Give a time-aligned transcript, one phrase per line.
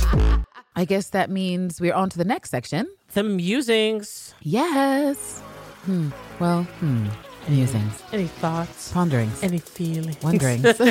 [0.77, 2.87] I guess that means we're on to the next section.
[3.15, 4.35] The musings.
[4.43, 5.41] Yes.
[5.85, 6.11] Hmm.
[6.39, 7.07] Well, hmm.
[7.49, 8.93] Musings, Any thoughts?
[8.93, 10.23] ponderings, Any feelings?
[10.23, 10.65] wonderings.
[10.81, 10.85] All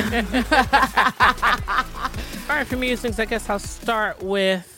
[2.50, 4.68] right, for musings, I guess I'll start with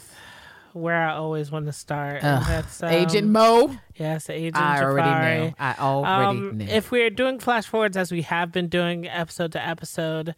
[0.72, 2.22] where I always want to start.
[2.22, 3.76] That's um, Agent Mo.
[3.96, 5.40] Yes, Agent I already Jafari.
[5.48, 5.54] knew.
[5.58, 6.66] I already Um, knew.
[6.66, 10.36] If we're doing flash forwards as we have been doing episode to episode,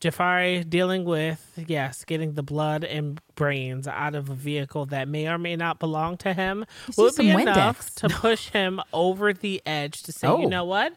[0.00, 5.28] Jafari dealing with, yes, getting the blood and brains out of a vehicle that may
[5.28, 7.94] or may not belong to him Let's would be enough Windex.
[7.96, 10.40] to push him over the edge to say, Oh.
[10.40, 10.92] you know what?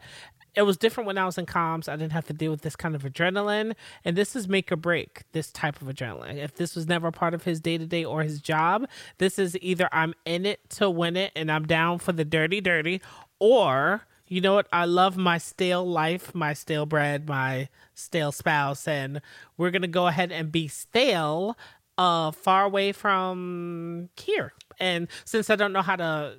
[0.56, 1.88] It was different when I was in comms.
[1.88, 3.76] I didn't have to deal with this kind of adrenaline.
[4.04, 6.38] And this is make or break this type of adrenaline.
[6.38, 8.86] If this was never part of his day to day or his job,
[9.20, 12.62] this is either I'm in it to win it and I'm down for the dirty,
[12.62, 13.00] dirty,
[13.40, 14.68] or you know what?
[14.72, 19.22] I love my stale life, my stale bread, my stale spouse, and
[19.58, 21.58] we're gonna go ahead and be stale,
[21.98, 24.54] uh, far away from here.
[24.80, 26.38] And since I don't know how to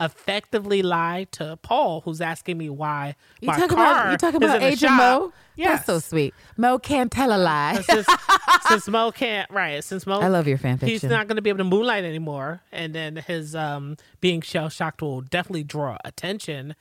[0.00, 4.34] effectively lie to Paul, who's asking me why You my talk car about you talk
[4.34, 4.98] is about in Agent shop.
[4.98, 5.32] Mo.
[5.56, 5.68] Yes.
[5.80, 6.34] That's so sweet.
[6.56, 7.82] Mo can't tell a lie.
[7.82, 8.06] since,
[8.68, 9.84] since Mo can't, right?
[9.84, 10.88] Since Mo, I love your fan fiction.
[10.88, 14.68] He's not going to be able to moonlight anymore, and then his um being shell
[14.68, 16.74] shocked will definitely draw attention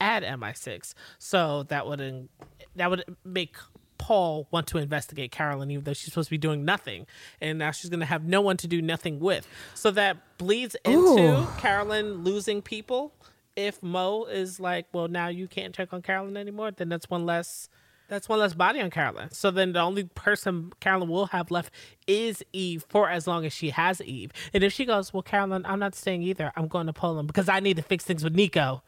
[0.00, 0.94] at MI6.
[1.18, 2.28] So that would
[2.76, 3.56] that would make
[4.00, 7.06] Paul want to investigate Carolyn, even though she's supposed to be doing nothing,
[7.40, 9.46] and now she's going to have no one to do nothing with.
[9.74, 11.46] So that bleeds into Ooh.
[11.58, 13.12] Carolyn losing people.
[13.56, 17.26] If Mo is like, well, now you can't check on Carolyn anymore, then that's one
[17.26, 17.68] less.
[18.08, 19.30] That's one less body on Carolyn.
[19.30, 21.72] So then the only person Carolyn will have left
[22.08, 24.32] is Eve for as long as she has Eve.
[24.52, 26.50] And if she goes, well, Carolyn, I'm not staying either.
[26.56, 28.82] I'm going to Poland because I need to fix things with Nico.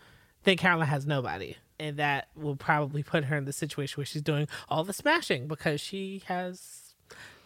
[0.44, 1.56] Then Carolyn has nobody.
[1.78, 5.48] And that will probably put her in the situation where she's doing all the smashing
[5.48, 6.94] because she has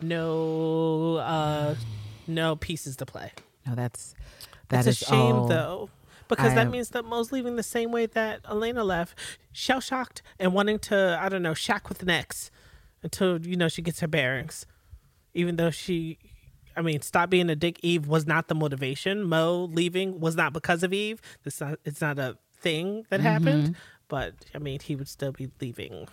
[0.00, 1.74] no uh
[2.26, 3.32] no pieces to play.
[3.66, 4.14] no, that's
[4.68, 5.90] that That's a shame all- though.
[6.28, 9.16] Because I that means that Mo's leaving the same way that Elena left,
[9.52, 12.50] shell shocked and wanting to, I don't know, shack with an ex
[13.04, 14.66] until, you know, she gets her bearings.
[15.34, 16.18] Even though she,
[16.76, 17.78] I mean, stop being a dick.
[17.84, 19.22] Eve was not the motivation.
[19.22, 21.22] Mo leaving was not because of Eve.
[21.44, 23.26] This not, it's not a thing that Mm-hmm.
[23.28, 23.76] happened.
[24.08, 26.06] But, I mean, he would still be leaving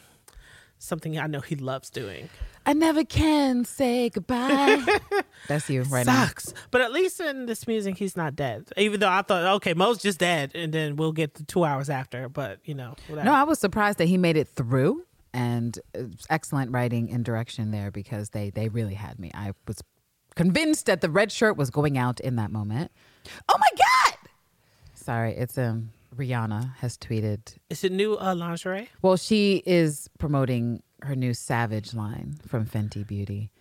[0.79, 2.27] something I know he loves doing.
[2.65, 4.83] I never can say goodbye.
[5.47, 6.25] that's you right now.
[6.25, 6.53] sucks.
[6.71, 8.67] But at least in this music, he's not dead.
[8.77, 11.89] Even though I thought, okay, Mo's just dead, and then we'll get the two hours
[11.89, 12.27] after.
[12.29, 13.25] But you know, whatever.
[13.25, 15.77] No, I was surprised that he made it through, and
[16.29, 19.31] excellent writing and direction there because they they really had me.
[19.33, 19.81] I was
[20.35, 22.91] convinced that the red shirt was going out in that moment.
[23.49, 24.17] Oh my god!
[24.95, 27.55] Sorry, it's um Rihanna has tweeted.
[27.69, 28.89] is it new uh, lingerie?
[29.01, 33.51] Well, she is promoting her new Savage line from Fenty Beauty.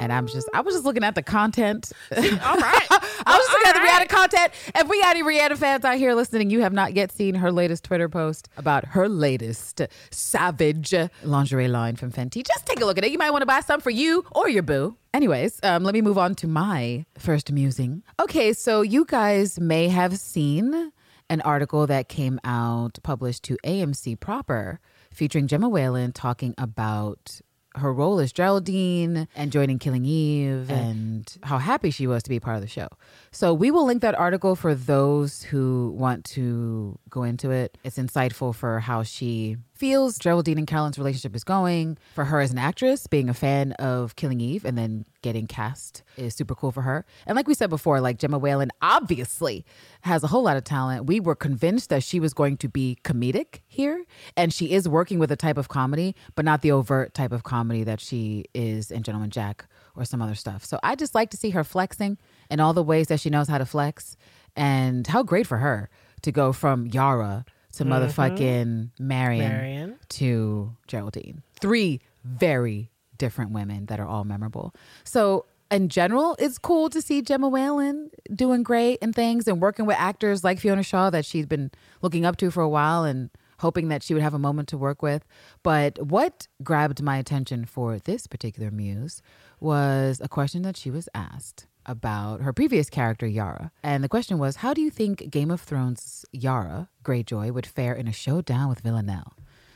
[0.00, 1.90] And I'm just, I was just looking at the content.
[2.16, 2.38] All right.
[2.46, 4.52] I was just looking at the Rihanna content.
[4.76, 7.50] If we got any Rihanna fans out here listening, you have not yet seen her
[7.50, 9.82] latest Twitter post about her latest
[10.12, 10.94] Savage
[11.24, 12.46] lingerie line from Fenty.
[12.46, 13.10] Just take a look at it.
[13.10, 14.96] You might want to buy some for you or your boo.
[15.12, 18.04] Anyways, um, let me move on to my first musing.
[18.20, 20.92] Okay, so you guys may have seen
[21.30, 24.80] an article that came out published to AMC proper
[25.12, 27.40] featuring Gemma Whelan talking about
[27.74, 32.40] her role as Geraldine and joining Killing Eve and how happy she was to be
[32.40, 32.88] part of the show.
[33.30, 37.78] So we will link that article for those who want to go into it.
[37.84, 41.96] It's insightful for how she feels Geraldine and Carolyn's relationship is going.
[42.14, 46.02] For her as an actress, being a fan of Killing Eve and then getting cast
[46.16, 47.06] is super cool for her.
[47.26, 49.64] And like we said before, like Gemma Whelan obviously
[50.02, 51.06] has a whole lot of talent.
[51.06, 54.04] We were convinced that she was going to be comedic here,
[54.36, 57.44] and she is working with a type of comedy, but not the overt type of
[57.44, 60.64] comedy that she is in Gentleman Jack or some other stuff.
[60.64, 62.18] So I just like to see her flexing
[62.50, 64.16] in all the ways that she knows how to flex,
[64.56, 65.88] and how great for her
[66.22, 67.44] to go from Yara
[67.78, 69.08] to motherfucking mm-hmm.
[69.08, 69.98] Marion, Marion.
[70.10, 71.42] to Geraldine.
[71.60, 74.74] Three very different women that are all memorable.
[75.04, 79.86] So in general, it's cool to see Gemma Whelan doing great and things and working
[79.86, 81.70] with actors like Fiona Shaw that she's been
[82.02, 83.30] looking up to for a while and
[83.60, 85.24] hoping that she would have a moment to work with.
[85.62, 89.20] But what grabbed my attention for this particular muse
[89.60, 93.72] was a question that she was asked about her previous character, Yara.
[93.82, 97.94] And the question was How do you think Game of Thrones' Yara Greyjoy would fare
[97.94, 99.34] in a showdown with Villanelle?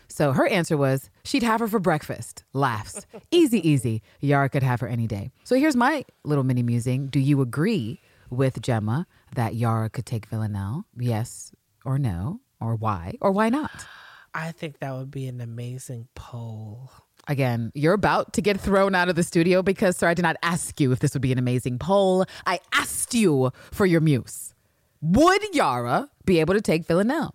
[0.08, 2.44] So her answer was she'd have her for breakfast.
[2.52, 3.06] Laughs.
[3.30, 4.02] easy, easy.
[4.20, 5.32] Yara could have her any day.
[5.42, 7.06] So here's my little mini musing.
[7.06, 10.84] Do you agree with Gemma that Yara could take Villanelle?
[10.98, 11.52] Yes
[11.84, 12.40] or no?
[12.60, 13.14] Or why?
[13.22, 13.86] Or why not?
[14.34, 16.90] I think that would be an amazing poll.
[17.28, 20.36] Again, you're about to get thrown out of the studio because, sir, I did not
[20.42, 22.24] ask you if this would be an amazing poll.
[22.46, 24.54] I asked you for your muse.
[25.00, 27.34] Would Yara be able to take Villanelle?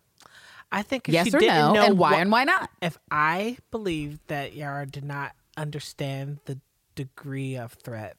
[0.72, 1.76] I think if Yes she or no?
[1.78, 2.70] And why what- and why not?
[2.82, 6.60] If I believed that Yara did not understand the
[6.96, 8.18] degree of threat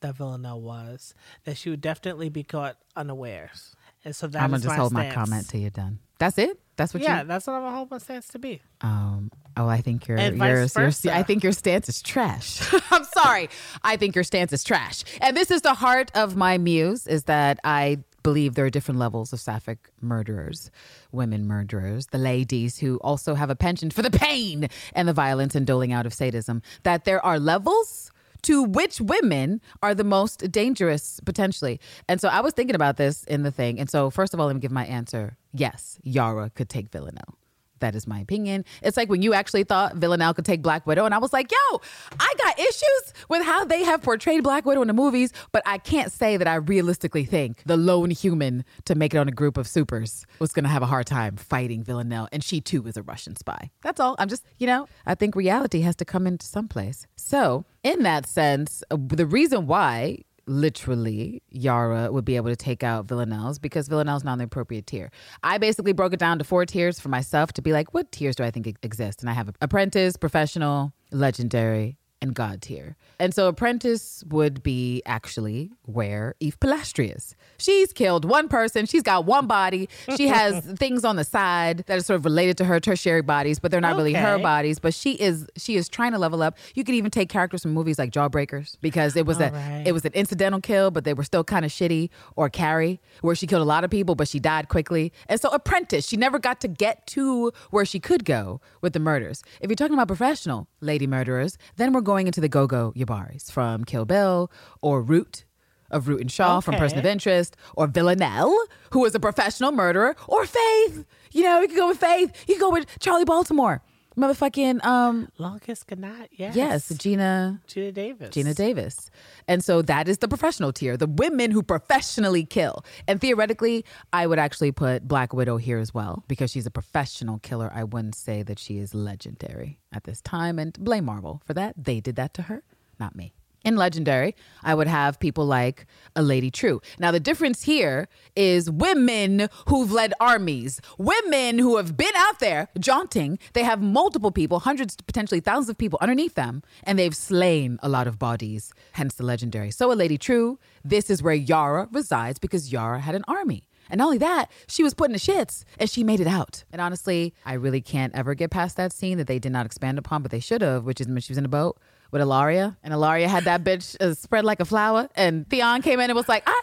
[0.00, 1.14] that Villanelle was,
[1.44, 3.74] that she would definitely be caught unawares.
[4.04, 5.98] And so that I'm gonna just hold my comment till you're done.
[6.18, 6.58] That's it.
[6.80, 7.28] That's what Yeah, you.
[7.28, 8.62] that's what I'm gonna hold my stance to be.
[8.80, 9.30] Um.
[9.54, 11.12] Oh, I think your And your, your.
[11.12, 12.62] I think your stance is trash.
[12.90, 13.50] I'm sorry.
[13.82, 15.04] I think your stance is trash.
[15.20, 18.98] And this is the heart of my muse: is that I believe there are different
[18.98, 20.70] levels of sapphic murderers,
[21.12, 25.54] women murderers, the ladies who also have a penchant for the pain and the violence
[25.54, 26.62] and doling out of sadism.
[26.84, 28.10] That there are levels
[28.42, 31.80] to which women are the most dangerous potentially.
[32.08, 33.80] And so I was thinking about this in the thing.
[33.80, 35.36] And so first of all, let me give my answer.
[35.52, 37.39] Yes, Yara could take Villanelle.
[37.80, 38.64] That is my opinion.
[38.82, 41.50] It's like when you actually thought Villanelle could take Black Widow, and I was like,
[41.50, 41.80] yo,
[42.18, 45.78] I got issues with how they have portrayed Black Widow in the movies, but I
[45.78, 49.56] can't say that I realistically think the lone human to make it on a group
[49.56, 53.02] of supers was gonna have a hard time fighting Villanelle, and she too is a
[53.02, 53.70] Russian spy.
[53.82, 54.16] That's all.
[54.18, 57.06] I'm just, you know, I think reality has to come into some place.
[57.16, 60.18] So, in that sense, uh, the reason why
[60.50, 64.86] literally Yara would be able to take out Villanelle's because Villanelle's not on the appropriate
[64.86, 65.10] tier.
[65.42, 68.34] I basically broke it down to four tiers for myself to be like, what tiers
[68.34, 69.20] do I think exist?
[69.20, 72.96] And I have apprentice, professional, legendary, and god tier.
[73.18, 77.34] And so apprentice would be actually where Eve Polastri is.
[77.58, 78.86] She's killed one person.
[78.86, 79.88] She's got one body.
[80.16, 83.58] She has things on the side that are sort of related to her tertiary bodies,
[83.58, 84.78] but they're not really her bodies.
[84.78, 86.56] But she is she is trying to level up.
[86.74, 89.82] You could even take characters from movies like Jawbreakers because it was a right.
[89.86, 92.10] it was an incidental kill, but they were still kind of shitty.
[92.36, 95.12] Or Carrie, where she killed a lot of people, but she died quickly.
[95.28, 99.00] And so Apprentice, she never got to get to where she could go with the
[99.00, 99.42] murders.
[99.60, 103.84] If you're talking about professional lady murderers, then we're going into the Go-Go Yubaris from
[103.84, 105.44] Kill Bill or Root
[105.90, 108.56] of Root and Shaw from Person of Interest, or Villanelle,
[108.92, 111.04] who is a professional murderer, or Faith.
[111.32, 112.32] You know, you could go with Faith.
[112.48, 113.82] You could go with Charlie Baltimore.
[114.20, 116.28] Motherfucking um Longest goodnight.
[116.32, 116.54] Yes.
[116.54, 118.30] yes, Geena Geena Davis.
[118.30, 119.10] Geena Davis.
[119.48, 122.84] And so that is the professional tier, the women who professionally kill.
[123.08, 127.38] And theoretically, I would actually put Black Widow here as well because she's a professional
[127.38, 127.70] killer.
[127.74, 130.58] I wouldn't say that she is legendary at this time.
[130.58, 131.74] And blame Marvel for that.
[131.76, 132.62] They did that to her,
[132.98, 133.32] not me.
[133.62, 135.86] In Legendary, I would have people like
[136.16, 136.82] a Lagertha.
[136.98, 142.68] Now, the difference here is women who've led armies, women who have been out there
[142.78, 143.38] jaunting.
[143.52, 147.88] They have multiple people, hundreds, potentially thousands of people underneath them, and they've slain a
[147.88, 149.70] lot of bodies, hence the Legendary.
[149.70, 153.66] So, a Lagertha, this is where Yara resides because Yara had an army.
[153.90, 156.64] And not only that, she was put in the shits and she made it out.
[156.72, 159.98] And honestly, I really can't ever get past that scene that they did not expand
[159.98, 161.76] upon, but they should have, which is when she was in a boat
[162.10, 162.76] with Ellaria.
[162.82, 165.08] And Ellaria had that bitch uh, spread like a flower.
[165.14, 166.62] And Theon came in and was like, ah,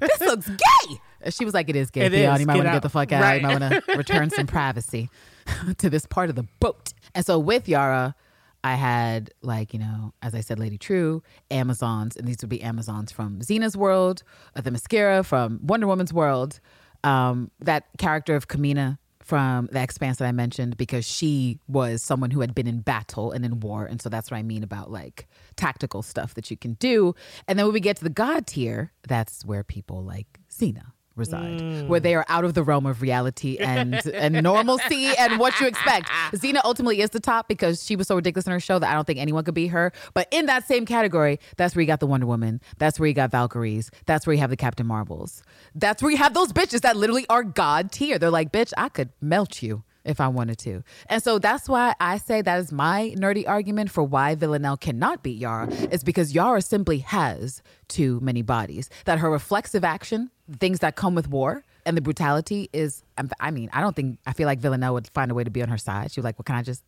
[0.00, 0.96] this looks gay.
[1.30, 2.34] She was like, it is gay, It Theon.
[2.34, 2.40] is.
[2.40, 3.22] You might want to get the fuck out.
[3.22, 3.40] Right.
[3.40, 5.10] You might want to return some privacy
[5.78, 6.92] to this part of the boat.
[7.14, 8.14] And so with Yara,
[8.62, 13.12] I had like, you know, as I said, Lagertha, Amazons, and these would be Amazons
[13.12, 14.22] from Xena's world,
[14.56, 16.60] uh, Themyscira from Wonder Woman's world,
[17.02, 22.30] um, that character of Camina from the Expanse that I mentioned, because she was someone
[22.30, 23.86] who had been in battle and in war.
[23.86, 25.26] And so that's what I mean about like
[25.56, 27.14] tactical stuff that you can do.
[27.48, 31.88] And then when we get to the God tier, that's where people like Xena reside,
[31.88, 32.18] where they mm.
[32.18, 36.08] are out of the realm of reality and and normalcy and what you expect.
[36.32, 38.94] Xena ultimately is the top because she was so ridiculous in her show that I
[38.94, 39.92] don't think anyone could beat her.
[40.12, 42.60] But in that same category, that's where you got the Wonder Woman.
[42.78, 43.90] That's where you got Valkyries.
[44.06, 45.42] That's where you have the Captain Marvels.
[45.74, 48.18] That's where you have those bitches that literally are god tier.
[48.18, 50.82] They're like, bitch, I could melt you if I wanted to.
[51.08, 55.22] And so that's why I say that is my nerdy argument for why Villanelle cannot
[55.22, 58.90] beat Yara is because Yara simply has too many bodies.
[59.06, 63.70] That her reflexive action, things that come with war, and the brutality is, I'm- mean,
[63.72, 65.78] I don't think, I feel like Villanelle would find a way to be on her
[65.78, 66.10] side.
[66.12, 66.82] She was like, well, can I just,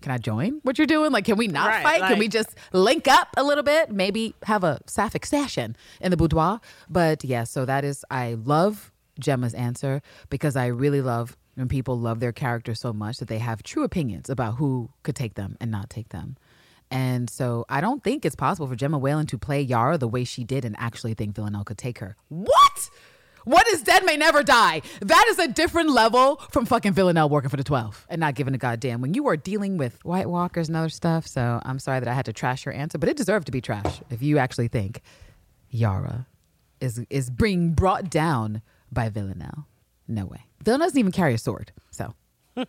[0.00, 1.12] can I join what you're doing?
[1.12, 2.00] Like, can we not Right, fight?
[2.08, 3.90] can we just link up a little bit?
[3.90, 6.60] Maybe have a sapphic session in the boudoir.
[6.90, 11.98] But yeah, so that is, I love Gemma's answer because I really love when people
[11.98, 15.56] love their character so much that they have true opinions about who could take them
[15.60, 16.36] and not take them.
[16.90, 20.24] And so I don't think it's possible for Gemma Whelan to play Yara the way
[20.24, 22.16] she did and actually think Villanelle could take her.
[22.28, 22.90] What?
[23.44, 24.80] What is dead may never die?
[25.00, 28.54] That is a different level from fucking Villanelle working for the 12 and not giving
[28.54, 31.26] a goddamn when you are dealing with White Walkers and other stuff.
[31.26, 33.60] So I'm sorry that I had to trash your answer, but it deserved to be
[33.60, 35.02] trash if you actually think
[35.70, 36.26] Yara
[36.80, 39.66] is is being brought down by Villanelle.
[40.08, 40.44] No way.
[40.62, 41.72] Villanelle doesn't even carry a sword.
[41.90, 42.14] So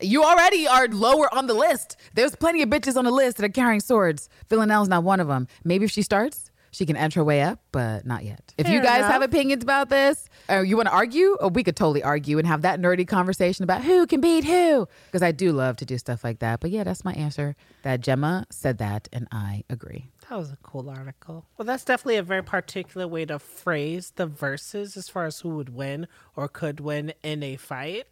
[0.00, 1.96] you already are lower on the list.
[2.14, 4.28] There's plenty of bitches on the list that are carrying swords.
[4.48, 5.48] Villanelle's not one of them.
[5.64, 8.54] Maybe if she starts, she can edge her way up, but not yet.
[8.56, 9.12] If you guys enough.
[9.12, 12.46] have opinions about this, or you want to argue, or we could totally argue and
[12.46, 14.86] have that nerdy conversation about who can beat who.
[15.06, 16.60] Because I do love to do stuff like that.
[16.60, 17.56] But yeah, that's my answer.
[17.82, 20.06] That Gemma said that, and I agree.
[20.28, 21.44] That was a cool article.
[21.58, 25.48] Well, that's definitely a very particular way to phrase the verses as far as who
[25.50, 28.06] would win or could win in a fight.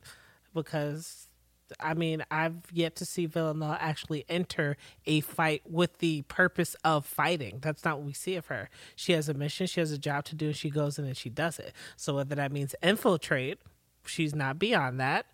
[0.52, 1.27] Because,
[1.80, 7.06] I mean, I've yet to see Villanelle actually enter a fight with the purpose of
[7.06, 7.58] fighting.
[7.60, 8.70] That's not what we see of her.
[8.96, 11.16] She has a mission, she has a job to do, and she goes in and
[11.16, 11.72] she does it.
[11.96, 13.58] So, whether that means infiltrate,
[14.04, 15.26] she's not beyond that.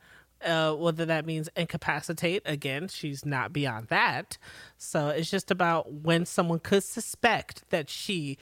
[0.44, 4.36] Uh, whether that means incapacitate, again, she's not beyond that.
[4.76, 8.36] So it's just about when someone could suspect that she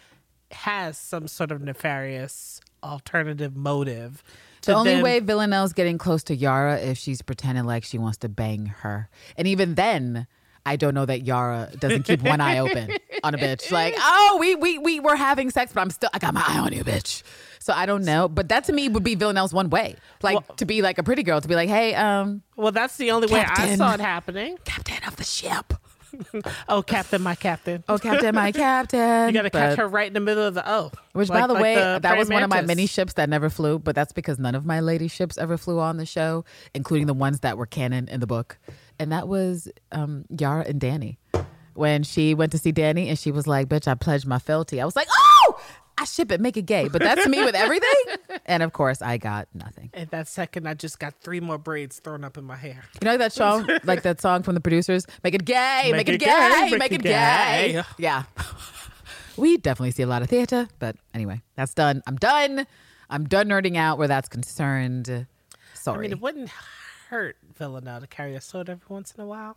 [0.51, 4.25] has some sort of nefarious alternative motive.
[4.63, 8.19] The only then- way Villanelle's getting close to Yara if she's pretending like she wants
[8.19, 9.09] to bang her.
[9.37, 10.27] And even then,
[10.65, 12.93] I don't know that Yara doesn't keep one eye open
[13.25, 13.71] on a bitch.
[13.73, 16.59] Like, oh, we we we were having sex, but I'm still I got my eye
[16.59, 17.25] on you, bitch.
[17.59, 18.29] So I don't know.
[18.29, 19.97] But that to me would be Villanelle's one way.
[20.23, 22.97] Like Well- to be like a pretty girl, to be like, hey, um, Well, that's
[22.97, 24.57] the only way I saw it happening.
[24.65, 25.75] captain of the ship.
[26.69, 27.83] Oh, Captain, my Captain.
[27.89, 29.29] Oh, captain, my captain.
[29.29, 30.91] you got to catch her right in the middle of the O.
[31.13, 33.29] Which, Like- by the like way, the that was one of my many ships that
[33.29, 36.45] never flew, but that's because none of my lady ships ever flew on the show,
[36.75, 38.59] including the ones that were canon in the book.
[38.99, 41.17] And that was um, Yara and Dany.
[41.75, 44.81] When she went to see Dany and she was like, bitch, I pledged my fealty.
[44.81, 45.61] I was like, oh,
[46.03, 46.89] I ship it, make it gay.
[46.89, 47.89] But that's me with everything.
[48.45, 49.91] And of course, I got nothing.
[49.95, 52.83] And that second, I just got three more braids thrown up in my hair.
[53.01, 56.19] You know that song, like that song from the producers, make it gay, make, it,
[56.19, 57.83] gay, make, it gay.
[57.99, 58.25] Yeah.
[59.37, 62.03] we definitely see a lot of theater, but anyway, that's done.
[62.07, 62.67] I'm done.
[63.09, 65.27] I'm done nerding out where that's concerned.
[65.75, 65.99] Sorry.
[65.99, 66.51] I mean, it wouldn't
[67.11, 69.57] hurt Villanelle to carry a sword every once in a while.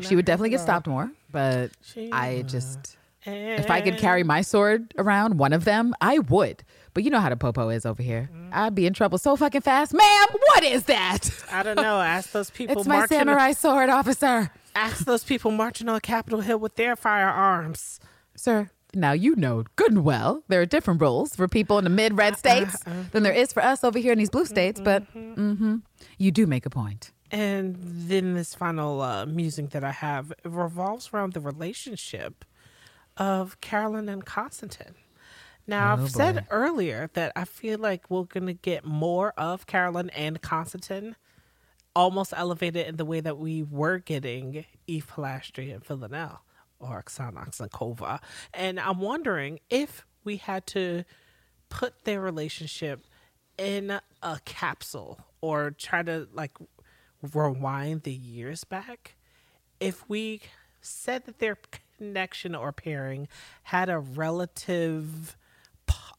[0.00, 2.96] she would definitely get stopped more, but She I just
[3.26, 6.62] If I could carry my sword around, one of them, I would.
[6.94, 8.30] But you know how the popo is over here.
[8.52, 9.92] I'd be in trouble so fucking fast.
[9.92, 11.28] Ma'am, what is that?
[11.52, 12.00] I don't know.
[12.00, 13.18] Ask those people It's my marching.
[13.18, 14.50] samurai sword, officer.
[14.74, 18.00] Ask those people marching on Capitol Hill with their firearms.
[18.34, 21.90] Sir, now you know good and well there are different rules for people in the
[21.90, 22.76] mid red states
[23.12, 25.76] than there is for us over here in these blue states, but hmm
[26.18, 27.12] you do make a point.
[27.30, 32.44] And then this final uh, musing that I have revolves around the relationship
[33.20, 34.94] of Carolyn and Konstantin.
[35.66, 39.66] Now, Oh, I've said earlier that I feel like we're going to get more of
[39.66, 41.14] Carolyn and Konstantin
[41.94, 46.40] almost elevated in the way that we were getting Eve Polastri and Villanelle
[46.78, 48.20] or Oksana Astankova.
[48.54, 51.04] And I'm wondering if we had to
[51.68, 53.04] put their relationship
[53.58, 56.52] in a capsule or try to like
[57.34, 59.16] rewind the years back,
[59.78, 60.40] if we
[60.80, 61.58] said that their
[62.00, 63.28] connection or pairing
[63.64, 65.36] had a relative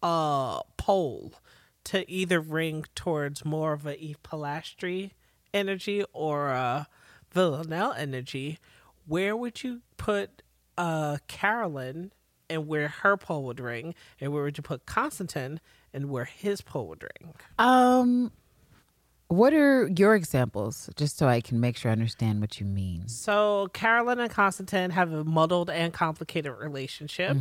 [0.03, 1.33] uh, pole
[1.83, 5.11] to either ring towards more of a Eve Polastri
[5.55, 6.87] energy or a
[7.31, 8.59] Villanelle energy,
[9.07, 10.43] where would you put
[10.77, 12.11] uh, Carolyn
[12.47, 15.59] and where her pole would ring, and where would you put Konstantin
[15.93, 17.33] and where his pole would ring?
[17.57, 18.31] Um,
[19.31, 23.07] what are your examples, just so I can make sure I understand what you mean?
[23.07, 27.37] So Carolyn and Konstantin have a muddled and complicated relationship.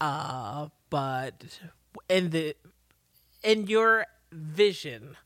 [0.00, 1.60] Uh, but
[2.08, 2.56] in the
[3.42, 5.16] in your vision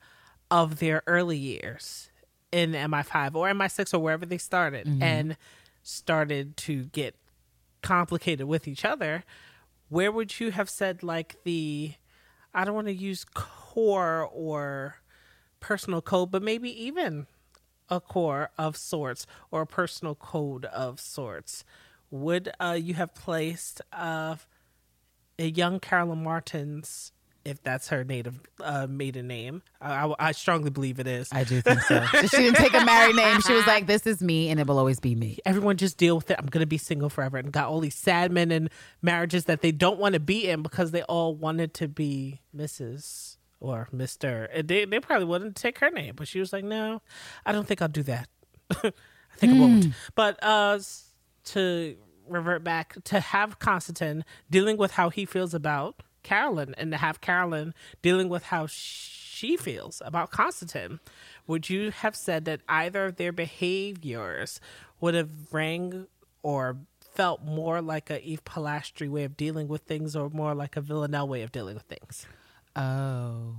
[0.51, 2.11] of their early years
[2.53, 5.37] in MI5 or MI6 or wherever they started and
[5.83, 7.15] started to get
[7.83, 9.25] complicated with each other,
[9.89, 11.95] where would you have said like the
[12.55, 14.97] I don't want to use core or
[15.61, 17.27] personal code, but maybe even
[17.91, 21.65] a core of sorts or a personal code of sorts.
[22.11, 24.37] Would uh, you have placed uh,
[25.39, 27.13] a young Carolyn Martens,
[27.45, 29.63] if that's her native uh, maiden name?
[29.81, 31.29] I, I, I strongly believe it is.
[31.33, 32.05] I do think so.
[32.05, 33.41] she didn't take a married name.
[33.41, 36.17] She was like, "This is me, and it will always be me." Everyone just deal
[36.17, 36.37] with it.
[36.39, 38.71] I'm gonna be single forever, and got all these sad men and
[39.03, 43.38] marriages that they don't want to be in because they all wanted to be Mrs.
[43.61, 44.49] or Mister.
[44.65, 47.03] They they probably wouldn't take her name, but she was like, "No,
[47.45, 48.29] I don't think I'll do that.
[48.71, 48.93] I
[49.37, 50.79] think I won't." But uh,
[51.45, 51.97] to
[52.27, 57.21] revert back to have Konstantin dealing with how he feels about Carolyn and to have
[57.21, 61.01] Carolyn dealing with how she feels about Konstantin,
[61.47, 64.61] would you have said that either of their behaviors
[65.01, 66.07] would have rang
[66.43, 70.77] or felt more like a Eve Polastri way of dealing with things or more like
[70.77, 72.27] a Villanelle way of dealing with things?
[72.79, 73.57] Oh.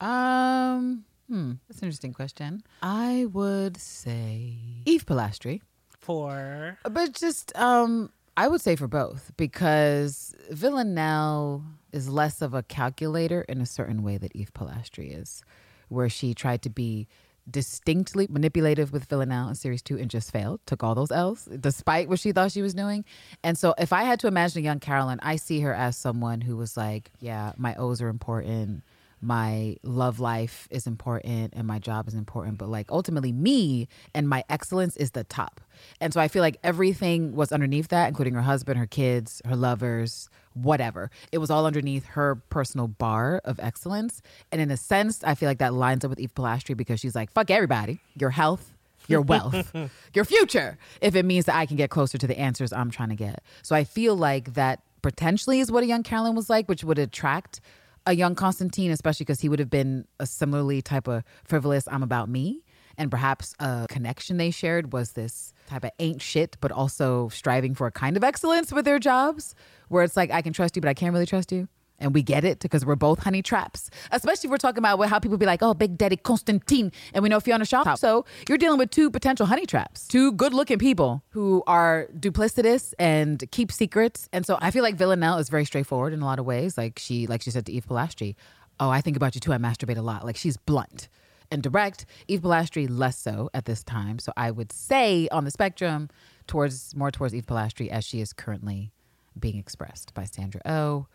[0.00, 2.62] Um, hmm, that's an interesting question.
[2.82, 4.54] I would say
[4.86, 5.60] Eve Polastri.
[5.98, 12.62] For But just um I would say for both because Villanelle is less of a
[12.62, 15.42] calculator in a certain way that Eve Polastri is,
[15.88, 17.08] where she tried to be
[17.50, 22.08] distinctly manipulative with Villanelle in series two and just failed, took all those L's despite
[22.08, 23.04] what she thought she was doing.
[23.42, 26.40] And so if I had to imagine a young Carolyn, I see her as someone
[26.40, 28.82] who was like, yeah, my O's are important
[29.24, 34.28] my love life is important and my job is important but like ultimately me and
[34.28, 35.60] my excellence is the top.
[36.00, 39.56] And so i feel like everything was underneath that including her husband her kids her
[39.56, 41.10] lovers whatever.
[41.32, 44.22] It was all underneath her personal bar of excellence.
[44.52, 47.14] And in a sense i feel like that lines up with eve polastri because she's
[47.14, 48.00] like fuck everybody.
[48.16, 48.70] Your health
[49.08, 49.74] your wealth,
[50.14, 53.10] your future, if it means that I can get closer to the answers I'm trying
[53.10, 53.42] to get.
[53.62, 56.98] So I feel like that potentially is what a young Carolyn was like, which would
[56.98, 57.60] attract
[58.06, 62.02] a young Konstantin, especially because he would have been a similarly type of frivolous I'm
[62.02, 62.62] about me.
[62.96, 67.74] And perhaps a connection they shared was this type of ain't shit, but also striving
[67.74, 69.54] for a kind of excellence with their jobs,
[69.88, 71.68] where it's like, I can trust you, but I can't really trust you.
[72.04, 73.88] And we get it because we're both honey traps.
[74.12, 76.92] Especially if we're talking about how people be like, oh, Big Daddy Konstantin.
[77.14, 77.94] And we know Fiona Shaw.
[77.94, 82.92] So you're dealing with two potential honey traps, two good looking people who are duplicitous
[82.98, 84.28] and keep secrets.
[84.34, 86.76] And so I feel like Villanelle is very straightforward in a lot of ways.
[86.76, 88.34] Like she, like she said to Eve Polastri,
[88.78, 89.54] oh, I think about you too.
[89.54, 90.26] I masturbate a lot.
[90.26, 91.08] Like she's blunt
[91.50, 92.04] and direct.
[92.28, 94.18] Eve Polastri less so at this time.
[94.18, 96.10] So I would say on the spectrum
[96.46, 98.92] towards more towards Eve Polastri as she is currently
[99.40, 101.06] being expressed by Sandra Oh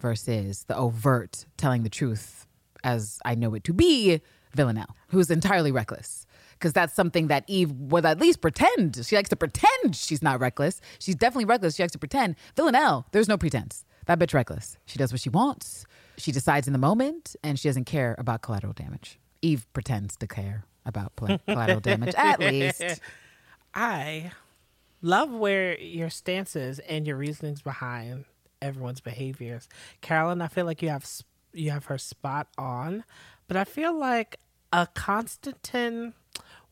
[0.00, 2.46] versus the overt telling the truth
[2.84, 4.20] as I know it to be
[4.54, 6.26] Villanelle, who's entirely reckless.
[6.52, 9.04] Because that's something that Eve would at least pretend.
[9.04, 10.80] She likes to pretend she's not reckless.
[10.98, 11.74] She's definitely reckless.
[11.76, 12.36] She likes to pretend.
[12.56, 13.84] Villanelle, there's no pretense.
[14.06, 14.78] That bitch reckless.
[14.86, 15.84] She does what she wants.
[16.16, 19.18] She decides in the moment, and she doesn't care about collateral damage.
[19.42, 23.00] Eve pretends to care about collateral damage, at least.
[23.74, 24.30] I
[25.02, 28.24] love where your stances and your reasonings behind
[28.66, 29.68] everyone's behaviors.
[30.00, 31.06] Carolyn, I feel like you have
[31.52, 33.04] you have her spot on,
[33.48, 34.38] but I feel like
[34.72, 36.12] a Konstantin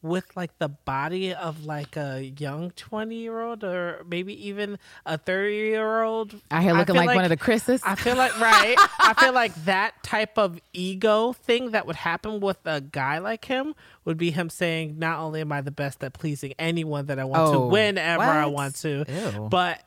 [0.03, 5.17] with like the body of like a young 20 year old or maybe even a
[5.17, 7.81] 30 year old I hear looking feel like one of the Chris's.
[7.83, 8.77] I feel like right.
[8.99, 13.47] I feel like that type of ego thing that would happen with a guy like
[13.47, 17.19] him would be him saying, "Not only am I the best at pleasing anyone that
[17.19, 19.49] I want to, Oh, whenever I want to, Ew.
[19.49, 19.83] but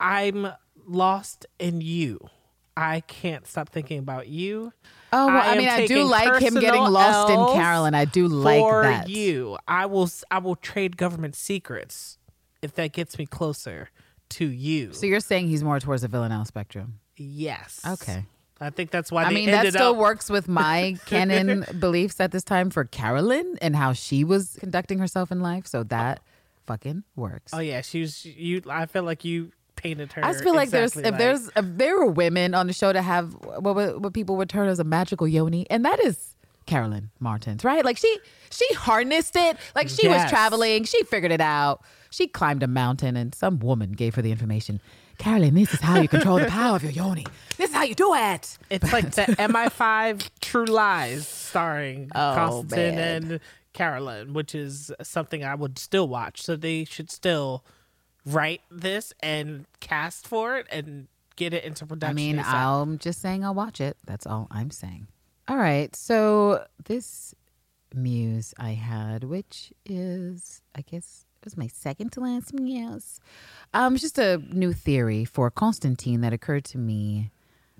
[0.00, 0.48] I'm
[0.90, 2.28] lost in you.
[2.76, 4.72] I can't stop thinking about you.
[5.12, 7.94] Oh, well, I am mean, I do like him getting lost in Carolyn.
[7.94, 9.08] I do like for that.
[9.08, 9.58] you.
[9.66, 10.08] I will.
[10.30, 12.18] I will trade government secrets
[12.62, 13.90] if that gets me closer
[14.30, 14.92] to you.
[14.92, 17.00] So you're saying he's more towards the Villanelle spectrum?
[17.16, 17.80] yes.
[17.86, 18.24] Okay.
[18.62, 22.30] I think that's why I mean, that still up works with my canon beliefs at
[22.30, 25.66] this time for Carolyn and how she was conducting herself in life.
[25.66, 26.20] So that
[26.66, 27.54] fucking works.
[27.54, 28.24] Oh yeah, she was.
[28.24, 28.60] You.
[28.68, 30.24] I feel like you painted her.
[30.24, 32.92] I just feel like exactly there's if there's if there were women on the show
[32.92, 36.34] to have what what people would turn as a magical yoni, and that is
[36.66, 37.84] Carolyn Martens, right?
[37.84, 38.18] Like she
[38.50, 39.56] she harnessed it.
[39.74, 41.82] Like she was traveling, she figured it out.
[42.10, 44.80] She climbed a mountain, and some woman gave her the information.
[45.18, 47.26] Carolyn, this is how you control the power of your yoni.
[47.58, 48.56] This is how you do it.
[48.70, 53.22] It's like the MI5 True Lies starring Oh, Konstantin man.
[53.32, 53.40] and
[53.74, 56.40] Carolyn, which is something I would still watch.
[56.42, 57.64] So they should still
[58.26, 62.10] write this and cast for it and get it into production.
[62.10, 62.38] I mean.
[62.38, 63.96] I'm just saying I'll watch it.
[64.04, 65.06] That's all I'm saying.
[65.48, 65.94] All right.
[65.96, 67.34] So this
[67.94, 73.18] muse I had, which is, I guess, it was my second to last muse.
[73.72, 77.30] Um, it's just a new theory for Konstantin that occurred to me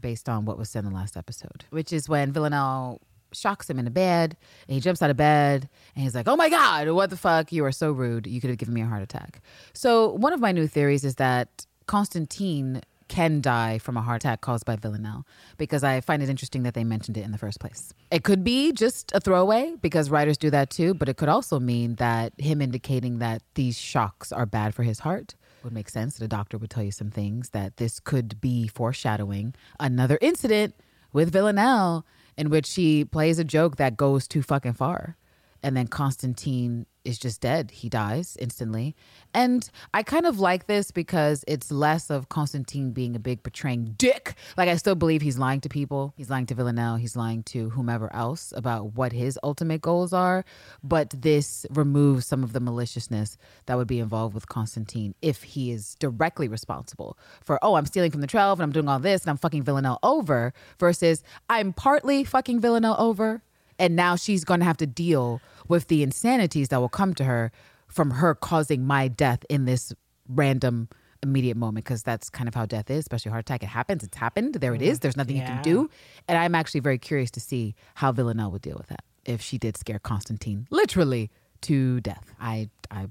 [0.00, 3.00] based on what was said in the last episode, which is when Villanelle
[3.32, 4.36] shocks him in the bed
[4.68, 7.52] and he jumps out of bed and he's like, Oh my God, what the fuck?
[7.52, 8.26] You are so rude.
[8.26, 9.40] You could have given me a heart attack.
[9.72, 14.40] So, one of my new theories is that Konstantin can die from a heart attack
[14.40, 15.26] caused by Villanelle
[15.58, 17.92] because I find it interesting that they mentioned it in the first place.
[18.12, 21.58] It could be just a throwaway because writers do that too, but it could also
[21.58, 26.14] mean that him indicating that these shocks are bad for his heart would make sense.
[26.14, 30.74] That The doctor would tell you some things that this could be foreshadowing another incident
[31.12, 35.16] with Villanelle in which she plays a joke that goes too fucking far.
[35.62, 37.70] And then Konstantin is just dead.
[37.70, 38.94] He dies instantly.
[39.32, 43.94] And I kind of like this because it's less of Konstantin being a big betraying
[43.96, 44.34] dick.
[44.56, 46.12] Like, I still believe he's lying to people.
[46.16, 46.96] He's lying to Villanelle.
[46.96, 50.44] He's lying to whomever else about what his ultimate goals are.
[50.82, 53.36] But this removes some of the maliciousness
[53.66, 58.10] that would be involved with Konstantin if he is directly responsible for, oh, I'm stealing
[58.10, 61.72] from the 12 and I'm doing all this and I'm fucking Villanelle over versus I'm
[61.72, 63.42] partly fucking Villanelle over
[63.80, 67.24] and now she's going to have to deal with the insanities that will come to
[67.24, 67.50] her
[67.88, 69.92] from her causing my death in this
[70.28, 70.88] random
[71.22, 73.62] immediate moment because that's kind of how death is especially a heart attack.
[73.62, 75.90] It happens it's happened there it is there's nothing you can do.
[76.28, 79.58] And i'm actually very curious to see how villanelle would deal with that if she
[79.58, 81.30] did scare konstantin literally
[81.62, 82.32] to death.
[82.40, 83.06] I i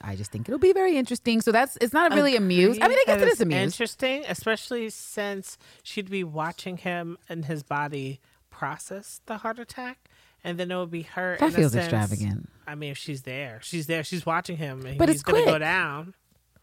[0.00, 1.40] i just think it'll be very interesting.
[1.40, 4.90] So that's it's not really amused i mean i guess it is amused Interesting, especially
[4.90, 10.08] since she'd be watching him and his body process the heart attack,
[10.44, 11.36] and then it would be her.
[11.40, 12.48] That feels sense- extravagant.
[12.66, 14.04] I mean, if she's there, she's there.
[14.04, 15.60] She's watching him, and But he's it's gonna go quick.
[15.60, 16.14] down.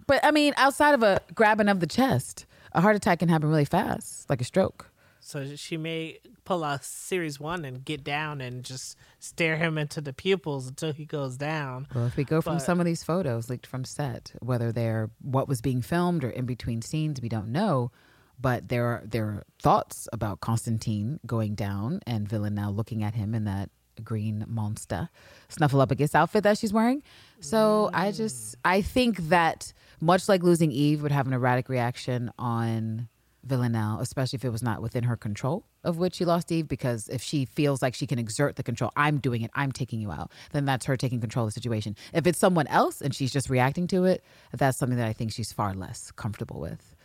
[0.07, 3.47] but i mean outside of a grabbing of the chest a heart attack can happen
[3.49, 4.89] really fast like a stroke
[5.19, 10.01] So she may pull a series one and get down and just stare him into
[10.01, 11.85] the pupils until he goes down.
[11.93, 15.47] Well, if we go from some of these photos leaked from set, whether they're what
[15.47, 17.91] was being filmed or in between scenes, we don't know.
[18.39, 23.35] But there are there are thoughts about Konstantin going down and Villanelle looking at him
[23.35, 23.69] in that
[24.03, 25.09] green monster
[25.49, 27.03] snuffleupagus outfit that she's wearing.
[27.41, 32.31] So I just I think that much like losing Eve would have an erratic reaction
[32.39, 33.09] on
[33.43, 37.07] Villanelle, especially if it was not within her control of which she lost Eve, because
[37.09, 40.11] if she feels like she can exert the control, I'm doing it, I'm taking you
[40.11, 41.95] out, then that's her taking control of the situation.
[42.13, 45.31] If it's someone else and she's just reacting to it, that's something that I think
[45.31, 46.95] she's far less comfortable with.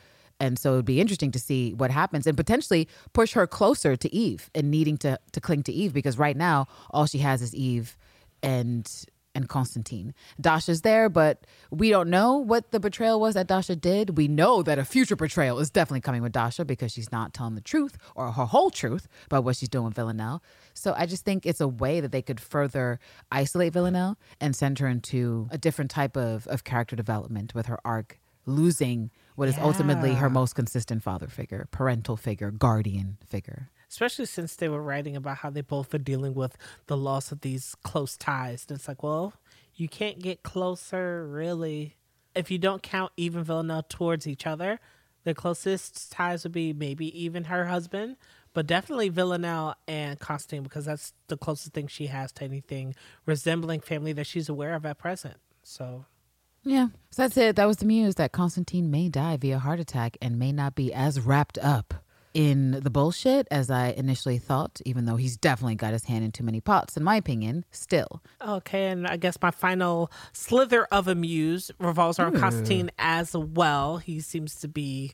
[0.40, 4.14] And so it'd be interesting to see what happens and potentially push her closer to
[4.14, 7.54] Eve and needing to to cling to Eve because right now all she has is
[7.54, 7.96] Eve
[8.42, 8.90] and
[9.34, 10.14] and Konstantin.
[10.40, 14.16] Dasha's there, but we don't know what the betrayal was that Dasha did.
[14.16, 17.54] We know that a future betrayal is definitely coming with Dasha because she's not telling
[17.54, 20.42] the truth or her whole truth about what she's doing with Villanelle.
[20.72, 24.78] So I just think it's a way that they could further isolate Villanelle and send
[24.78, 29.58] her into a different type of, of character development with her arc losing what is
[29.58, 33.70] ultimately her most consistent father figure, parental figure, guardian figure.
[33.90, 37.42] especially since they were writing about how they both are dealing with the loss of
[37.42, 38.66] these close ties.
[38.68, 39.34] And it's like, well,
[39.74, 41.96] you can't get closer really
[42.34, 44.80] if you don't count even Villanelle towards each other.
[45.22, 48.16] The closest ties would be maybe even her husband,
[48.52, 52.94] but definitely Villanelle and Konstantin because that's the closest thing she has to anything
[53.26, 55.36] resembling family that she's aware of at present.
[55.62, 56.04] So
[56.64, 56.88] Yeah.
[57.10, 57.56] So that's it.
[57.56, 60.92] That was the news that Konstantin may die via heart attack and may not be
[60.92, 61.94] as wrapped up
[62.32, 66.32] in the bullshit as I initially thought, even though he's definitely got his hand in
[66.32, 68.20] too many pots, in my opinion, still.
[68.44, 73.98] Okay, and I guess my final slither of a muse revolves around Konstantin as well.
[73.98, 75.12] He seems to be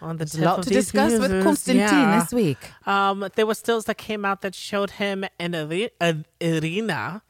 [0.00, 1.42] on the tip a lot of to discuss with.
[1.42, 2.20] Konstantin Yeah.
[2.20, 2.58] this week.
[2.86, 7.22] Um, there were stills that came out that showed him and uh, Irina,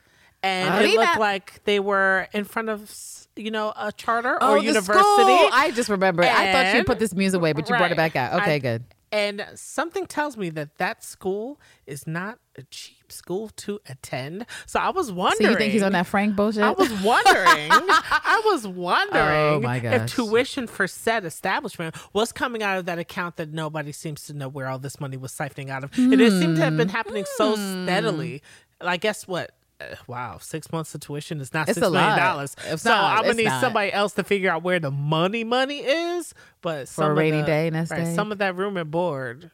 [0.42, 2.90] and it looked like they were in front of
[3.36, 4.98] you know a charter Oh, or university.
[4.98, 5.48] school!
[5.52, 6.24] I just remembered.
[6.26, 8.40] I thought you And- put this muse away, but you brought it back out.
[8.42, 8.84] Okay, I- good.
[9.12, 14.46] And something tells me that that school is not a cheap school to attend.
[14.66, 15.50] So I was So wondering.
[15.50, 16.62] you think he's on that Frank bullshit?
[16.62, 17.46] I was wondering.
[17.72, 20.12] I was wondering Oh, my if gosh.
[20.14, 24.48] tuition for said establishment was coming out of that account that nobody seems to know
[24.48, 25.90] where all this money was siphoning out of.
[25.98, 27.84] And it seemed to have been happening so Hmm.
[27.86, 28.42] steadily.
[28.80, 29.50] I guess what.
[29.80, 32.54] Uh, wow, six months of tuition is not It's six million dollars.
[32.76, 33.18] So not.
[33.18, 33.60] I'm gonna need not.
[33.60, 36.34] somebody else to figure out where the money money is.
[36.60, 38.14] But some a rainy the- day, nest right, egg.
[38.14, 39.50] Some of that room and board,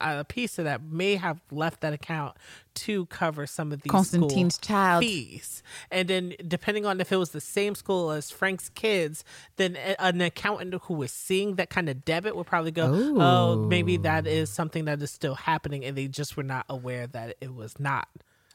[0.00, 2.36] a piece of that may have left that account
[2.74, 5.02] to cover some of these Konstantin's child.
[5.02, 5.62] fees.
[5.90, 9.24] And then depending on if it was the same school as Frank's kids,
[9.56, 13.96] then an accountant who was seeing that kind of debit would probably go, "Oh, maybe
[13.98, 17.52] that is something that is still happening," and they just were not aware that it
[17.52, 18.06] was not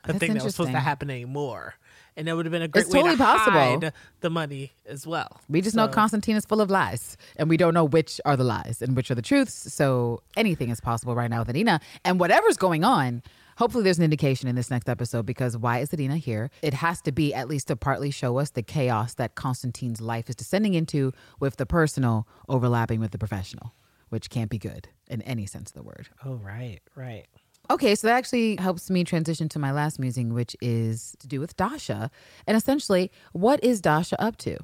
[0.10, 1.76] the That's thing that was supposed to happen anymore.
[2.18, 3.60] And it would have been a great It's way totally to possible.
[3.60, 5.40] hide the money as well.
[5.48, 8.44] We just know Konstantin is full of lies, and we don't know which are the
[8.44, 9.74] lies and which are the truths.
[9.74, 11.80] So anything is possible right now with Adina.
[12.04, 13.24] And whatever's going on,
[13.58, 16.50] hopefully there's an indication in this next episode because why is Adina here?
[16.62, 20.30] It has to be at least to partly show us the chaos that Konstantin's life
[20.30, 23.76] is descending into with the personal overlapping with the professional,
[24.10, 26.10] which can't be good in any sense of the word.
[26.26, 27.28] Oh, right, right.
[27.72, 31.40] Okay, so that actually helps me transition to my last musing, which is to do
[31.40, 32.10] with Dasha.
[32.48, 34.58] And essentially, what is Dasha up to?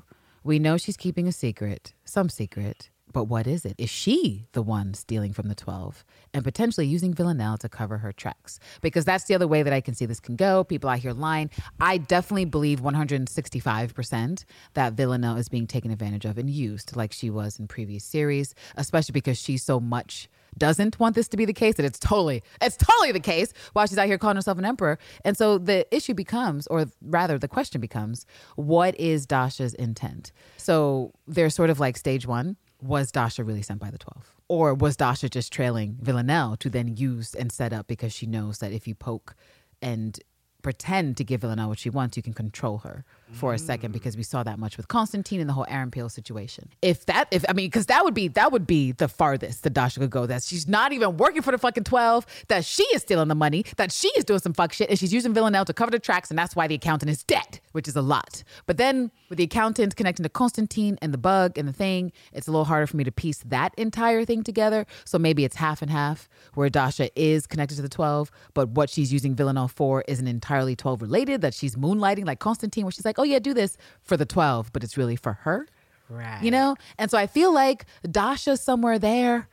[0.43, 3.75] We know she's keeping a secret, some secret, But what is it?
[3.77, 8.11] Is she the one stealing from the 12 and potentially using Villanelle to cover her
[8.11, 8.59] tracks?
[8.81, 10.65] Because that's the other way that I can see this can go.
[10.65, 11.49] People out here lying.
[11.79, 17.29] I definitely believe 165% that Villanelle is being taken advantage of and used like she
[17.29, 21.53] was in previous series, especially because she's so much doesn't want this to be the
[21.53, 24.65] case that it's totally it's totally the case while she's out here calling herself an
[24.65, 24.97] emperor.
[25.23, 30.31] And so the issue becomes or rather the question becomes what is dasha's intent?
[30.57, 34.73] So there's sort of like stage one was dasha really sent by the 12 or
[34.73, 38.71] was dasha just trailing villanelle to then use and set up because she knows that
[38.71, 39.33] if you poke
[39.81, 40.19] and
[40.65, 43.93] pretend to give Villanelle what she wants, you can control her for a second mm.
[43.93, 46.69] because we saw that much with Konstantin and the whole Aaron Peel situation.
[46.81, 49.73] If that, if I mean, because that would be that would be the farthest that
[49.73, 50.25] Dasha could go.
[50.25, 52.25] That she's not even working for the fucking twelve.
[52.47, 53.65] That she is stealing the money.
[53.77, 56.29] That she is doing some fuck shit, and she's using Villanelle to cover the tracks,
[56.29, 58.43] and that's why the accountant is dead, which is a lot.
[58.65, 62.47] But then with the accountant connecting to Konstantin and the bug and the thing, it's
[62.47, 64.85] a little harder for me to piece that entire thing together.
[65.03, 68.89] So maybe it's half and half, where Dasha is connected to the twelve, but what
[68.89, 71.41] she's using Villanelle for isn't entirely twelve related.
[71.41, 74.71] That she's moonlighting like Konstantin, where she's like, oh yeah, do this for the twelve,
[74.73, 75.67] but it's really for her.
[76.09, 76.43] Right.
[76.43, 76.75] You know?
[76.97, 79.47] And so I feel like Dasha's somewhere there.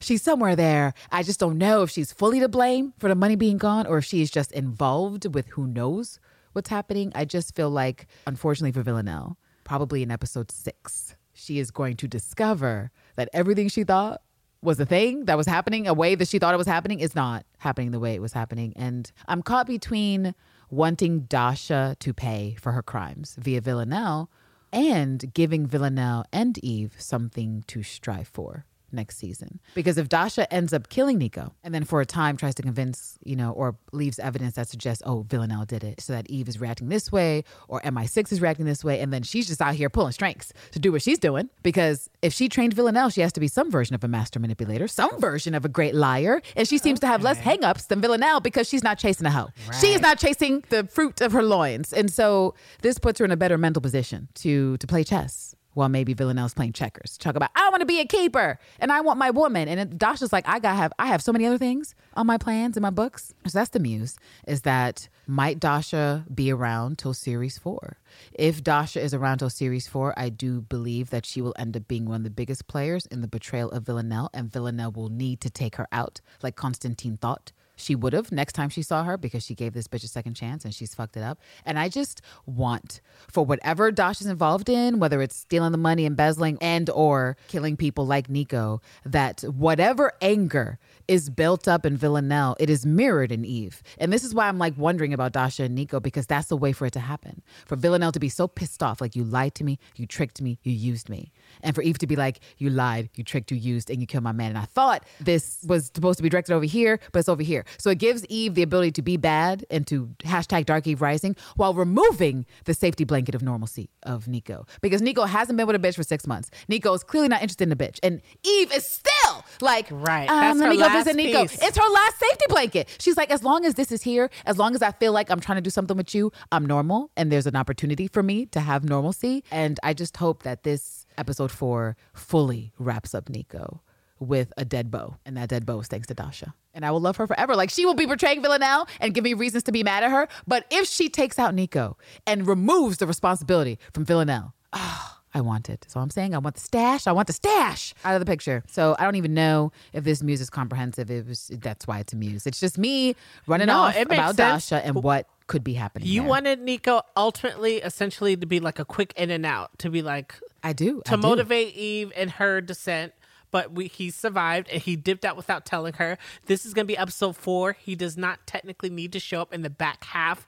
[0.00, 0.94] She's somewhere there.
[1.10, 3.98] I just don't know if she's fully to blame for the money being gone or
[3.98, 6.20] if she's just involved with who knows
[6.52, 7.12] what's happening.
[7.14, 12.08] I just feel like, unfortunately for Villanelle, probably in episode six, she is going to
[12.08, 14.22] discover that everything she thought
[14.62, 17.14] was a thing that was happening, a way that she thought it was happening, is
[17.14, 18.72] not happening the way it was happening.
[18.76, 20.34] And I'm caught between
[20.70, 24.30] wanting Dasha to pay for her crimes via Villanelle
[24.72, 29.60] and giving Villanelle and Eve something to strive for next season.
[29.74, 33.18] Because if Dasha ends up killing Nico and then for a time tries to convince,
[33.24, 36.60] you know, or leaves evidence that suggests, oh, Villanelle did it, so that Eve is
[36.60, 39.90] reacting this way or MI6 is reacting this way, and then she's just out here
[39.90, 41.48] pulling strings to do what she's doing.
[41.62, 44.88] Because if she trained Villanelle, she has to be some version of a master manipulator,
[44.88, 46.40] some version of a great liar.
[46.56, 49.48] And she seems to have less hangups than Villanelle because she's not chasing a hoe.
[49.80, 51.92] She is not chasing the fruit of her loins.
[51.92, 55.88] And so this puts her in a better mental position to to play chess while
[55.88, 57.16] maybe Villanelle's playing checkers.
[57.16, 59.68] Talk about I want to be a keeper and I want my woman.
[59.68, 62.36] And it, Dasha's like, I got have I have so many other things on my
[62.36, 63.32] plans and my books.
[63.46, 64.16] So that's the muse.
[64.46, 67.98] Is that might Dasha be around till series four?
[68.32, 71.86] If Dasha is around till series four, I do believe that she will end up
[71.86, 75.40] being one of the biggest players in the betrayal of Villanelle, and Villanelle will need
[75.42, 79.16] to take her out, like Konstantin thought she would have next time she saw her
[79.16, 81.38] because she gave this bitch a second chance and she's fucked it up.
[81.64, 86.04] And I just want for whatever Dash is involved in, whether it's stealing the money,
[86.04, 92.54] embezzling, and or killing people like Nico, that whatever anger is built up in Villanelle,
[92.60, 93.82] it is mirrored in Eve.
[93.98, 96.72] And this is why I'm like wondering about Dasha and Nico because that's the way
[96.72, 97.42] for it to happen.
[97.66, 100.58] For Villanelle to be so pissed off, like you lied to me, you tricked me,
[100.62, 101.32] you used me.
[101.62, 104.24] And for Eve to be like, you lied, you tricked, you used, and you killed
[104.24, 104.50] my man.
[104.50, 107.64] And I thought this was supposed to be directed over here, but it's over here.
[107.78, 111.36] So it gives Eve the ability to be bad and to hashtag Dark Eve Rising
[111.56, 114.66] while removing the safety blanket of normalcy of Nico.
[114.82, 116.50] Because Nico hasn't been with a bitch for six months.
[116.68, 117.98] Nico is clearly not interested in a bitch.
[118.02, 120.28] And Eve is still like, Right.
[120.28, 121.42] Um, That's let her me go last visit Nico.
[121.42, 121.62] piece.
[121.62, 122.96] It's her last safety blanket.
[122.98, 125.40] She's like, as long as this is here, as long as I feel like I'm
[125.40, 127.10] trying to do something with you, I'm normal.
[127.16, 129.44] And there's an opportunity for me to have normalcy.
[129.50, 133.82] And I just hope that this episode four fully wraps up Nico
[134.20, 135.16] with a dead bow.
[135.24, 136.54] And that dead bow is thanks to Dasha.
[136.74, 137.56] And I will love her forever.
[137.56, 140.28] Like she will be betraying Villanelle and give me reasons to be mad at her.
[140.46, 145.70] But if she takes out Nico and removes the responsibility from Villanelle, ah, I want
[145.70, 145.86] it.
[145.88, 147.06] So I'm saying I want the stash.
[147.06, 148.62] I want the stash out of the picture.
[148.68, 151.10] So I don't even know if this muse is comprehensive.
[151.10, 152.46] It was that's why it's a muse.
[152.46, 153.14] It's just me
[153.46, 154.68] running No, off about sense.
[154.68, 156.08] Dasha and what could be happening.
[156.08, 156.28] You there.
[156.28, 160.34] wanted Nico ultimately, essentially, to be like a quick in and out, to be like
[160.62, 161.22] I do I to do.
[161.22, 163.12] motivate Eve in her descent.
[163.50, 166.18] But we, he survived and he dipped out without telling her.
[166.44, 167.72] This is going to be episode four.
[167.72, 170.46] He does not technically need to show up in the back half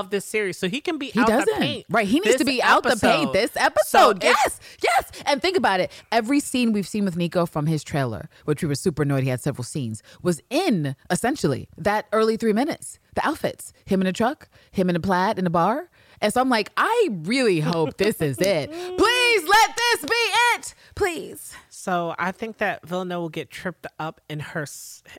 [0.00, 1.54] of this series, so he can be He out doesn't.
[1.54, 1.86] the paint.
[1.90, 2.06] Right.
[2.06, 4.18] He needs to be out the paint this episode.
[4.18, 4.60] if- yes.
[4.82, 5.10] Yes.
[5.26, 5.90] And think about it.
[6.10, 9.28] Every scene we've seen with Nico from his trailer, which we were super annoyed he
[9.30, 12.98] had several scenes, was in essentially that early three minutes.
[13.14, 13.72] The outfits.
[13.84, 15.90] Him in a truck, him in a plaid in a bar.
[16.22, 18.70] And so I'm like, I really hope this is it.
[18.96, 20.14] Please let this be
[20.54, 20.74] it.
[20.94, 21.52] Please.
[21.68, 24.64] So I think that Villanelle will get tripped up in her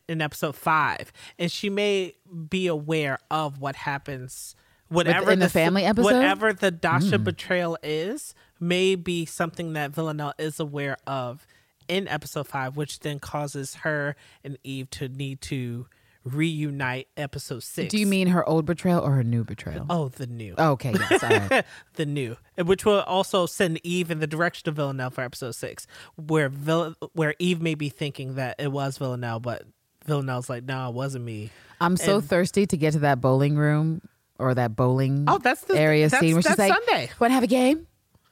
[0.08, 2.14] in episode five, and she may
[2.50, 4.56] be aware of what happens.
[4.94, 6.14] Whatever Within the s- family episode?
[6.14, 7.24] whatever the Dasha hmm.
[7.24, 11.46] betrayal is, may be something that Villanelle is aware of
[11.88, 15.88] in episode five, which then causes her and Eve to need to
[16.24, 17.92] reunite episode six.
[17.92, 19.86] Do you mean her old betrayal or her new betrayal?
[19.90, 20.56] Oh, the new.
[20.58, 21.24] Oh, okay, yes.
[21.24, 21.66] Right.
[21.96, 25.86] the new, which will also send Eve in the direction of Villanelle for episode six,
[26.16, 29.64] where Vill- where Eve may be thinking that it was Villanelle, but
[30.06, 31.52] Villanelle's like, no, it wasn't me.
[31.82, 34.02] I'm so And- thirsty to get to that bowling room
[34.40, 37.10] or that bowling Oh, that's the- area that's- scene where she's like, Sunday.
[37.20, 37.88] Want to have a game?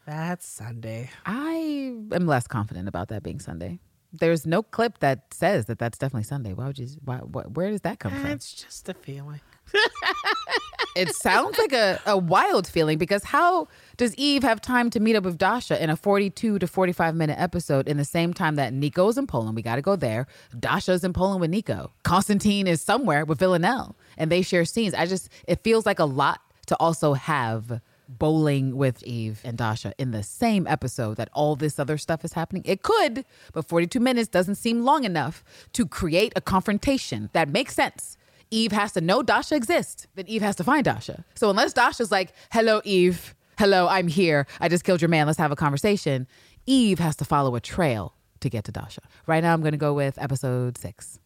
[0.05, 1.09] That's Sunday.
[1.25, 3.79] I am less confident about that being Sunday.
[4.13, 6.53] There's no clip that says that that's definitely Sunday.
[6.53, 6.87] Why would you?
[7.05, 7.17] Why?
[7.17, 8.25] What, where does that come from?
[8.31, 9.39] It's just a feeling.
[10.95, 13.67] it sounds like a, a wild feeling because how
[14.01, 17.39] does Eve have time to meet up with Dasha in a 42 to 45 minute
[17.39, 19.55] episode in the same time that Nico's in Poland?
[19.55, 20.25] We got to go there.
[20.59, 21.91] Dasha's in Poland with Nico.
[22.01, 24.95] Konstantin is somewhere with Villanelle and they share scenes.
[24.95, 29.93] I just, it feels like a lot to also have bowling with Eve and Dasha
[29.99, 32.63] in the same episode that all this other stuff is happening.
[32.65, 37.75] It could, but 42 minutes doesn't seem long enough to create a confrontation that makes
[37.75, 38.17] sense.
[38.49, 40.07] Eve has to know Dasha exists.
[40.15, 41.23] Then Eve has to find Dasha.
[41.35, 43.35] So unless Dasha's like, hello, Eve.
[43.61, 44.47] Hello, I'm here.
[44.59, 45.27] I just killed your man.
[45.27, 46.25] Let's have a conversation.
[46.65, 49.01] Eve has to follow a trail to get to Dasha.
[49.27, 51.19] Right now, I'm going to go with episode six.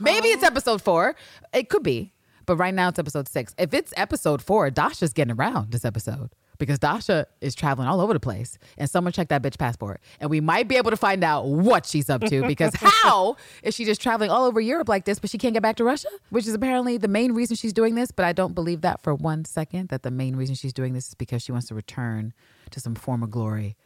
[0.00, 0.48] Maybe it's oh.
[0.48, 1.14] episode four.
[1.52, 2.12] It could be.
[2.46, 3.54] But right now, it's episode six.
[3.58, 8.12] If it's episode four, Dasha's getting around this episode because Dasha is traveling all over
[8.12, 8.58] the place.
[8.76, 10.00] And someone check that bitch passport.
[10.20, 13.74] And we might be able to find out what she's up to because how is
[13.74, 16.08] she just traveling all over Europe like this, but she can't get back to Russia?
[16.30, 18.10] Which is apparently the main reason she's doing this.
[18.10, 21.08] But I don't believe that for one second, that the main reason she's doing this
[21.08, 22.32] is because she wants to return
[22.70, 23.76] to some former glory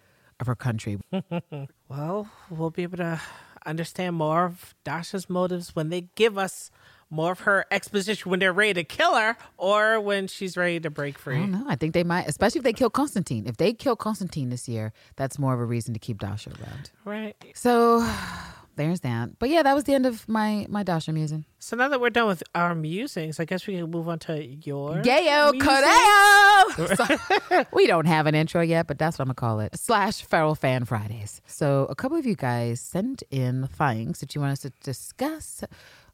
[0.41, 0.99] of her country.
[1.89, 3.21] Well, we'll be able to
[3.67, 6.71] understand more of Dasha's motives when they give us
[7.12, 10.90] more of her exposition when they're ready to kill her or when she's ready to
[10.90, 11.37] break free.
[11.37, 11.64] I don't know.
[11.68, 13.46] I think they might, especially if they kill Konstantin.
[13.46, 16.90] If they kill Konstantin this year, that's more of a reason to keep Dasha around.
[17.05, 17.37] Right.
[17.55, 18.01] So
[18.77, 19.38] there's that.
[19.38, 21.44] But yeah, that was the end of my my Dasha musing.
[21.59, 24.42] So now that we're done with our musings, I guess we can move on to
[24.44, 25.53] your Gayo.
[26.96, 29.77] So- we don't have an intro yet, but that's what I'm gonna call it.
[29.79, 31.42] Slash Feral Fan Fridays.
[31.46, 35.62] So a couple of you guys sent in things that you want us to discuss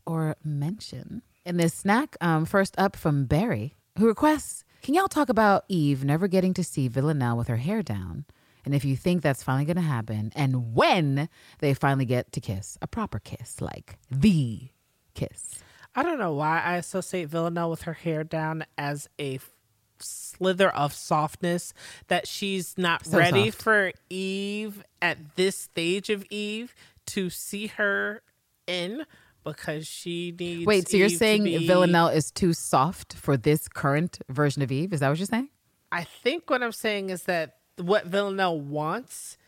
[0.09, 2.17] or mention in this snack.
[2.21, 6.65] Um, first up from Barry, who requests, "Can y'all talk about Eve never getting to
[6.65, 8.25] see Villanelle with her hair down?"
[8.65, 11.29] And if you think that's finally going to happen, and when
[11.61, 14.69] they finally get to kiss, a proper kiss, like the
[15.15, 15.61] kiss.
[15.95, 19.39] I don't know why I associate Villanelle with her hair down as a
[20.01, 21.73] slither of softness
[22.09, 23.63] that she's not So ready soft.
[23.63, 26.75] for Eve at this stage of Eve
[27.07, 28.23] to see her
[28.67, 29.07] in
[29.49, 33.69] because she needs Wait, so you're Eve saying be- Villanelle is too soft for this
[33.69, 34.93] current version of Eve?
[34.93, 35.49] Is that what you're saying?
[35.91, 39.39] I think what I'm saying is that what Villanelle wants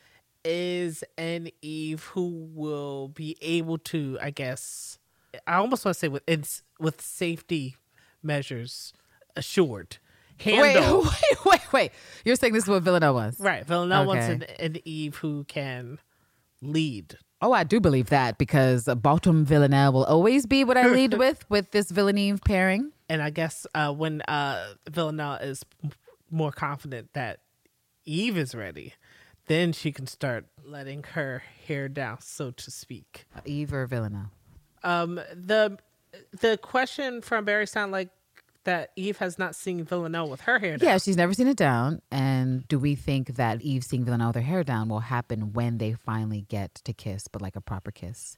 [0.44, 4.98] is an Eve who will be able to, I guess,
[5.46, 7.76] I almost want to say with it's with safety
[8.22, 8.92] measures
[9.36, 9.98] assured.
[10.40, 11.02] Handle.
[11.02, 11.92] Wait, wait, wait, wait.
[12.24, 13.66] You're saying this is what Villanelle wants, Right.
[13.66, 15.98] Villanelle wants an, an Eve who can
[16.62, 17.18] lead.
[17.42, 21.48] Oh, I do believe that because Bottom Villanelle will always be what I lead with
[21.48, 22.92] with this Villaneve pairing.
[23.08, 25.64] And I guess uh, when uh, Villanelle is
[26.30, 27.40] more confident that
[28.04, 28.94] Eve is ready,
[29.46, 33.26] then she can start letting her hair down, so to speak.
[33.44, 34.30] Eve or Villanelle?
[34.82, 35.78] Um, the
[36.40, 38.10] the question from Barry sound like
[38.64, 40.86] that Eve has not seen Villanelle with her hair down.
[40.88, 42.02] Yeah, she's never seen it down.
[42.10, 45.78] And do we think that Eve seeing Villanelle with her hair down will happen when
[45.78, 48.36] they finally get to kiss, but like a proper kiss,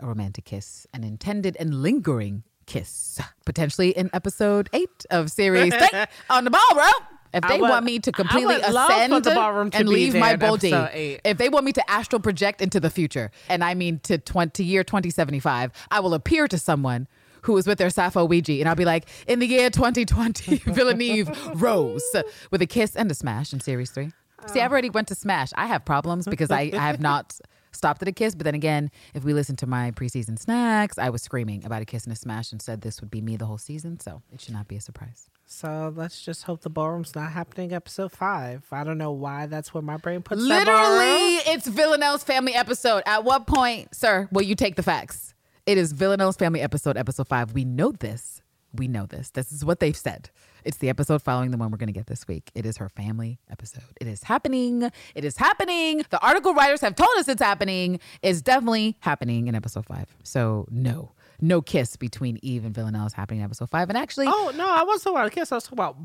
[0.00, 6.04] a romantic kiss, an intended and lingering kiss, potentially in episode eight of series three
[6.30, 6.92] on the ballroom?
[7.34, 9.88] If they would- want me to completely would love for ascend the ballroom to and
[9.88, 13.74] leave my body, if they want me to astral project into the future, and I
[13.74, 17.08] mean to 20 year 2075, I will appear to someone
[17.44, 21.60] who is with their Sappho Ouija, and I'll be like, in the year 2020, Villaneve
[21.60, 22.04] rose
[22.50, 24.12] with a kiss and a smash in series three.
[24.46, 25.50] See, I've already went to smash.
[25.54, 27.38] I have problems because I, I have not
[27.72, 28.34] stopped at a kiss.
[28.34, 31.84] But then again, if we listen to my preseason snacks, I was screaming about a
[31.84, 34.00] kiss and a smash and said this would be me the whole season.
[34.00, 35.28] So it should not be a surprise.
[35.46, 38.64] So let's just hope the ballroom's not happening episode five.
[38.72, 40.40] I don't know why that's where my brain puts.
[40.40, 43.02] Literally, it's Villanelle's family episode.
[43.06, 45.33] At what point, sir, will you take the facts?
[45.66, 47.54] It is Villanelle's family episode, episode five.
[47.54, 48.42] We know this.
[48.74, 49.30] We know this.
[49.30, 50.28] This is what they've said.
[50.62, 52.50] It's the episode following the one we're going to get this week.
[52.54, 53.84] It is her family episode.
[53.98, 54.90] It is happening.
[55.14, 56.04] It is happening.
[56.10, 57.98] The article writers have told us it's happening.
[58.20, 60.14] It's definitely happening in episode five.
[60.22, 63.88] So, no, no kiss between Eve and Villanelle is happening in episode five.
[63.88, 65.50] And actually, Oh no, I wasn't talking about a kiss.
[65.50, 65.96] I was talking about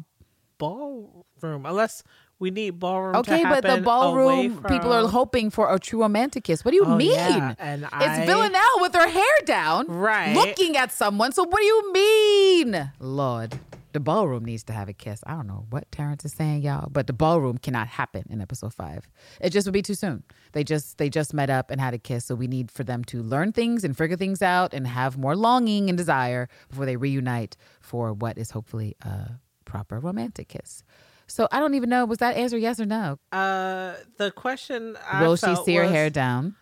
[0.58, 1.66] ballroom.
[1.66, 2.04] Unless
[2.40, 3.14] We need ballroom.
[3.14, 6.64] to Okay, but the ballroom people are hoping for a true romantic kiss.
[6.64, 7.12] What do you Oh, mean?
[7.12, 10.34] yeah, and it's I- Villanelle with her hair down, Right.
[10.34, 11.34] looking at someone.
[11.34, 13.60] So what do you mean, Lord?
[13.92, 15.22] The ballroom needs to have a kiss.
[15.26, 18.72] I don't know what Terrence is saying, y'all, but the ballroom cannot happen in episode
[18.74, 19.10] five.
[19.42, 20.24] It just would be too soon.
[20.52, 23.04] They just they just met up and had a kiss, so we need for them
[23.06, 26.98] to learn things and figure things out and have more longing and desire before they
[26.98, 29.32] reunite for what is hopefully a
[29.66, 30.84] proper romantic kiss.
[31.30, 32.06] So I don't even know.
[32.06, 33.18] Was that answer yes or no?
[33.32, 36.56] Uh, the question I Will she see her was- hair down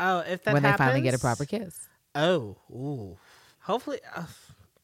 [0.00, 1.88] Oh, if that when they finally get a proper kiss?
[2.14, 3.16] Oh, ooh.
[3.60, 4.24] Hopefully, uh,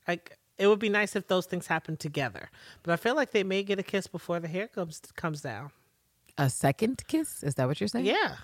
[0.09, 2.51] like it would be nice if those things happen together.
[2.83, 5.71] But I feel like they may get a kiss before the hair comes comes down.
[6.39, 7.43] A second kiss?
[7.43, 8.07] Is that what you're saying?
[8.07, 8.37] Yeah,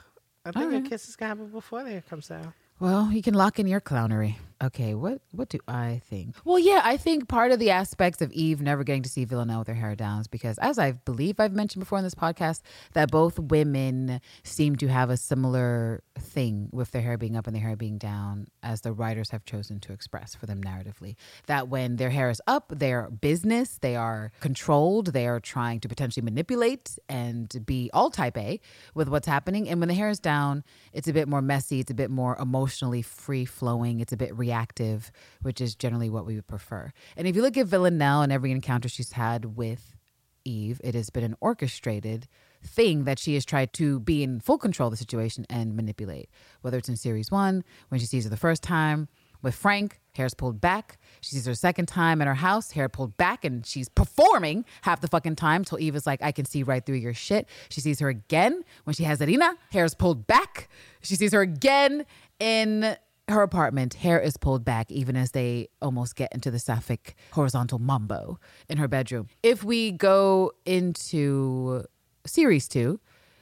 [0.44, 0.86] I think Alright.
[0.86, 2.52] a kiss is gonna happen before the hair comes down.
[2.80, 4.36] Well, you can lock in your clownery.
[4.60, 6.34] Okay, what what do I think?
[6.44, 9.60] Well, yeah, I think part of the aspects of Eve never getting to see Villanelle
[9.60, 12.62] with her hair down is because, as I believe I've mentioned before in this podcast,
[12.94, 17.54] that both women seem to have a similar thing with their hair being up and
[17.54, 21.14] their hair being down, as the writers have chosen to express for them narratively.
[21.46, 25.88] That when their hair is up, they're business, they are controlled, they are trying to
[25.88, 28.58] potentially manipulate and be all type A
[28.92, 29.68] with what's happening.
[29.68, 32.36] And when the hair is down, it's a bit more messy, it's a bit more
[32.68, 35.10] emotionally free flowing, it's a bit reactive,
[35.40, 36.92] which is generally what we would prefer.
[37.16, 39.96] And if you look at Villanelle and every encounter she's had with
[40.44, 42.28] Eve, it has been an orchestrated
[42.62, 46.28] thing that she has tried to be in full control of the situation and manipulate.
[46.60, 49.08] Whether it's in series one, when she sees her the first time,
[49.42, 50.98] with Frank, hair's pulled back.
[51.20, 55.00] She sees her second time in her house, hair pulled back, and she's performing half
[55.00, 57.48] the fucking time till Eve is like, I can see right through your shit.
[57.68, 60.68] She sees her again when she has Irina, hair's pulled back.
[61.02, 62.04] She sees her again
[62.40, 62.96] in
[63.28, 67.78] her apartment, hair is pulled back, even as they almost get into the sapphic horizontal
[67.78, 69.28] mambo in her bedroom.
[69.42, 71.84] If we go into
[72.26, 73.00] series two,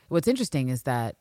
[0.09, 1.17] what's interesting is that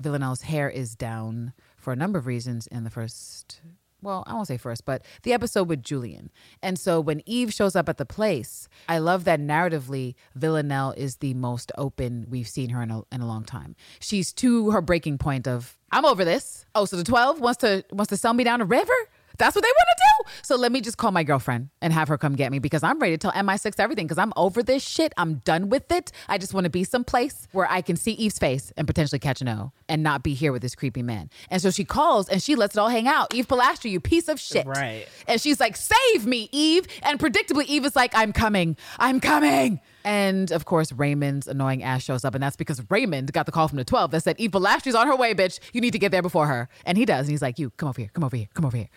[0.00, 3.60] Villanelle's hair is down for a number of reasons in the first.
[4.02, 6.30] Well, I won't say first, but the episode with Julian.
[6.62, 11.16] And so when Eve shows up at the place, I love that narratively, Villanelle is
[11.16, 13.76] the most open we've seen her in a, in a long time.
[14.00, 16.64] She's to her breaking point of, I'm over this.
[16.74, 18.92] Oh, so the 12 wants to wants to sell me down a river?
[19.40, 20.30] That's what they want to do.
[20.42, 22.98] So let me just call my girlfriend and have her come get me because I'm
[22.98, 25.14] ready to tell MI6 everything because I'm over this shit.
[25.16, 26.12] I'm done with it.
[26.28, 29.40] I just want to be someplace where I can see Eve's face and potentially catch
[29.40, 31.30] an O and not be here with this creepy man.
[31.50, 33.34] And so she calls and she lets it all hang out.
[33.34, 34.66] Eve Polastri, you piece of shit.
[34.66, 35.06] Right.
[35.26, 36.86] And she's like, save me, Eve.
[37.02, 38.76] And predictably, Eve is like, I'm coming.
[38.98, 39.80] I'm coming.
[40.04, 42.34] And of course, Raymond's annoying ass shows up.
[42.34, 45.06] And that's because Raymond got the call from the 12 that said, Eve Polastri's on
[45.06, 45.60] her way, bitch.
[45.72, 46.68] You need to get there before her.
[46.84, 47.20] And he does.
[47.20, 48.88] And he's like, you, come over here, come over here, come over here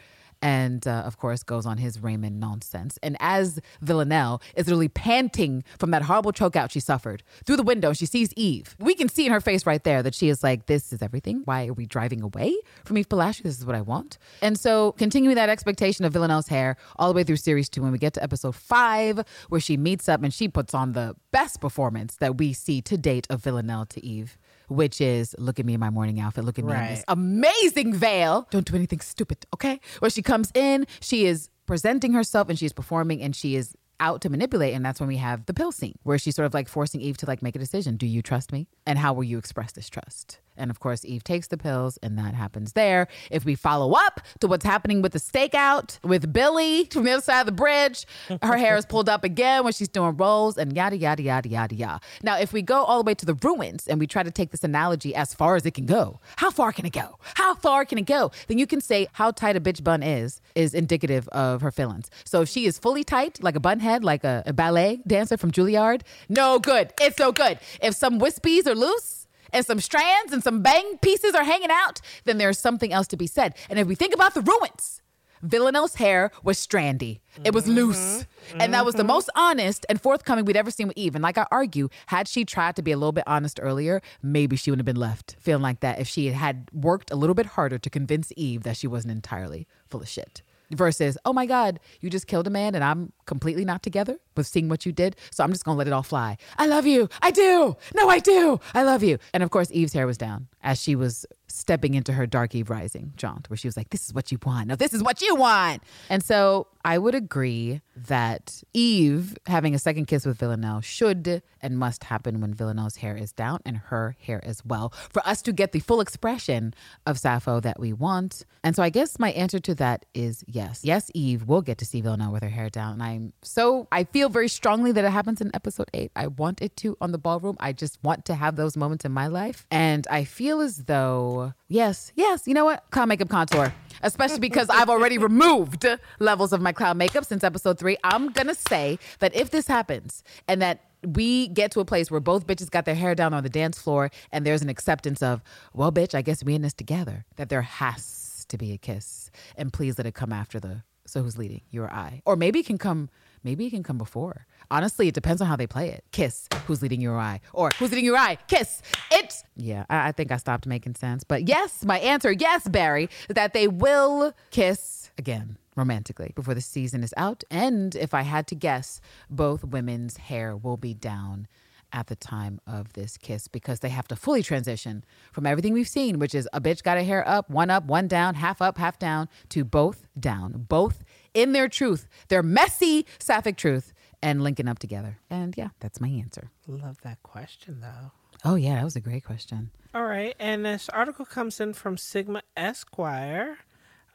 [0.43, 2.99] and uh, of course goes on his Raymond nonsense.
[3.01, 7.93] And as Villanelle is literally panting from that horrible chokeout she suffered through the window,
[7.93, 8.75] she sees Eve.
[8.77, 11.41] We can see in her face right there that she is like, "This is everything.
[11.45, 13.43] Why are we driving away from Eve Polastri?
[13.43, 17.15] This is what I want." And so, continuing that expectation of Villanelle's hair all the
[17.15, 20.33] way through series two, when we get to episode five, where she meets up and
[20.33, 24.37] she puts on the best performance that we see to date of Villanelle to Eve.
[24.67, 27.93] Which is look at me in my mourning outfit, look at me in this amazing
[27.93, 28.47] veil.
[28.49, 29.79] Don't do anything stupid, okay?
[29.99, 34.19] Where she comes in, she is presenting herself and she's performing and she is out
[34.21, 36.67] to manipulate and that's when we have the pill scene where she's sort of like
[36.67, 37.95] forcing Eve to like make a decision.
[37.95, 38.67] Do you trust me?
[38.85, 40.39] And how will you express this trust?
[40.57, 43.07] And of course, Eve takes the pills and that happens there.
[43.31, 47.21] If we follow up to what's happening with the stakeout with Billy from the other
[47.21, 48.05] side of the bridge,
[48.41, 51.75] her hair is pulled up again when she's doing rolls and yada, yada, yada, yada,
[51.75, 51.99] yada.
[52.21, 54.51] Now, if we go all the way to the ruins and we try to take
[54.51, 57.17] this analogy as far as it can go, how far can it go?
[57.35, 58.31] How far can it go?
[58.47, 62.09] Then you can say how tight a bitch bun is, is indicative of her feelings.
[62.25, 65.35] So if she is fully tight, like a bun head, like a, a ballet dancer
[65.37, 66.93] from Juilliard, no good.
[67.01, 67.59] It's no good.
[67.81, 72.01] If some wispies are loose, and some strands and some bang pieces are hanging out,
[72.23, 73.55] then there's something else to be said.
[73.69, 75.03] And if we think about the ruins,
[75.43, 77.19] Villanelle's hair was strandy.
[77.43, 77.73] It was mm-hmm.
[77.73, 78.25] loose.
[78.55, 79.07] And that was the mm-hmm.
[79.07, 81.15] most honest and forthcoming we'd ever seen with Eve.
[81.15, 84.55] And like I argue, had she tried to be a little bit honest earlier, maybe
[84.55, 87.45] she wouldn't have been left feeling like that if she had worked a little bit
[87.45, 90.41] harder to convince Eve that she wasn't entirely full of shit.
[90.73, 94.47] Versus, oh my God, you just killed a man and I'm completely not together with
[94.47, 95.15] seeing what you did.
[95.31, 96.37] So I'm just gonna let it all fly.
[96.57, 97.09] I love you.
[97.21, 97.75] I do.
[97.95, 98.59] No, I do.
[98.73, 99.17] I love you.
[99.33, 102.69] And of course, Eve's hair was down as she was stepping into her Dark Eve
[102.69, 104.67] Rising jaunt, where she was like, This is what you want.
[104.67, 105.83] No, this is what you want.
[106.09, 111.77] And so I would agree that Eve having a second kiss with Villanelle should and
[111.77, 115.53] must happen when Villanelle's hair is down and her hair as well, for us to
[115.53, 116.73] get the full expression
[117.05, 118.45] of Sappho that we want.
[118.63, 120.81] And so I guess my answer to that is yes.
[120.83, 122.93] Yes, Eve will get to see Villanelle with her hair down.
[122.93, 126.11] And I'm so, I feel very strongly that it happens in episode eight.
[126.15, 127.57] I want it to on the ballroom.
[127.59, 129.65] I just want to have those moments in my life.
[129.71, 132.83] And I feel as though, yes, yes, you know what?
[132.91, 133.73] Cloud makeup contour.
[134.01, 135.85] Especially because I've already removed
[136.19, 137.97] levels of my cloud makeup since episode three.
[138.03, 142.19] I'm gonna say that if this happens and that we get to a place where
[142.19, 145.41] both bitches got their hair down on the dance floor and there's an acceptance of,
[145.73, 149.31] well, bitch, I guess we in this together, that there has to be a kiss.
[149.57, 151.61] And please let it come after the so who's leading?
[151.69, 152.21] You or I?
[152.25, 153.09] Or maybe it can come
[153.43, 154.45] maybe it can come before.
[154.71, 156.03] Honestly, it depends on how they play it.
[156.11, 157.41] Kiss, who's leading your eye?
[157.53, 158.37] Or who's leading your eye?
[158.47, 158.81] Kiss.
[159.11, 161.23] It's yeah, I, I think I stopped making sense.
[161.23, 167.03] But yes, my answer, yes, Barry, that they will kiss again romantically before the season
[167.03, 167.43] is out.
[167.49, 171.47] And if I had to guess, both women's hair will be down
[171.93, 175.87] at the time of this kiss because they have to fully transition from everything we've
[175.87, 178.77] seen, which is a bitch got a hair up, one up, one down, half up,
[178.79, 181.03] half down, to both down, both
[181.33, 185.17] in their truth, their messy sapphic truth, and linking up together.
[185.29, 186.49] And yeah, that's my answer.
[186.67, 188.11] Love that question though.
[188.45, 189.71] Oh, yeah, that was a great question.
[189.95, 193.59] All right, and this article comes in from Sigma Esquire,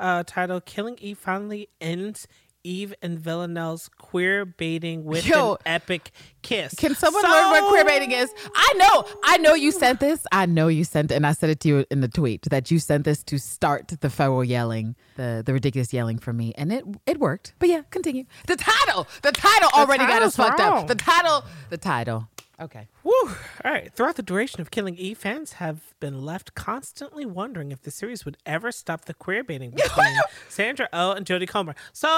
[0.00, 2.26] uh, titled "Killing Eve Finally Ends
[2.64, 6.11] Eve and Villanelle's Queer Baiting with Yo, an Epic
[6.42, 8.30] Kiss." Can someone So- learn what queer baiting is?
[8.54, 10.26] I know, I know you sent this.
[10.32, 12.78] I know you sent and I said it to you in the tweet that you
[12.78, 16.84] sent this to start the feral yelling, the the ridiculous yelling for me, and it
[17.06, 17.54] it worked.
[17.59, 18.24] But yeah, continue.
[18.46, 20.86] The title, the title already got us title's fucked up.
[20.88, 22.28] The title, the title.
[22.61, 22.88] Okay.
[23.04, 23.12] Woo.
[23.14, 23.34] All
[23.64, 23.92] right.
[23.92, 28.24] Throughout the duration of Killing Eve, fans have been left constantly wondering if the series
[28.24, 30.16] would ever stop the queer baiting between
[30.48, 31.74] Sandra Oh and Jodie Comer.
[31.92, 32.09] So,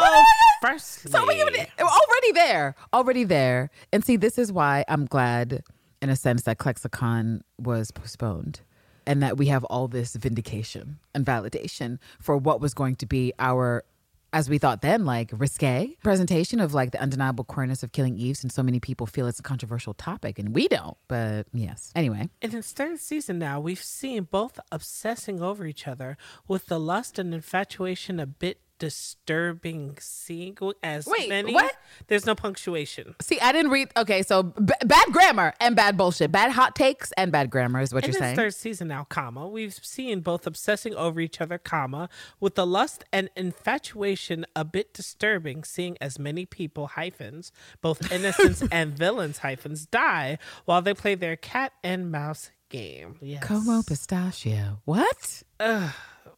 [0.63, 3.71] firstly, So we we're already there, already there.
[3.93, 5.63] And see, this is why I'm glad,
[6.01, 8.61] in a sense, that ClexaCon was postponed,
[9.07, 13.33] and that we have all this vindication and validation for what was going to be
[13.39, 13.85] our.
[14.33, 18.37] As we thought then, like risque presentation of like the undeniable queerness of Killing Eve,
[18.37, 20.97] since so many people feel it's a controversial topic, and we don't.
[21.09, 26.17] But yes, anyway, And In third season now, we've seen both obsessing over each other
[26.47, 31.55] with the lust and infatuation a bit disturbing seeing as Wait, many.
[31.55, 31.73] what?
[32.09, 33.15] There's no punctuation.
[33.21, 33.91] see, I didn't read.
[33.97, 37.95] Okay, so b- bad grammar and bad bullshit, bad hot takes and bad grammar is
[37.95, 38.35] what In you're saying.
[38.37, 42.09] third season now, comma, we've seen both obsessing over each other, comma,
[42.41, 48.65] with the lust and infatuation a bit disturbing, seeing as many people hyphens, both innocents
[48.73, 53.17] and villains hyphens, die while they play their cat and mouse game.
[53.21, 53.45] Yes.
[53.45, 54.81] Como pistachio.
[54.85, 55.43] What?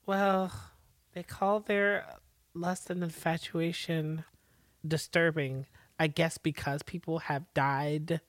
[0.07, 0.53] Well,
[1.15, 2.05] they call their
[2.55, 4.25] lust and infatuation
[4.87, 5.67] disturbing,
[5.99, 8.21] I guess, because people have died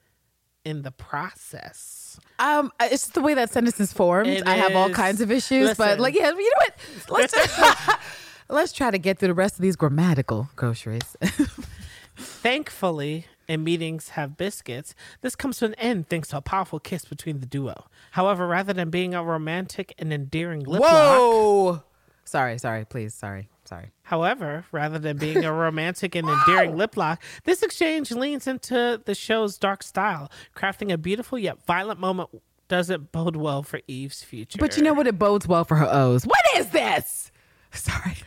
[0.63, 2.19] in the process.
[2.39, 4.29] Um, it's the way that sentence is formed.
[4.29, 7.19] It I have all kinds of issues, but like, yeah, you know what?
[7.19, 7.99] Let's just,
[8.49, 11.17] let's try to get through the rest of these grammatical groceries.
[12.15, 17.05] Thankfully, and meetings have biscuits, this comes to an end thanks to a powerful kiss
[17.05, 17.85] between the duo.
[18.11, 21.83] However, rather than being a romantic and endearing lip lock, Whoa!
[22.23, 23.91] Sorry, sorry, please, sorry, sorry.
[24.03, 29.15] however, rather than being a romantic and endearing lip lock, this exchange leans into the
[29.15, 32.29] show's dark style, crafting a beautiful yet violent moment
[32.67, 34.57] doesn't bode well for Eve's future.
[34.59, 35.05] But you know what?
[35.07, 36.25] It bodes well for her O's.
[36.25, 37.31] What is this?
[37.73, 38.17] Sorry.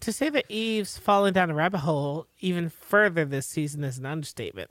[0.00, 4.06] To say that Eve's fallen down a rabbit hole even further this season is an
[4.06, 4.70] understatement.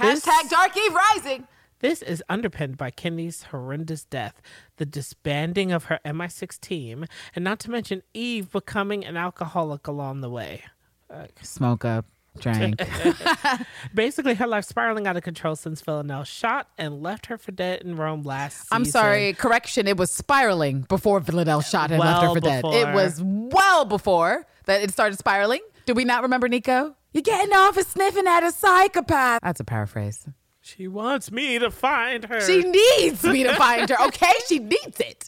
[0.00, 1.46] This- Hashtag Dark Eve Rising.
[1.82, 4.40] This is underpinned by Kenny's horrendous death,
[4.76, 10.20] the disbanding of her MI6 team, and not to mention Eve becoming an alcoholic along
[10.20, 10.62] the way.
[11.10, 12.06] Uh, smoke up,
[12.38, 12.80] drank.
[13.94, 17.82] Basically, her life spiraling out of control since Villanelle shot and left her for dead
[17.82, 18.68] in Rome last season.
[18.70, 19.88] I'm sorry, correction.
[19.88, 22.64] It was spiraling before Villanelle shot and left her Well for dead.
[22.64, 25.60] It was well before that it started spiraling.
[25.86, 26.94] Do we not remember Nico?
[27.12, 29.40] You're getting off of sniffing at a psychopath.
[29.42, 30.28] That's a paraphrase.
[30.62, 32.40] She wants me to find her.
[32.40, 33.96] She needs me to find her.
[34.06, 35.26] Okay, she needs it.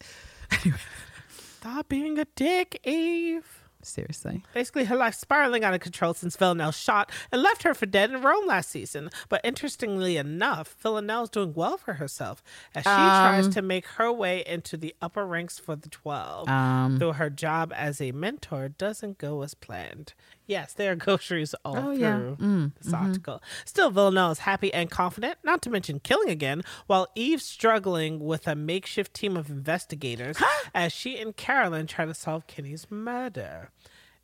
[1.58, 3.60] Stop being a dick, Eve.
[3.82, 4.42] Seriously.
[4.54, 8.10] Basically, her life spiraling out of control since Villanelle shot and left her for dead
[8.10, 9.10] in Rome last season.
[9.28, 12.42] But interestingly enough, Villanelle's doing well for herself
[12.74, 16.48] as she tries to make her way into the upper ranks for the 12.
[16.48, 20.14] Um, Though her job as a mentor doesn't go as planned.
[20.46, 22.18] Yes, there are groceries all Oh, through yeah.
[22.38, 23.42] Mm, this article.
[23.64, 28.46] Still, Villanelle is happy and confident, not to mention killing again, while Eve's struggling with
[28.46, 30.36] a makeshift team of investigators
[30.74, 33.70] as she and Carolyn try to solve Kenny's murder.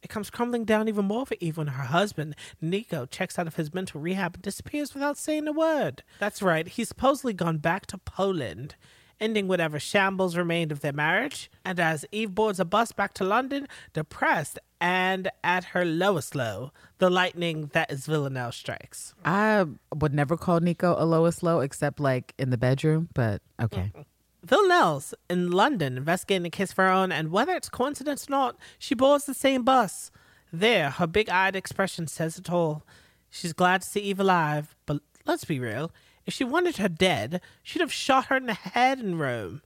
[0.02, 3.56] It comes crumbling down even more for Eve when her husband, Nico, checks out of
[3.56, 6.02] his mental rehab and disappears without saying a word.
[6.18, 8.76] That's right, he's supposedly gone back to Poland,
[9.20, 11.50] ending whatever shambles remained of their marriage.
[11.64, 16.72] And as Eve boards a bus back to London, depressed and at her lowest low,
[16.98, 19.14] the lightning that is Villanelle strikes.
[19.24, 23.92] I would never call Nico a Lois Low except like in the bedroom, but okay.
[24.42, 28.56] Villanelle's in London investigating the case of her own, and whether it's coincidence or not,
[28.78, 30.10] she boards the same bus.
[30.52, 32.82] There, her big eyed expression says it all.
[33.28, 35.92] She's glad to see Eve alive, but let's be real.
[36.26, 39.62] If she wanted her dead, she'd have shot her in the head in Rome.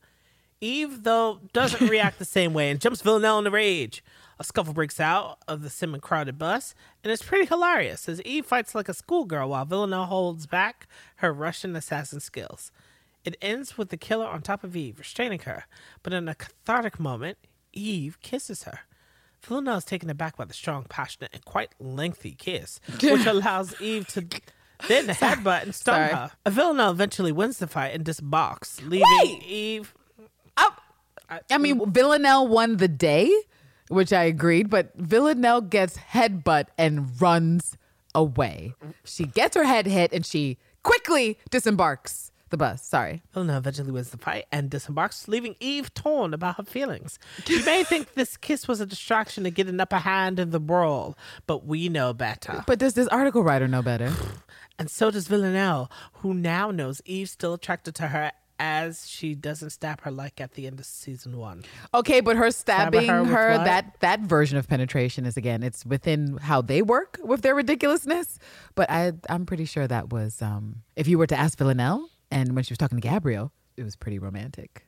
[0.60, 4.02] Eve, though, doesn't react the same way and jumps Villanelle in a rage.
[4.38, 8.46] A scuffle breaks out of the semi crowded bus, and it's pretty hilarious as Eve
[8.46, 12.72] fights like a schoolgirl while Villanelle holds back her Russian assassin skills.
[13.24, 15.64] It ends with the killer on top of Eve, restraining her,
[16.02, 17.38] but in a cathartic moment,
[17.72, 18.80] Eve kisses her.
[19.42, 24.06] Villanelle is taken aback by the strong, passionate, and quite lengthy kiss, which allows Eve
[24.08, 24.26] to
[24.88, 26.28] then the headbutt and stun Sorry.
[26.44, 26.50] her.
[26.50, 29.42] Villanelle eventually wins the fight and disbarks, leaving Wait!
[29.44, 29.94] Eve
[31.50, 33.32] I mean, Villanelle won the day,
[33.88, 37.76] which I agreed, but Villanelle gets headbutt and runs
[38.14, 38.74] away.
[39.04, 42.84] She gets her head hit and she quickly disembarks the bus.
[42.84, 43.22] Sorry.
[43.32, 47.18] Villanelle eventually wins the fight and disembarks, leaving Eve torn about her feelings.
[47.46, 50.60] You may think this kiss was a distraction to get an upper hand in the
[50.60, 51.16] brawl,
[51.46, 52.62] but we know better.
[52.66, 54.12] But does this article writer know better?
[54.78, 59.70] And so does Villanelle, who now knows Eve's still attracted to her as she doesn't
[59.70, 61.64] stab her like at the end of season one.
[61.92, 66.36] Okay, but her stabbing her, her that that version of penetration is again, it's within
[66.38, 68.38] how they work with their ridiculousness.
[68.74, 72.54] But I I'm pretty sure that was um if you were to ask Villanelle and
[72.54, 74.86] when she was talking to Gabriel, it was pretty romantic.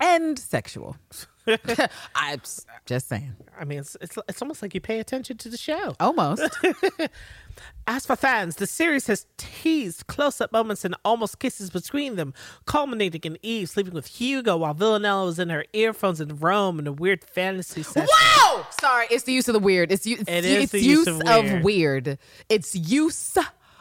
[0.00, 0.96] And sexual.
[2.14, 2.40] I'm
[2.86, 3.36] just saying.
[3.58, 5.94] I mean, it's, it's it's almost like you pay attention to the show.
[6.00, 6.42] Almost.
[7.88, 12.32] As for fans, the series has teased close-up moments and almost kisses between them,
[12.66, 16.86] culminating in Eve sleeping with Hugo while Villanelle was in her earphones in Rome in
[16.86, 18.08] a weird fantasy session.
[18.46, 18.66] Wow!
[18.80, 19.90] Sorry, it's the use of the weird.
[19.90, 21.64] It's, it's, It it's the use, use of of weird.
[21.64, 22.18] weird.
[22.48, 23.38] It's use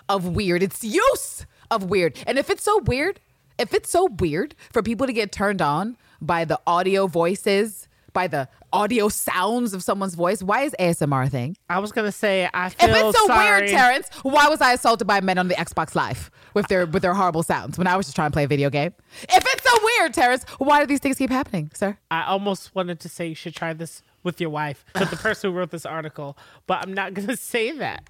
[0.09, 0.63] of weird.
[0.63, 2.17] It's use of weird.
[2.25, 3.19] And if it's so weird,
[3.57, 8.27] if it's so weird for people to get turned on by the audio voices, by
[8.27, 11.55] the audio sounds of someone's voice, why is ASMR a thing?
[11.69, 13.61] I was gonna say I If it's so sorry.
[13.61, 17.03] weird, Terrence, why was I assaulted by men on the Xbox Live with their with
[17.03, 18.93] their horrible sounds when I was just trying to play a video game?
[19.23, 21.97] If it's so weird, Terrence, why do these things keep happening, sir?
[22.09, 25.51] I almost wanted to say you should try this with your wife, with the person
[25.51, 28.09] who wrote this article, but I'm not gonna say that.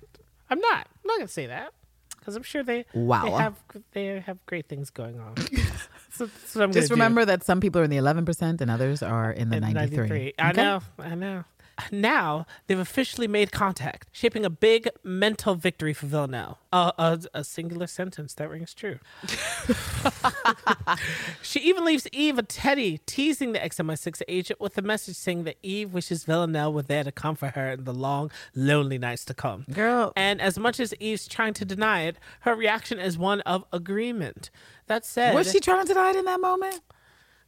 [0.50, 0.88] I'm not.
[0.88, 1.74] I'm not gonna say that
[2.28, 3.24] because I'm sure they Wow.
[3.24, 3.56] they have
[3.94, 5.38] they have great things going on.
[6.12, 7.04] so that's what I'm Just gonna do.
[7.04, 10.34] remember that some people are in the 11% and others are in the in 93.
[10.38, 10.62] I Okay?
[10.62, 11.46] know, I know.
[11.92, 16.60] Now they've officially made contact, shaping a big mental victory for Villanelle.
[16.72, 19.00] Uh, a, a singular sentence that rings true.
[21.42, 25.58] she even leaves Eve a teddy, teasing the XMI6 agent with a message saying that
[25.64, 29.66] Eve wishes Villanelle were there to comfort her in the long, lonely nights to come.
[29.72, 30.14] Girl.
[30.16, 34.50] And as much as Eve's trying to deny it, her reaction is one of agreement.
[34.88, 36.82] That said, Was she trying to deny it in that moment?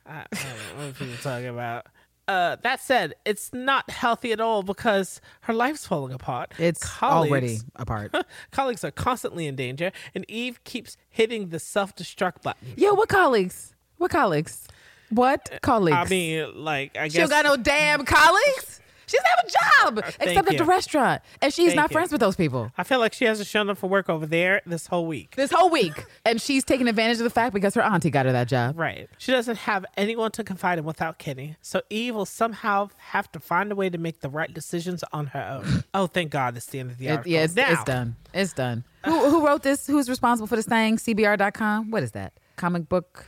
[0.06, 1.88] I, I don't know what people talking about.
[2.30, 6.54] Uh, that said, it's not healthy at all because her life's falling apart.
[6.60, 8.14] It's Colleagues- already apart.
[8.52, 12.68] colleagues are constantly in danger, and Eve keeps hitting the self-destruct button.
[12.78, 13.74] Yo, what colleagues?
[13.98, 14.68] What colleagues?
[15.10, 15.98] What colleagues?
[15.98, 17.28] I mean, like, I guess.
[17.28, 18.79] she got no damn colleagues.
[19.10, 21.94] She doesn't have a job except at the restaurant, and she's Thank not you.
[21.96, 22.72] friends with those people.
[22.78, 25.36] I feel like she hasn't shown up for work over there this whole week.
[25.36, 28.32] This whole week, and she's taking advantage of the fact because her auntie got her
[28.32, 28.78] that job.
[28.78, 29.10] Right.
[29.18, 31.56] She doesn't have anyone to confide in without Kenny.
[31.62, 35.28] So Eve will somehow have to find a way to make the right decisions on
[35.28, 35.84] her own.
[35.94, 37.32] oh, thank God it's the end of the It, article.
[37.32, 38.16] yeah, it's, now, it's done.
[38.34, 38.84] It's done.
[39.06, 39.88] Who, who wrote this?
[39.88, 40.98] Who's responsible for this thing?
[40.98, 41.90] CBR.com.
[41.90, 42.34] What is that?
[42.58, 43.26] Comic book,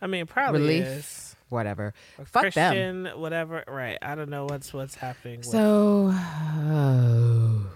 [0.00, 0.86] I mean, probably Relief.
[0.86, 1.27] is.
[1.48, 1.94] Whatever.
[2.24, 3.08] Fuck them.
[3.16, 3.64] Whatever.
[3.66, 3.98] Right.
[4.02, 5.42] I don't know what's what's happening.
[5.42, 7.66] So oh,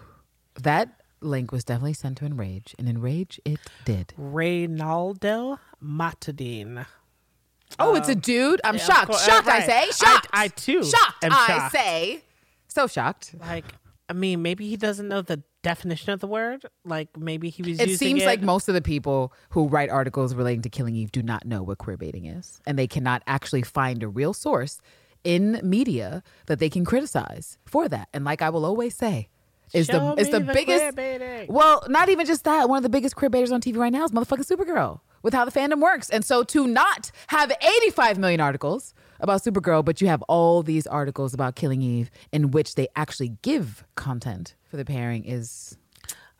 [0.62, 4.12] that link was definitely sent to Enrage, and Enrage it did.
[4.18, 6.86] Reynaldo Matadine.
[7.78, 8.60] Oh, it's a dude.
[8.64, 9.06] I'm yeah, shocked.
[9.06, 9.90] course, uh, shocked, I say.
[9.92, 10.28] Shocked.
[10.32, 12.22] I too Shocked, am I say.
[12.68, 13.34] So shocked.
[13.40, 13.64] Like,
[14.08, 16.66] I mean, maybe he doesn't know the definition of the word.
[16.84, 17.80] Like, maybe he was.
[17.80, 18.26] It seems it.
[18.26, 21.62] like most of the people who write articles relating to Killing Eve do not know
[21.62, 24.80] what queer baiting is, and they cannot actually find a real source
[25.24, 28.08] in media that they can criticize for that.
[28.12, 29.28] And like I will always say,
[29.72, 31.48] is Show the is the, the biggest.
[31.48, 32.68] Well, not even just that.
[32.68, 35.44] One of the biggest queer baiters on TV right now is motherfucking Supergirl with how
[35.44, 36.10] the fandom works.
[36.10, 37.52] And so to not have
[37.84, 42.50] 85 million articles about Supergirl, but you have all these articles about Killing Eve in
[42.50, 45.76] which they actually give content for the pairing is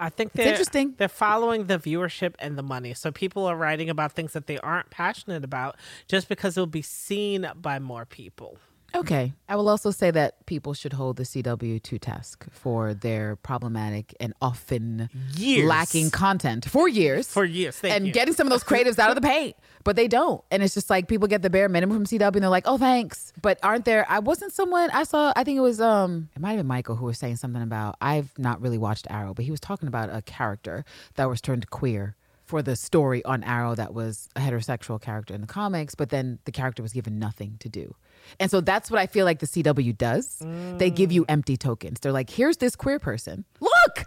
[0.01, 0.95] I think they're interesting.
[0.97, 2.95] They're following the viewership and the money.
[2.95, 5.76] So people are writing about things that they aren't passionate about
[6.09, 8.57] just because it'll be seen by more people.
[8.95, 9.32] Okay.
[9.49, 14.14] I will also say that people should hold the CW to task for their problematic
[14.20, 15.68] and often Years.
[15.68, 17.28] lacking content for years.
[17.28, 18.12] For years, thank and you.
[18.12, 19.57] getting some of those creatives out of the paint.
[19.84, 20.45] But they don't.
[20.51, 22.78] And it's just like people get the bare minimum from CW and they're like, oh,
[22.78, 23.32] thanks.
[23.40, 26.51] But aren't there, I wasn't someone, I saw, I think it was, um, it might
[26.51, 29.51] have been Michael who was saying something about, I've not really watched Arrow, but he
[29.51, 30.84] was talking about a character
[31.16, 32.14] that was turned queer
[32.53, 36.39] for the story on Arrow that was a heterosexual character in the comics, but then
[36.45, 37.95] the character was given nothing to do.
[38.39, 40.43] And so that's what I feel like the CW does.
[40.77, 42.01] They give you empty tokens.
[42.01, 43.47] They're like, here's this queer person.
[43.61, 44.05] Look,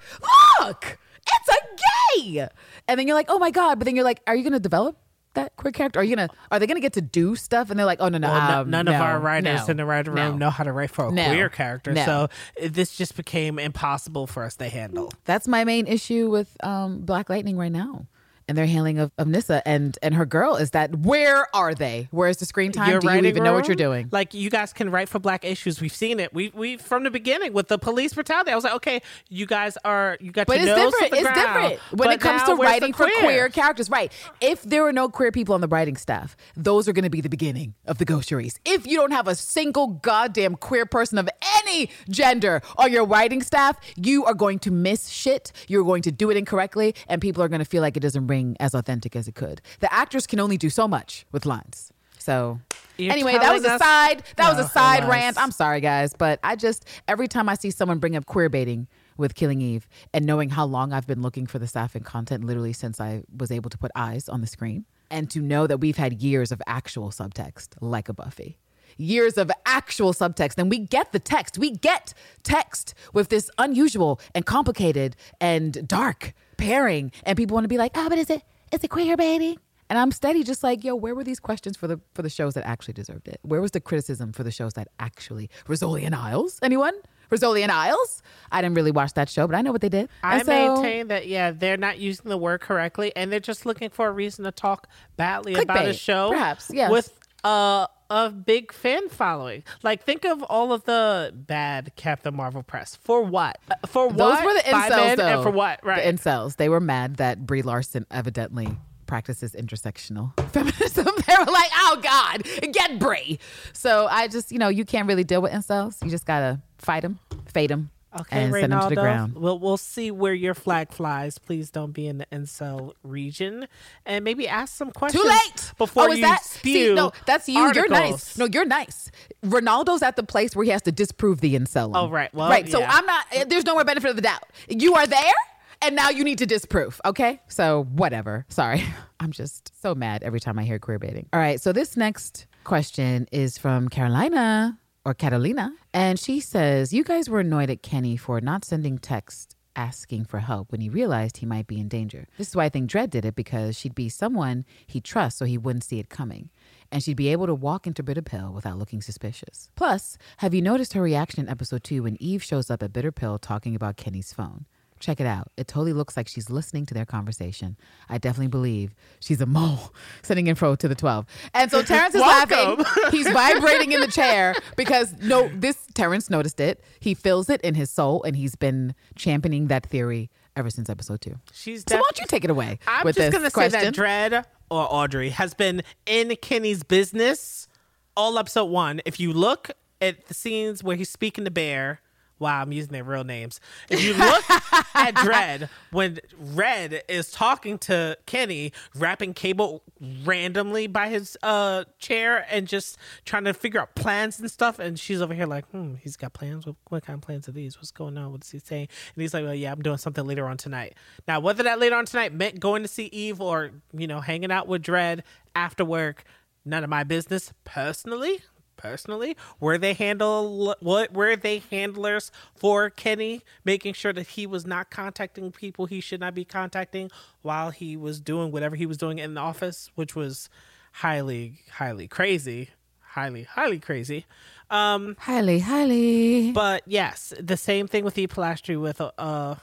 [0.62, 2.48] look, it's a gay.
[2.88, 3.80] And then you're like, oh my God.
[3.80, 4.96] But then you're like, are you going to develop
[5.34, 6.00] that queer character?
[6.00, 7.72] Are you going to, are they going to get to do stuff?
[7.72, 9.78] And they're like, oh, no, no, Well, no- um, none of our writers no, in
[9.78, 10.46] the writer room no.
[10.46, 11.26] know how to write for a No.
[11.26, 11.94] queer character.
[11.94, 12.06] No.
[12.06, 12.30] So
[12.70, 15.12] this just became impossible for us to handle.
[15.26, 18.06] That's my main issue with um, Black Lightning right now.
[18.48, 22.08] And their handling of, of Nissa and and her girl is that where are they?
[22.12, 22.92] Where's the screen time?
[22.92, 24.08] Your Do you even know what you're doing?
[24.12, 25.82] Like you guys can write for black issues.
[25.82, 26.34] We've seen it.
[26.34, 28.52] We we from the beginning with the police brutality.
[28.52, 31.14] I was like, okay, you guys are you got But it's different.
[31.14, 31.36] It's ground.
[31.36, 33.90] different when But it comes to writing for queer characters.
[33.90, 34.12] Right.
[34.42, 37.22] If there are no queer people on the writing staff, those are going to be
[37.22, 38.60] the beginning of the ghosteries.
[38.64, 41.28] If you don't have a single goddamn queer person of
[41.66, 45.52] any gender on your writing staff, you are going to miss shit.
[45.68, 48.28] You're going to do it incorrectly, and people are going to feel like it doesn't
[48.36, 49.62] ring as authentic as it could.
[49.80, 51.92] The actors can only do so much with lines.
[52.18, 52.60] So.
[52.98, 54.24] You're anyway, that was a side.
[54.38, 55.12] That was a side was.
[55.12, 55.38] rant.
[55.38, 58.88] I'm sorry, guys, but I just every time I see someone bring up queer baiting
[59.18, 62.46] with Killing Eve and knowing how long I've been looking for the staff and content,
[62.46, 65.80] literally since I was able to put eyes on the screen, and to know that
[65.80, 68.60] we've had years of actual subtext, like a Buffy.
[68.98, 71.58] Years of actual subtext, and we get the text.
[71.58, 72.14] We get
[72.44, 77.92] text with this unusual and complicated and dark pairing, and people want to be like,
[77.96, 78.42] "Oh, but is it
[78.72, 79.58] is it queer baiting?"
[79.90, 82.56] And I'm steady, just like, yo, where were these questions for the for the shows
[82.56, 83.40] that actually deserved it?
[83.44, 86.60] Where was the criticism for the shows that actually Rizzoli and Isles?
[86.64, 86.94] Anyone?
[87.32, 88.22] Rizzoli and Isles?
[88.52, 90.10] I didn't really watch that show, but I know what they did.
[90.24, 93.90] I so- maintain that yeah, they're not using the word correctly, and they're just looking
[93.90, 94.88] for a reason to talk
[95.18, 96.90] badly about a show, perhaps, yes.
[96.90, 99.64] with a a big fan following.
[99.84, 103.58] Like think of all of the bad Captain Marvel press for what?
[103.70, 104.46] Uh, For Those what?
[104.46, 105.24] were the incels, though.
[105.26, 105.84] and for what?
[105.84, 106.04] Right.
[106.04, 106.56] The incels.
[106.58, 108.78] They were mad that Brie Larson evidently
[109.08, 111.06] practices intersectional feminism.
[111.28, 112.44] they were like, "Oh God,
[112.74, 113.40] get Brie."
[113.74, 116.04] So I just, you know, you can't really deal with incels.
[116.04, 117.20] You just gotta fight them,
[117.54, 119.36] fade them, Okay, and send them to the ground.
[119.36, 121.38] We'll we'll see where your flag flies.
[121.38, 123.68] Please don't be in the incel region,
[124.06, 125.22] and maybe ask some questions.
[125.22, 126.44] Too late before oh, is you that?
[126.44, 126.74] spew.
[126.90, 127.74] See, no, that's you.
[127.74, 128.38] You're nice.
[128.38, 129.12] No, you're nice.
[129.44, 131.92] Ronaldo's at the place where he has to disprove the incel.
[131.94, 132.34] Oh, right.
[132.34, 132.70] Well, right.
[132.70, 132.92] So yeah.
[132.92, 133.26] I'm not.
[133.32, 134.44] eh, There's no more benefit of the doubt.
[134.70, 135.34] You are there,
[135.82, 137.02] and now you need to disprove.
[137.04, 137.42] Okay.
[137.48, 138.46] So whatever.
[138.50, 138.84] Sorry.
[139.20, 141.28] I'm just so mad every time I hear queer baiting.
[141.34, 141.60] All right.
[141.60, 147.40] So this next question is from Carolina or Catalina, and she says, "You guys were
[147.40, 151.68] annoyed at Kenny for not sending texts Asking for help when he realized he might
[151.68, 152.28] be in danger.
[152.38, 155.44] This is why I think Dredd did it because she'd be someone he trusts so
[155.44, 156.50] he wouldn't see it coming.
[156.94, 159.70] And she'd be able to walk into Bitter Pill without looking suspicious.
[159.76, 163.12] Plus, have you noticed her reaction in episode two when Eve shows up at Bitter
[163.12, 164.66] Pill talking about Kenny's phone?
[165.00, 165.52] Check it out.
[165.58, 167.76] It totally looks like she's listening to their conversation.
[168.08, 169.94] I definitely believe she's a mole
[170.24, 171.26] sending info to the 12.
[171.54, 172.80] And so Terrence is Welcome.
[172.86, 173.04] laughing.
[173.12, 176.82] He's vibrating in the chair because no, this Terrence noticed it.
[177.00, 181.20] He feels it in his soul and he's been championing that theory ever since episode
[181.20, 181.36] two.
[181.52, 183.80] She's So why don't you take it away I'm with just this gonna question?
[183.80, 187.68] say that Dredd or Audrey has been in Kenny's business
[188.16, 189.02] all episode one.
[189.06, 192.00] If you look at the scenes where he's speaking to Bear,
[192.40, 193.60] wow, I'm using their real names.
[193.90, 194.50] If you look
[194.96, 199.84] at Dredd when Red is talking to Kenny, wrapping cable
[200.24, 205.00] randomly by his uh chair and just trying to figure out plans and stuff, and
[205.00, 206.66] she's over here like, hmm, he's got plans.
[206.66, 207.78] What, what kind of plans are these?
[207.78, 208.32] What's going on?
[208.32, 208.88] What's he saying?
[209.16, 210.96] And he's like, well, yeah, I'm doing something later on tonight.
[211.28, 214.52] Now, whether that later on tonight meant going to see Eve or you know hanging
[214.52, 215.22] out with Dredd
[215.56, 216.24] after work,
[216.66, 217.54] none of my business.
[217.64, 218.42] Personally,
[218.90, 219.36] personally.
[219.60, 224.90] Were they handle what were they handlers for Kenny, making sure that he was not
[224.90, 227.10] contacting people he should not be contacting
[227.42, 230.50] while he was doing whatever he was doing in the office, which was
[230.94, 232.70] highly, highly crazy.
[233.02, 234.26] Highly, highly crazy.
[234.70, 236.52] Um, Highly, highly.
[236.52, 239.56] but yes, the same thing with Eve Polastri with uh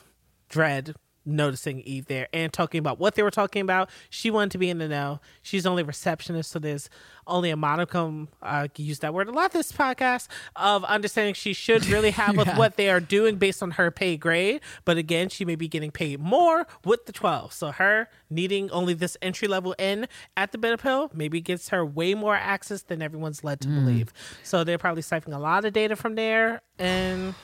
[0.48, 0.94] Dread
[1.24, 3.88] noticing Eve there and talking about what they were talking about.
[4.10, 5.20] She wanted to be in the know.
[5.42, 6.90] She's only receptionist, so there's
[7.26, 8.28] only a modicum.
[8.42, 12.48] I use that word a lot this podcast of understanding she should really have with
[12.48, 12.58] Yeah.
[12.58, 14.60] what they are doing based on her pay grade.
[14.84, 17.52] But again, she may be getting paid more with the 12.
[17.52, 21.86] So her needing only this entry level in at the Bitter Pill maybe gives her
[21.86, 23.74] way more access than everyone's led to Mm.
[23.84, 24.12] believe.
[24.42, 27.34] So they're probably siphoning a lot of data from there and.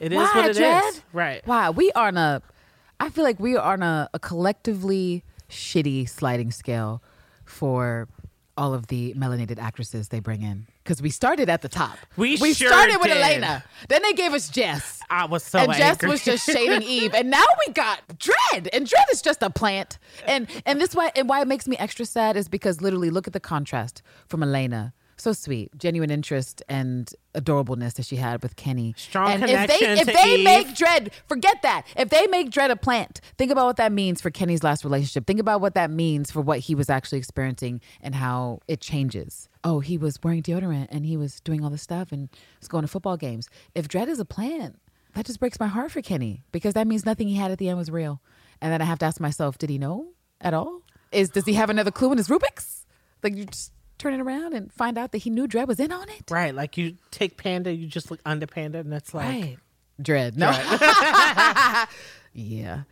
[0.00, 0.94] It is Why, what it is, Dread?
[1.12, 1.46] Right.
[1.46, 2.42] Wow, we are on a.
[3.00, 7.02] I feel like we are on a, a collectively shitty sliding scale
[7.44, 8.08] for
[8.56, 10.66] all of the melanated actresses they bring in.
[10.84, 11.96] Because we started at the top.
[12.16, 13.16] We we sure started with did.
[13.16, 13.64] Elena.
[13.88, 15.00] Then they gave us Jess.
[15.08, 18.86] I was so and Jess was just shading Eve, and now we got Dread, and
[18.86, 19.98] Dread is just a plant.
[20.26, 23.26] And and this why and why it makes me extra sad is because literally look
[23.26, 24.92] at the contrast from Elena,
[25.22, 28.94] so sweet, genuine interest and adorableness that she had with Kenny.
[28.96, 30.44] Strong and if they connection if they Eve.
[30.44, 31.86] make Dread, forget that.
[31.96, 35.26] If they make Dread a plant, think about what that means for Kenny's last relationship.
[35.26, 39.48] Think about what that means for what he was actually experiencing and how it changes.
[39.62, 42.82] Oh, he was wearing deodorant and he was doing all this stuff and was going
[42.82, 43.48] to football games.
[43.74, 44.78] If Dread is a plant,
[45.14, 47.68] that just breaks my heart for Kenny because that means nothing he had at the
[47.68, 48.20] end was real.
[48.60, 50.08] And then I have to ask myself, did he know
[50.40, 50.82] at all?
[51.12, 52.86] Is does he have another clue in his Rubik's?
[53.22, 55.92] Like you just turn it around and find out that he knew Dread was in
[55.92, 56.22] on it.
[56.30, 56.54] right.
[56.54, 59.56] Like you take Panda, you just look under Panda, and that's like Right.
[60.02, 60.36] Dread.
[60.36, 60.50] No.
[62.32, 62.82] yeah.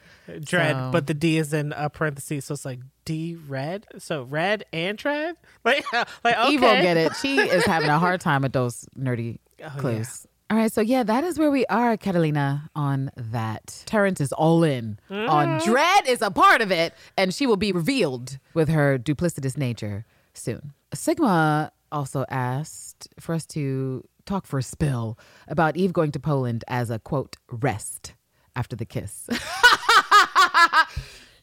[0.41, 3.87] Dread, So- but the D is in uh, parentheses, so it's like D red.
[3.99, 5.37] So red and Dread.
[5.65, 6.53] Like, like okay.
[6.53, 7.17] Eve get it.
[7.17, 10.27] She is having a hard time with those nerdy Oh, clues.
[10.51, 13.83] All right, so yeah, that is where we are, Catalina, on that.
[13.87, 15.29] Terrence is all in Mm-hmm.
[15.29, 19.57] on Dread is a part of it, and she will be revealed with her duplicitous
[19.59, 20.07] nature
[20.39, 20.73] soon.
[20.95, 25.19] Sigma also asked for us to talk for a spill
[25.49, 28.15] about Eve going to Poland as a quote rest
[28.57, 29.29] after the kiss.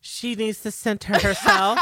[0.07, 1.79] She needs to center herself.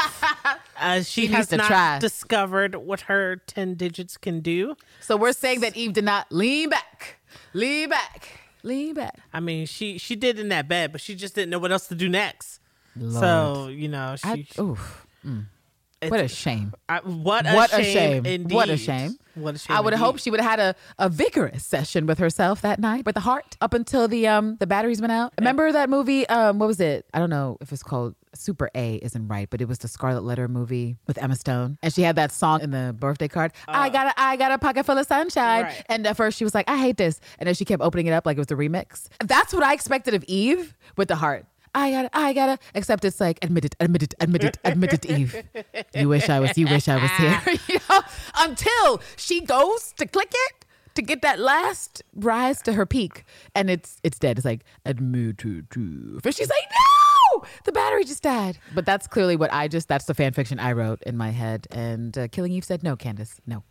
[0.78, 1.98] As she, She has to not try.
[1.98, 4.76] discovered what her ten digits can do.
[5.00, 7.18] so we're saying that Eve did not lean back,
[7.52, 9.20] lean back, lean back.
[9.32, 11.86] I mean, she she did in that bed, but she just didn't know what else
[11.88, 12.60] to do next.
[13.12, 14.26] So you know, she.
[14.58, 15.44] I, oof, it's-
[16.10, 16.72] what a shame.
[16.88, 17.80] I- what a what shame!
[17.80, 18.26] a shame.
[18.26, 18.54] Indeed.
[18.54, 19.16] What a shame.
[19.34, 19.76] What a shame!
[19.76, 23.04] I would hoped she would have had a, a vigorous session with herself that night
[23.04, 25.32] with the heart up until the um the batteries went out.
[25.38, 26.28] Remember that movie?
[26.28, 27.06] Um, what was it?
[27.12, 30.22] I don't know if it's called Super A isn't right, but it was the Scarlet
[30.22, 33.52] Letter movie with Emma Stone, and she had that song in the birthday card.
[33.66, 35.84] I got a I got a pocket full of sunshine, Right.
[35.88, 38.12] and at first she was like, I hate this, and then she kept opening it
[38.12, 39.08] up like it was a remix.
[39.24, 41.46] That's what I expected of Eve with the heart.
[41.74, 45.06] I gotta, I gotta, except it's like, admit it, admit it, admit it, admit it,
[45.06, 45.42] Eve.
[45.94, 47.58] You wish I was, you wish I was here.
[47.68, 48.00] you know,
[48.38, 50.64] until she goes to click it
[50.94, 54.38] to get that last rise to her peak, and it's it's dead.
[54.38, 56.20] It's like admit it, Eve.
[56.24, 58.58] And she's like, no, the battery just died.
[58.74, 61.66] But that's clearly what I just, that's the fan fiction I wrote in my head.
[61.70, 63.64] And uh, Killing Eve said, no, Candace, no.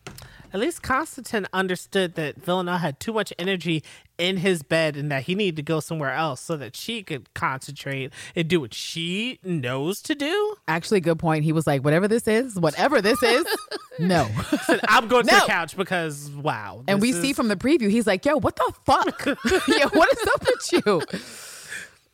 [0.54, 3.84] At least Konstantin understood that Villanelle had too much energy
[4.20, 7.34] in his bed and that he needed to go somewhere else so that she could
[7.34, 10.56] concentrate and do what she knows to do.
[10.68, 11.44] Actually, good point.
[11.44, 13.46] He was like, whatever this is, whatever this is,
[14.00, 14.30] no.
[14.66, 16.84] Said, I'm going to the couch because wow.
[16.88, 19.26] And we this see from the preview, he's like, yo, what the fuck?
[19.68, 21.20] yo, what is up with you?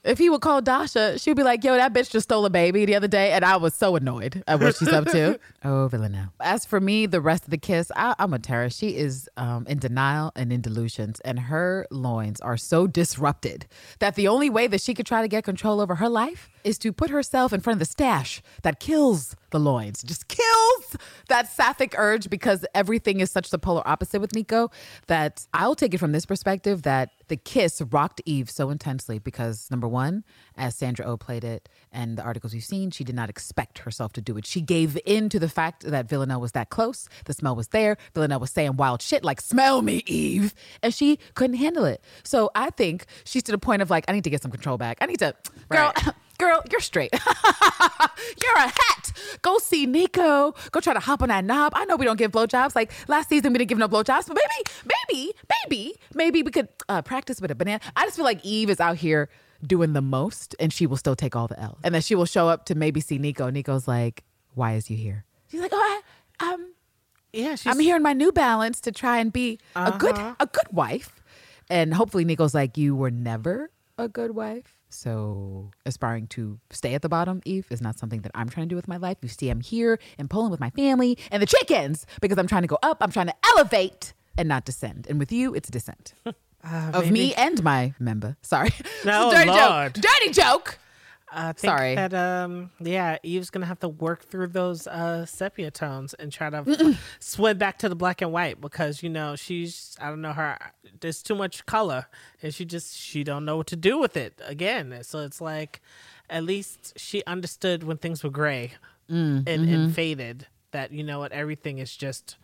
[0.04, 2.50] If he would call Dasha, she would be like, yo, that bitch just stole a
[2.50, 3.32] baby the other day.
[3.32, 5.38] And I was so annoyed at what she's up to.
[5.66, 6.32] oh, Villanelle.
[6.40, 8.70] As for me, the rest of the kiss, I, I'm a terror.
[8.70, 11.20] She is um, in denial and in delusions.
[11.22, 13.68] And her loins are so disrupted
[14.00, 16.78] that the only way that she could try to get control over her life is
[16.80, 20.96] to put herself in front of the stash that kills the loins, just kills
[21.28, 24.70] that sapphic urge because everything is such the polar opposite with Nico
[25.08, 29.70] that I'll take it from this perspective that the kiss rocked Eve so intensely because
[29.72, 30.24] number one,
[30.56, 34.14] as Sandra O played it and the articles we've seen, she did not expect herself
[34.14, 34.46] to do it.
[34.46, 37.08] She gave in to the fact that Villanelle was that close.
[37.26, 37.98] The smell was there.
[38.14, 40.54] Villanelle was saying wild shit like, smell me, Eve.
[40.84, 42.04] And she couldn't handle it.
[42.24, 44.78] So I think she's to the point of like, I need to get some control
[44.78, 44.98] back.
[45.02, 45.34] I need to,
[45.70, 45.94] Right.
[45.96, 46.14] girl,
[46.48, 47.12] you're straight.
[47.14, 49.12] you're a hat.
[49.42, 50.54] Go see Nico.
[50.72, 51.74] Go try to hop on that knob.
[51.76, 52.76] I know we don't give blowjobs.
[52.76, 54.70] Like last season, we didn't give no blowjobs, but maybe,
[55.10, 55.34] maybe,
[55.66, 57.80] maybe, maybe we could uh, practice with a banana.
[57.96, 59.30] I just feel like Eve is out here
[59.66, 61.78] doing the most, and she will still take all the L.
[61.84, 63.50] And then she will show up to maybe see Nico.
[63.50, 64.24] Nico's like,
[64.56, 66.02] "Why is you here?" She's like, "Oh,
[66.40, 66.74] I, um,
[67.34, 70.36] Yeah, she's I'm here in my New Balance to try and be a good Uh-huh.
[70.40, 71.22] a good wife.
[71.70, 73.70] And hopefully Nico's like, you were never
[74.00, 74.79] a good wife.
[74.90, 78.70] So aspiring to stay at the bottom, Eve, is not something that I'm trying to
[78.70, 79.18] do with my life.
[79.22, 82.64] You see, I'm here in Poland with my family and the chickens because I'm trying
[82.64, 82.98] to go up.
[83.02, 85.08] I'm trying to elevate and not descend.
[85.10, 86.14] And with you, it's descent.
[86.62, 88.36] Uh, of me and my member.
[88.42, 88.72] Sorry.
[89.06, 89.96] No, dirty Lord.
[89.96, 90.04] joke.
[90.04, 90.78] Dirty joke.
[91.32, 91.96] I think Sorry.
[91.96, 96.50] that um yeah, Eve's gonna have to work through those uh sepia tones and try
[96.50, 100.34] to swim back to the black and white because you know she's I don't know
[100.34, 100.58] her
[101.00, 102.08] there's too much color
[102.42, 105.00] and she just she don't know what to do with it again.
[105.04, 105.82] So it's like
[106.30, 108.74] at least she understood when things were gray
[109.10, 109.74] Mm, and, mm-hmm.
[109.74, 112.38] and faded that you know what everything is just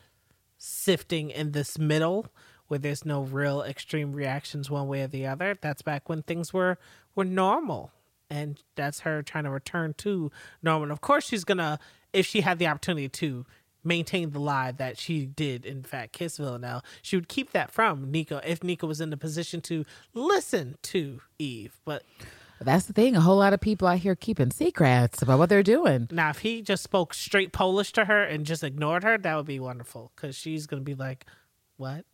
[0.57, 2.25] sifting in this middle
[2.67, 5.55] where there's no real extreme reactions one way or the other.
[5.61, 6.79] That's back when things were
[7.13, 7.91] were normal.
[8.30, 10.32] And that's her trying to return to
[10.63, 10.91] Norman.
[10.91, 11.80] Of course she's gonna
[12.13, 13.45] if she had the opportunity to
[13.84, 18.09] maintain the lie that she did in fact kiss Villanelle, she would keep that from
[18.09, 21.78] Nico if Nico was in the position to listen to Eve.
[21.86, 22.03] But
[22.59, 23.15] That's the thing.
[23.15, 26.07] A whole lot of people out here keeping secrets about what they're doing.
[26.09, 29.45] now if he just spoke straight Polish to her and just ignored her, that would
[29.45, 30.11] be wonderful.
[30.15, 31.26] Cause she's gonna be like,
[31.78, 32.05] What?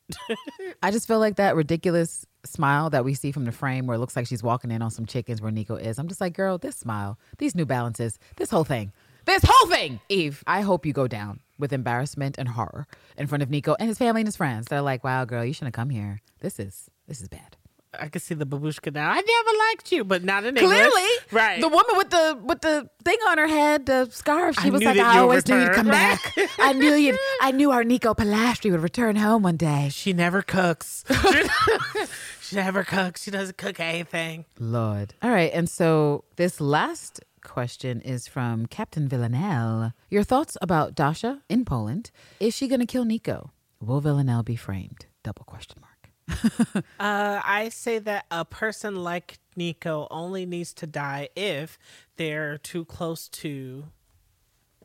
[0.83, 3.99] I just feel like that ridiculous smile that we see from the frame where it
[3.99, 5.99] looks like she's walking in on some chickens where Nico is.
[5.99, 8.91] I'm just like, girl, this smile, these new balances, this whole thing,
[9.25, 9.99] this whole thing.
[10.09, 12.87] Eve, I hope you go down with embarrassment and horror
[13.17, 14.67] in front of Nico and his family and his friends.
[14.67, 16.21] They're like, wow, girl, you shouldn't have come here.
[16.39, 17.57] This is this is bad.
[17.99, 19.09] I can see the babushka now.
[19.11, 20.77] I never liked you, but not in English.
[20.77, 21.59] Clearly, right?
[21.59, 24.55] The woman with the with the thing on her head, the scarf.
[24.61, 26.17] She I was like, "I you always knew you'd come Right?
[26.35, 26.49] back.
[26.59, 27.17] I knew you'd.
[27.41, 31.03] I knew our Nico Polastri would return home one day." she never cooks.
[32.41, 33.23] she never cooks.
[33.23, 34.45] She doesn't cook anything.
[34.59, 35.13] Lord.
[35.21, 35.51] All right.
[35.53, 39.93] And so this last question is from Captain Villanelle.
[40.09, 42.11] Your thoughts about Dasha in Poland?
[42.39, 43.51] Is she going to kill Nico?
[43.81, 45.07] Will Villanelle be framed?
[45.23, 45.90] Double question mark.
[46.99, 51.79] Uh, I say that a person like Nico only needs to die if
[52.15, 53.85] they're too close to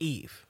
[0.01, 0.47] Eve.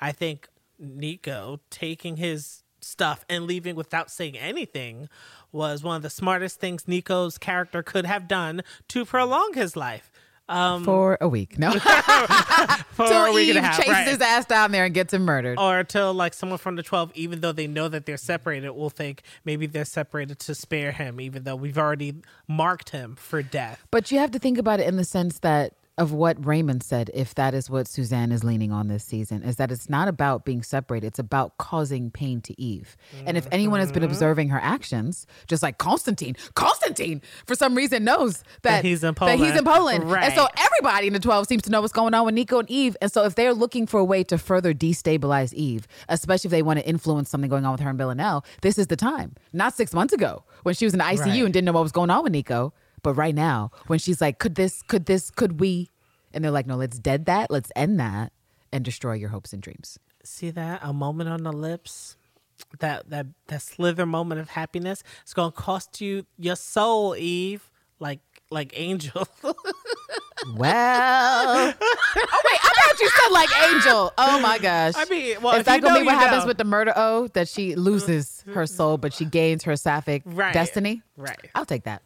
[0.00, 5.08] I think Nico taking his stuff and leaving without saying anything
[5.52, 10.10] was one of the smartest things Nico's character could have done to prolong his life.
[10.50, 11.58] Um, For a week.
[11.58, 11.70] No.
[12.92, 14.08] for Till a week Eve and a half, chases right.
[14.08, 15.58] his ass down there and gets him murdered.
[15.58, 18.90] or till like someone from the 12 even though they know that they're separated will
[18.90, 22.16] think maybe they're separated to spare him even though we've already
[22.48, 25.72] marked him for death But you have to think about it in the sense that
[26.00, 29.56] of what Raymond said, if that is what Suzanne is leaning on this season, is
[29.56, 32.96] that it's not about being separated, it's about causing pain to Eve.
[33.26, 34.10] And if anyone has been Mm-hmm.
[34.12, 39.14] observing her actions, just like Konstantin, Konstantin for some reason knows that, That he's in
[39.14, 40.10] that he's in Poland.
[40.10, 40.24] Right.
[40.24, 42.70] And so everybody in the 12 seems to know what's going on with Nico and
[42.70, 42.96] Eve.
[43.02, 46.62] And so if they're looking for a way to further destabilize Eve, especially if they
[46.62, 49.34] want to influence something going on with her and Villanelle, this is the time.
[49.52, 51.44] Not six months ago when she was in the ICU Right.
[51.44, 52.72] and didn't know what was going on with Nico.
[53.02, 55.90] But right now, when she's like, could this, could this, could we?
[56.32, 58.32] And they're like, no, let's dead that, let's end that,
[58.72, 59.98] and destroy your hopes and dreams.
[60.22, 62.16] see that a moment on the lips
[62.78, 68.20] that that that slither moment of happiness it's gonna cost you your soul eve like
[68.50, 69.26] like angel
[70.56, 74.12] Well, oh wait, I thought you said like Angel.
[74.16, 74.94] Oh my gosh!
[74.96, 76.48] I mean, well, is if that gonna be what happens know.
[76.48, 76.94] with the murder?
[76.96, 80.54] Oh, that she loses her soul, but she gains her sapphic Right.
[80.54, 81.02] destiny.
[81.16, 81.50] Right.
[81.54, 82.02] I'll take that.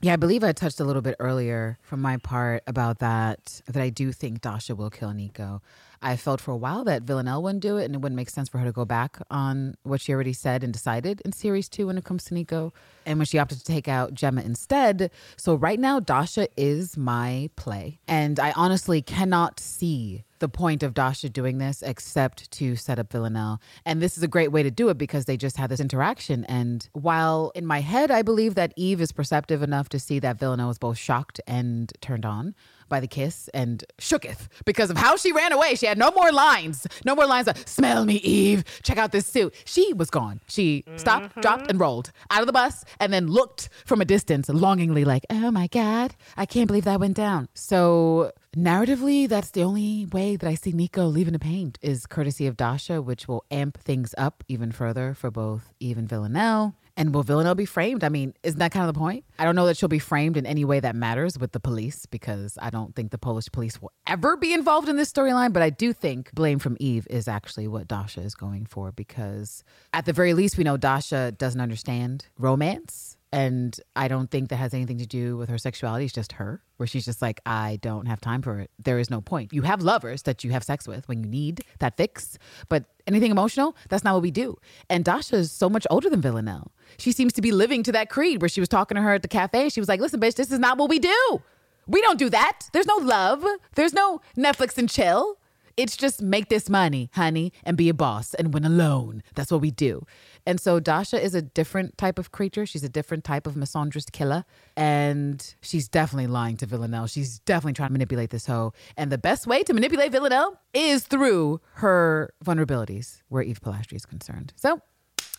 [0.00, 3.60] Yeah, I believe I touched a little bit earlier from my part about that.
[3.66, 5.62] That I do think Dasha will kill Nico.
[6.06, 8.48] I felt for a while that Villanelle wouldn't do it, and it wouldn't make sense
[8.48, 11.88] for her to go back on what she already said and decided in series two
[11.88, 12.72] when it comes to Nico.
[13.04, 15.10] And when she opted to take out Gemma instead.
[15.36, 20.94] So right now, Dasha is my play, and I honestly cannot see the point of
[20.94, 23.60] Dasha doing this except to set up Villanelle.
[23.84, 26.44] And this is a great way to do it because they just had this interaction.
[26.44, 30.38] And while in my head, I believe that Eve is perceptive enough to see that
[30.38, 32.54] Villanelle was both shocked and turned on
[32.88, 35.74] by the kiss and shooketh because of how she ran away.
[35.74, 39.26] She had no more lines, no more lines of smell me, Eve, check out this
[39.26, 39.54] suit.
[39.64, 40.40] She was gone.
[40.48, 41.40] She stopped, mm-hmm.
[41.40, 45.24] dropped, and rolled out of the bus and then looked from a distance longingly, like,
[45.30, 47.48] oh my God, I can't believe that went down.
[47.54, 52.46] So narratively, that's the only way that I see Nico leaving the paint is courtesy
[52.46, 56.74] of Dasha, which will amp things up even further for both Eve and Villanelle.
[56.96, 58.02] And will Villanelle be framed?
[58.02, 59.24] I mean, isn't that kind of the point?
[59.38, 62.06] I don't know that she'll be framed in any way that matters with the police
[62.06, 65.52] because I don't think the Polish police will ever be involved in this storyline.
[65.52, 69.62] But I do think blame from Eve is actually what Dasha is going for because
[69.92, 74.56] at the very least, we know Dasha doesn't understand romance And I don't think that
[74.56, 76.04] has anything to do with her sexuality.
[76.04, 78.70] It's just her, where she's just like, I don't have time for it.
[78.78, 79.52] There is no point.
[79.52, 83.30] You have lovers that you have sex with when you need that fix, but anything
[83.30, 84.56] emotional, that's not what we do.
[84.88, 86.70] And Dasha is so much older than Villanelle.
[86.98, 89.22] She seems to be living to that creed where she was talking to her at
[89.22, 89.68] the cafe.
[89.70, 91.42] She was like, listen, bitch, this is not what we do.
[91.88, 92.68] We don't do that.
[92.72, 93.44] There's no love.
[93.74, 95.38] There's no Netflix and chill.
[95.76, 99.22] It's just make this money, honey, and be a boss and win alone.
[99.34, 100.06] That's what we do.
[100.46, 102.64] And so Dasha is a different type of creature.
[102.64, 104.44] She's a different type of misandrist killer.
[104.76, 107.08] And she's definitely lying to Villanelle.
[107.08, 108.72] She's definitely trying to manipulate this hoe.
[108.96, 114.06] And the best way to manipulate Villanelle is through her vulnerabilities where Eve Polastri is
[114.06, 114.52] concerned.
[114.56, 114.80] So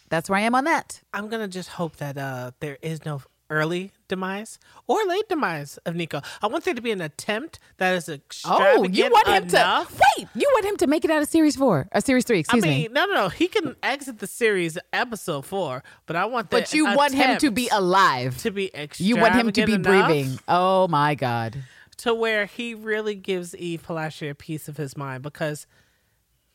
[0.10, 1.02] that's where I am on that.
[1.14, 5.96] I'm gonna just hope that uh, there is no early demise or late demise of
[5.96, 6.22] Nico.
[6.42, 8.80] I want there to be an attempt that is extravagant.
[8.80, 9.90] Oh, you want him enough.
[9.90, 10.28] to wait?
[10.34, 12.38] You want him to make it out of series four, or series three?
[12.38, 12.88] I Excuse mean, me.
[12.92, 13.30] no, no, no.
[13.30, 16.62] He can exit the series episode four, but I want that.
[16.62, 18.38] But you want him to be alive.
[18.40, 20.40] to be extremely You want him to be breathing.
[20.48, 21.58] Oh my god.
[21.98, 25.66] to where he really gives Eve Polastri a piece of his mind because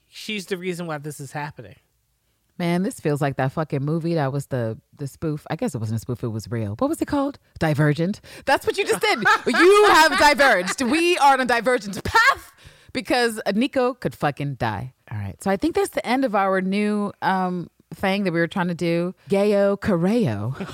[0.09, 1.77] she's the reason why this is happening.
[2.59, 5.47] Man, this feels like that fucking movie that was the the spoof.
[5.51, 6.75] I guess it wasn't a spoof, it was real.
[6.79, 7.39] What was it called?
[7.59, 8.21] Divergent.
[8.45, 9.19] That's what you just did.
[9.47, 10.83] you have diverged.
[10.83, 12.53] We are on a divergent path
[12.93, 14.93] because Nico could fucking die.
[15.11, 15.43] All right.
[15.43, 18.69] So I think that's the end of our new um thing that we were trying
[18.69, 19.15] to do.
[19.29, 20.55] Gayo Coreo.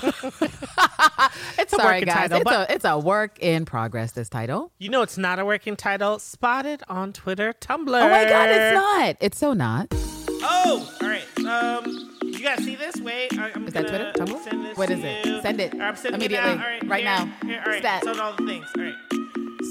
[1.57, 2.15] It's a Sorry, working guys.
[2.29, 4.71] title, It's but a it's a work in progress, this title.
[4.79, 6.17] you know it's not a working title.
[6.19, 7.87] Spotted on Twitter, Tumblr.
[7.87, 9.15] Oh my god, it's not.
[9.19, 9.93] It's so not.
[10.41, 11.25] Oh, all right.
[11.45, 12.95] Um, you guys see this?
[12.97, 14.33] Wait, I, I'm Is that gonna Twitter?
[14.33, 14.43] Tumblr?
[14.43, 15.25] Send this What to is it?
[15.25, 15.41] you.
[15.41, 16.51] Send it I'm sending immediately.
[16.51, 16.63] It now.
[16.63, 17.47] All right, Right here, now.
[17.47, 18.03] Here, all right, Stat.
[18.03, 18.65] so all the things.
[18.77, 18.93] All right.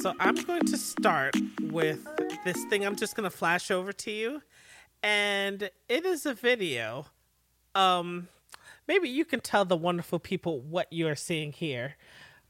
[0.02, 2.06] So I'm going to start with
[2.44, 2.84] this thing.
[2.84, 4.42] I'm just going to flash over to you,
[5.02, 7.06] and it is a video.
[7.74, 8.28] Um,
[8.86, 11.94] maybe you can tell the wonderful people what you are seeing here.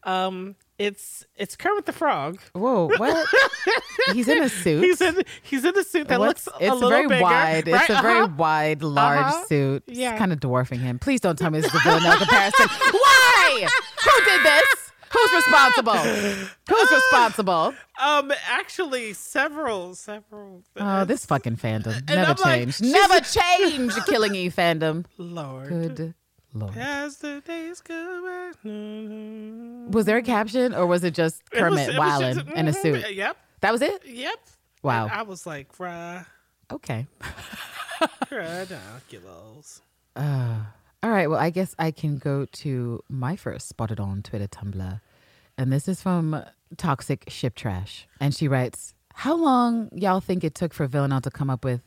[0.02, 2.38] Um, it's it's Kermit the Frog.
[2.52, 3.26] Whoa, what?
[4.14, 4.82] He's in a suit.
[4.84, 7.66] He's in he's in a suit that What's- looks a it's little very bigger, wide.
[7.68, 7.80] right?
[7.82, 8.34] It's a very Uh-huh.
[8.36, 9.44] wide, large Uh-huh.
[9.46, 9.82] suit.
[9.86, 10.10] Yeah.
[10.12, 10.98] It's kind of dwarfing him.
[10.98, 12.66] Please don't tell me this is a Villanelle comparison.
[12.92, 13.66] Why?
[14.04, 14.64] Who did this?
[15.10, 15.94] Who's responsible?
[15.94, 17.74] Who's responsible?
[17.98, 20.62] Um, actually, several, several.
[20.76, 22.06] Oh, this fucking fandom.
[22.08, 22.80] Never I'm like, change.
[22.82, 25.06] Never change Killing Eve fandom.
[25.18, 25.68] Lord.
[25.70, 26.14] Good
[26.54, 26.76] lord.
[26.76, 29.92] As the days go by.
[29.96, 33.14] Was there a caption or was it just Kermit wilding in a mhm, suit?
[33.14, 34.04] Yep, That was it?
[34.06, 34.38] yep.
[34.82, 35.04] Wow.
[35.04, 36.24] And I was like, bruh,
[36.70, 37.06] Okay.
[38.30, 39.80] ridiculous.
[40.16, 41.28] All right.
[41.28, 45.00] Well, I guess I can go to my first spotted on Twitter, Tumblr.
[45.56, 46.44] And this is from
[46.76, 48.06] Toxic Ship Trash.
[48.20, 51.80] And she writes, How long y'all think it took for Villanelle to come up with,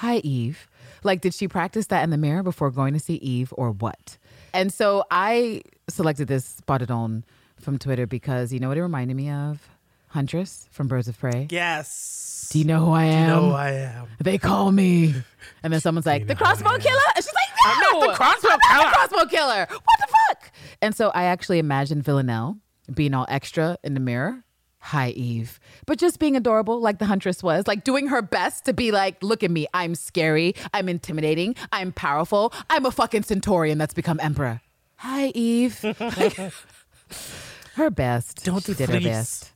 [0.00, 0.68] Hi, Eve?
[1.04, 4.18] Like, did she practice that in the mirror before going to see Eve or what?
[4.52, 7.24] And so I selected this spotted on
[7.58, 9.66] from Twitter because you know what it reminded me of?
[10.08, 11.48] Huntress from Birds of Prey.
[11.50, 12.50] Yes.
[12.52, 13.20] Do you know who I am?
[13.20, 14.06] You know who I am?
[14.20, 15.14] They call me.
[15.62, 17.00] And then someone's like, the crossbow killer?
[17.14, 17.70] And she's like, no!
[17.70, 19.66] I'm not the crossbow I'm not killer." the crossbow killer.
[19.70, 20.52] What the fuck?
[20.82, 22.58] And so I actually imagined Villanelle
[22.92, 24.44] being all extra in the mirror.
[24.86, 25.58] Hi, Eve.
[25.84, 29.20] But just being adorable like the Huntress was, like doing her best to be like,
[29.20, 29.66] look at me.
[29.74, 30.54] I'm scary.
[30.72, 31.56] I'm intimidating.
[31.72, 32.52] I'm powerful.
[32.70, 34.60] I'm a fucking Centaurian that's become Emperor.
[34.98, 35.80] Hi, Eve.
[37.74, 38.44] her best.
[38.44, 39.50] Don't she did her best.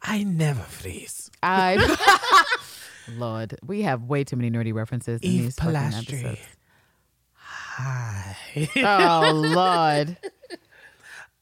[0.00, 1.30] I never freeze.
[1.42, 1.76] I
[3.18, 6.24] Lord, we have way too many nerdy references in these Polastri.
[6.24, 6.40] episodes.
[7.34, 8.36] Hi.
[8.78, 10.16] Oh Lord.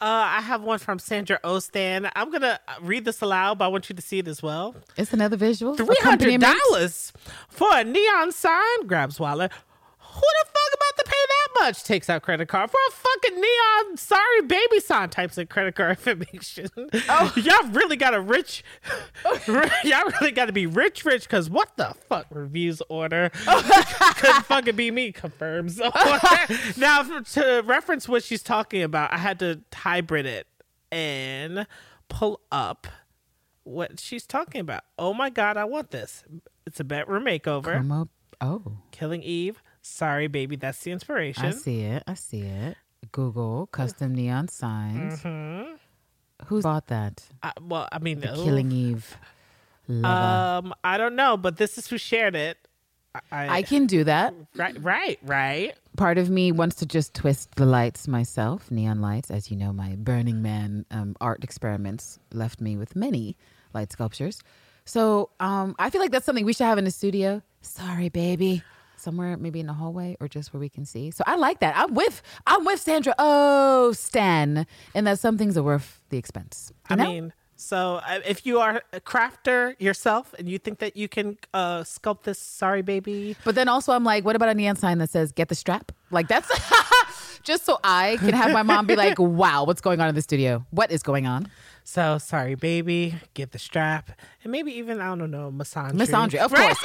[0.01, 2.11] Uh, I have one from Sandra Ostan.
[2.15, 4.75] I'm gonna read this aloud, but I want you to see it as well.
[4.97, 5.77] It's another visual.
[5.77, 7.13] Three hundred dollars
[7.49, 8.87] for a neon sign.
[8.87, 9.51] Grabs wallet.
[9.99, 11.85] Who the fuck about to pay that much?
[11.85, 15.11] Takes out credit card for a fucking neon sorry baby sign.
[15.11, 16.69] Types of credit card information.
[17.09, 17.33] Oh.
[17.37, 18.65] Y'all really got a rich.
[19.85, 21.29] y'all really got to be rich, rich.
[21.29, 25.13] Cause what the fuck reviews order couldn't fucking be me.
[25.13, 25.79] Confirms.
[26.77, 30.47] now to reference what she's talking about, I had to hybrid it
[30.91, 31.67] and
[32.09, 32.87] pull up
[33.65, 34.83] what she's talking about.
[34.99, 36.25] Oh my god, I want this.
[36.67, 37.77] It's a bedroom makeover.
[37.77, 38.09] Come up.
[38.41, 39.63] Oh, Killing Eve.
[39.87, 41.45] Sorry, baby, that's the inspiration.
[41.45, 42.03] I see it.
[42.07, 42.79] I see it.
[43.13, 45.21] Google custom neon signs.
[45.21, 45.75] Mm-hmm.
[46.47, 47.23] Who bought that?
[47.43, 48.29] I, well, I mean, The.
[48.29, 49.17] Killing Eve.
[49.87, 50.67] Lover.
[50.67, 52.57] Um, I don't know, but this is who shared it.
[53.31, 54.35] I, I can do that.
[54.57, 55.75] right, right, right.
[55.99, 59.31] Part of me wants to just twist the lights myself, neon lights.
[59.31, 63.37] As you know, my Burning Man um, art experiments left me with many
[63.75, 64.43] light sculptures.
[64.87, 67.43] So um, I feel like that's something we should have in the studio.
[67.61, 68.63] Sorry, baby.
[69.05, 71.11] Somewhere maybe in the hallway or just where we can see.
[71.13, 71.77] So I like that.
[71.77, 73.15] I'm with I'm with Sandra.
[73.19, 76.73] Oh, Stan, and that some things are worth the expense.
[76.91, 81.07] You I mean, so if you are a crafter yourself and you think that you
[81.09, 84.77] can uh, sculpt this sorry baby, But then also, I'm like, what about a neon
[84.77, 85.93] sign that says "Get the strap"?
[86.11, 86.49] Like that's
[87.43, 90.23] just so I can have my mom be like, "Wow, what's going on in the
[90.23, 90.65] studio?
[90.71, 91.49] What is going on?"
[91.87, 94.11] so sorry baby, get the strap,
[94.43, 95.93] and maybe even I don't know, misandry.
[96.01, 96.75] Misandry, of Right?
[96.77, 96.83] course.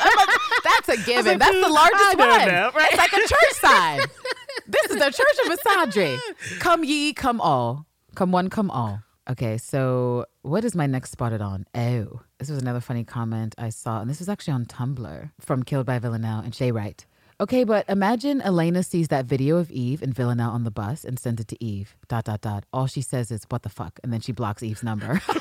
[0.69, 1.25] That's a given.
[1.25, 2.47] like, that's the hmm, largest I don't one.
[2.47, 2.87] know, right?
[2.91, 3.99] It's like a church sign.
[4.67, 6.19] this is the church of misandry.
[6.59, 7.85] Come ye, come all.
[8.15, 9.01] Come one, come all.
[9.29, 11.65] Okay, so what is my next spotted on?
[11.75, 15.63] Oh, this was another funny comment I saw, and this was actually on Tumblr from
[15.63, 17.05] Killed by Villanelle and Shay Wright.
[17.41, 21.17] Okay, but imagine Elena sees that video of Eve and Villanelle on the bus and
[21.17, 21.95] sends it to Eve.
[22.09, 22.65] Dot dot dot.
[22.73, 25.21] All she says is "What the fuck," and then she blocks Eve's number.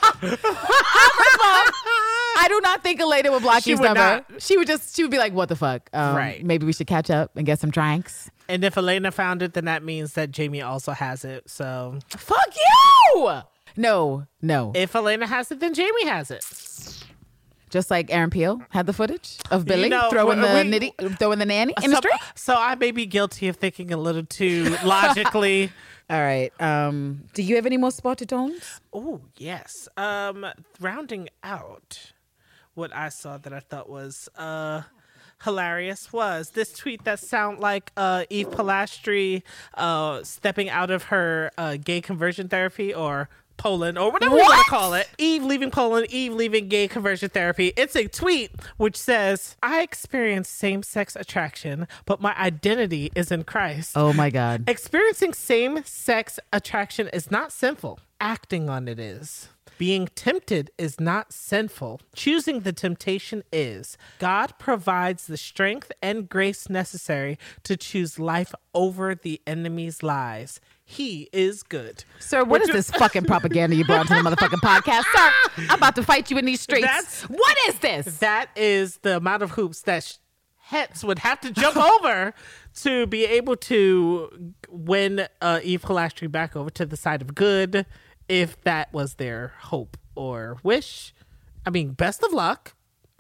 [2.39, 4.25] I do not think Elena would block She Eve's would number.
[4.31, 4.43] not.
[4.43, 6.45] She would just she would be like, "What the fuck?" Um, Right.
[6.45, 8.31] Maybe we should catch up and get some drinks.
[8.49, 11.49] And if Elena found it, then that means that Jamie also has it.
[11.51, 12.55] So Fuck
[13.15, 13.41] you!
[13.77, 14.73] No, no.
[14.75, 16.45] if Elena has it, then Jamie has it.
[17.71, 21.39] just like Aaron Peel had the footage of Billy know, throwing the we- nitty, throwing
[21.39, 22.21] the nanny in the so, street.
[22.35, 25.71] so I may be guilty of thinking a little too logically.
[26.11, 26.51] All right.
[26.61, 28.81] Um, do you have any more spotted tones?
[28.95, 29.89] Oh, yes.
[29.99, 30.47] Um,
[30.81, 32.13] rounding out
[32.79, 34.83] what I saw that I thought was uh
[35.45, 39.43] hilarious was this tweet that sound like uh Eve Polastri
[39.75, 44.65] uh stepping out of her uh gay conversion therapy or Poland or whatever you want
[44.65, 45.09] to call it.
[45.19, 47.73] Eve leaving Poland, Eve leaving gay conversion therapy.
[47.77, 53.43] It's a tweet which says, I experience same sex attraction, but my identity is in
[53.43, 53.97] Christ.
[53.97, 54.63] Oh my God.
[54.69, 57.99] Experiencing same sex attraction is not sinful.
[58.21, 59.49] Acting on it is.
[59.79, 62.01] Being tempted is not sinful.
[62.15, 63.97] Choosing the temptation is.
[64.19, 70.61] God provides the strength and grace necessary to choose life over the enemy's lies.
[70.85, 72.05] He is good.
[72.19, 75.05] Sir, what is this fucking propaganda you brought to the motherfucking podcast?
[75.15, 75.33] Sir,
[75.71, 76.85] I'm about to fight you in these streets.
[76.87, 78.19] That's- what is this?
[78.19, 80.15] That is the amount of hoops that sh-
[80.61, 82.35] Hets would have to jump over
[82.83, 87.87] to be able to win uh, Eve Polastri back over to the side of good,
[88.29, 91.15] if that was their hope or wish.
[91.67, 92.75] I mean, best of luck.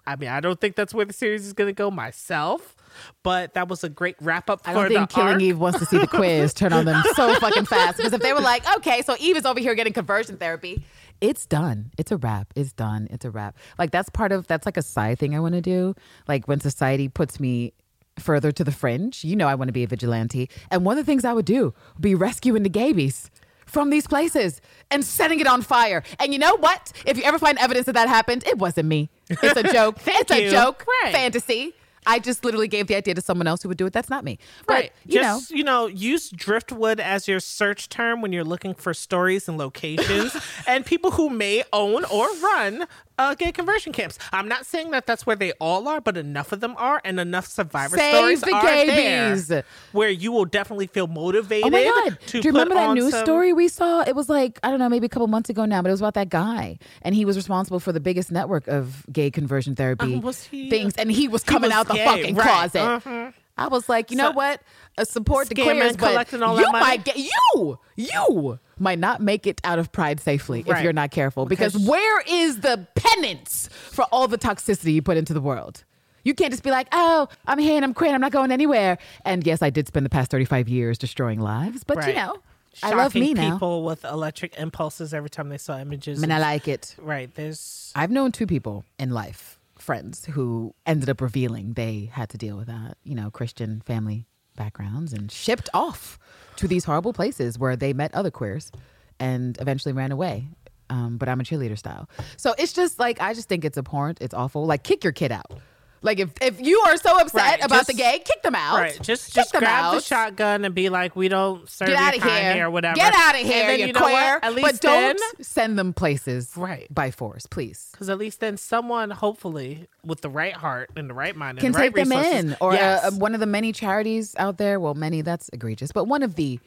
[0.07, 2.75] I mean, I don't think that's where the series is going to go myself,
[3.23, 5.43] but that was a great wrap up for I don't think Killing arc.
[5.43, 7.99] Eve wants to see the quiz turn on them so fucking fast.
[7.99, 10.83] Because if they were like, okay, so Eve is over here getting conversion therapy,
[11.21, 11.91] it's done.
[11.99, 12.55] It's a wrap.
[12.57, 13.09] It's done.
[13.11, 13.59] It's a wrap.
[13.79, 15.95] Like that's part of that's like a side thing I want to do.
[16.27, 17.75] Like when society puts me
[18.19, 20.49] further to the fringe, you know I want to be a vigilante.
[20.71, 23.29] And one of the things I would do would be rescuing the gabies
[23.69, 26.03] from these places and setting it on fire.
[26.19, 26.93] And you know what?
[27.07, 29.11] If you ever find evidence that that happened, it wasn't me.
[29.28, 29.99] It's a joke.
[30.07, 30.85] it's a joke.
[31.05, 31.12] Right.
[31.12, 31.74] Fantasy.
[32.09, 33.93] I just literally gave the idea to someone else who would do it.
[33.93, 34.39] That's not me.
[34.67, 34.93] But, Right.
[35.05, 39.49] you Just, you know, use driftwood as your search term when you're looking for stories
[39.49, 40.35] and locations
[40.67, 42.87] and people who may own or run
[43.19, 44.17] uh, gay conversion camps.
[44.33, 47.19] I'm not saying that that's where they all are, but enough of them are and
[47.19, 51.83] enough survivor Save stories the are there where you will definitely feel motivated Oh my
[51.83, 52.19] god!
[52.27, 54.03] Do you remember that news some- story we saw?
[54.03, 56.01] It was like I don't know, maybe a couple months ago now, but it was
[56.01, 60.17] about that guy, and he was responsible for the biggest network of gay conversion therapy
[60.19, 62.47] was he- things, and he was coming was out the fucking right.
[62.47, 62.81] closet.
[62.81, 63.33] Uh-huh.
[63.57, 64.62] I was like, you know what?
[64.97, 69.47] Uh, support the queers, but collecting all you might get you you might not make
[69.49, 71.45] it out of pride safely if you're not careful.
[71.47, 75.83] Because, Because- where is the penance for all the toxicity you put into the world?
[76.25, 78.53] You can't just be like, oh, I'm here and I'm queer and I'm not going
[78.53, 78.99] anywhere.
[79.25, 82.15] And yes, I did spend the past 35 years destroying lives, but you Right.
[82.16, 82.37] know,
[82.83, 83.53] I love Shocking me now.
[83.55, 86.19] people with electric impulses every time they saw images.
[86.19, 86.95] I mean, I like it.
[86.99, 87.33] right.
[87.35, 89.58] There's I've known two people in life,
[89.89, 94.27] friends, who ended up revealing they had to deal with that, you know, Christian family
[94.55, 96.19] backgrounds and shipped off
[96.56, 98.70] to these horrible places where they met other queers
[99.19, 100.47] and eventually ran away.
[100.90, 102.06] Um, but I'm a cheerleader style.
[102.36, 104.19] So it's just like, I just think it's abhorrent.
[104.20, 104.66] It's awful.
[104.66, 105.59] Like, kick your kid out.
[106.01, 108.79] Like, if, if you are so upset Right, about just- the gay, kick them out.
[108.79, 108.99] Right.
[109.03, 112.16] Just Kick just them grab the shotgun and be like, we don't serve Get out
[112.16, 112.66] of here.
[112.66, 112.95] or whatever.
[112.97, 114.39] Get out of here, then you you know queer.
[114.43, 116.87] At least but don't send them places Right.
[116.95, 117.89] by force, please.
[117.93, 121.61] because at least then someone, hopefully, with the right heart and the right mind, and
[121.65, 123.05] can the right take them resources- in or yes.
[123.05, 126.35] uh, one of the many charities out there well many that's egregious but one of
[126.37, 126.59] the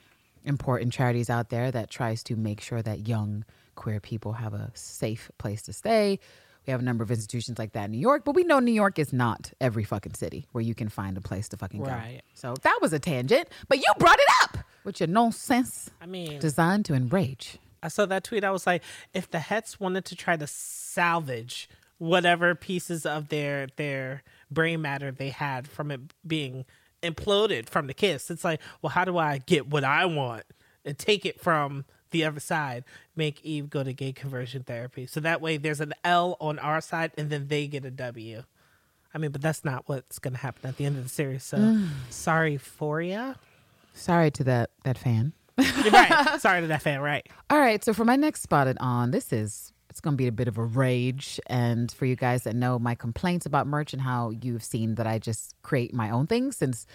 [0.43, 3.45] important charities out there that tries to make sure that young
[3.75, 6.19] queer people have a safe place to stay
[6.67, 8.71] we have a number of institutions like that in new york but we know new
[8.73, 12.21] york is not every fucking city where you can find a place to fucking Right.
[12.21, 16.05] go so that was a tangent but you brought it up with your nonsense I
[16.05, 18.43] mean, designed to enrage I saw that tweet.
[18.43, 21.67] I was like, if the Hets wanted to try to salvage
[21.97, 24.21] whatever pieces of their their
[24.51, 26.65] brain matter they had from it being
[27.01, 28.29] imploded from the kiss.
[28.29, 30.43] It's like, well, how do I get what I want
[30.85, 32.83] and take it from the other side?
[33.15, 35.05] Make Eve go to gay conversion therapy.
[35.05, 38.43] So that way there's an L on our side and then they get a W.
[39.13, 41.43] I mean, but that's not what's going to happen at the end of the series.
[41.43, 41.89] So mm.
[42.09, 43.33] sorry for ya.
[43.93, 45.33] Sorry to that that fan.
[45.91, 46.39] Right.
[46.39, 47.27] sorry to that fan, right?
[47.49, 50.31] All right, so for my next spotted on, this is it's going to be a
[50.31, 54.01] bit of a rage, and for you guys that know my complaints about merch and
[54.01, 56.87] how you've seen that I just create my own things since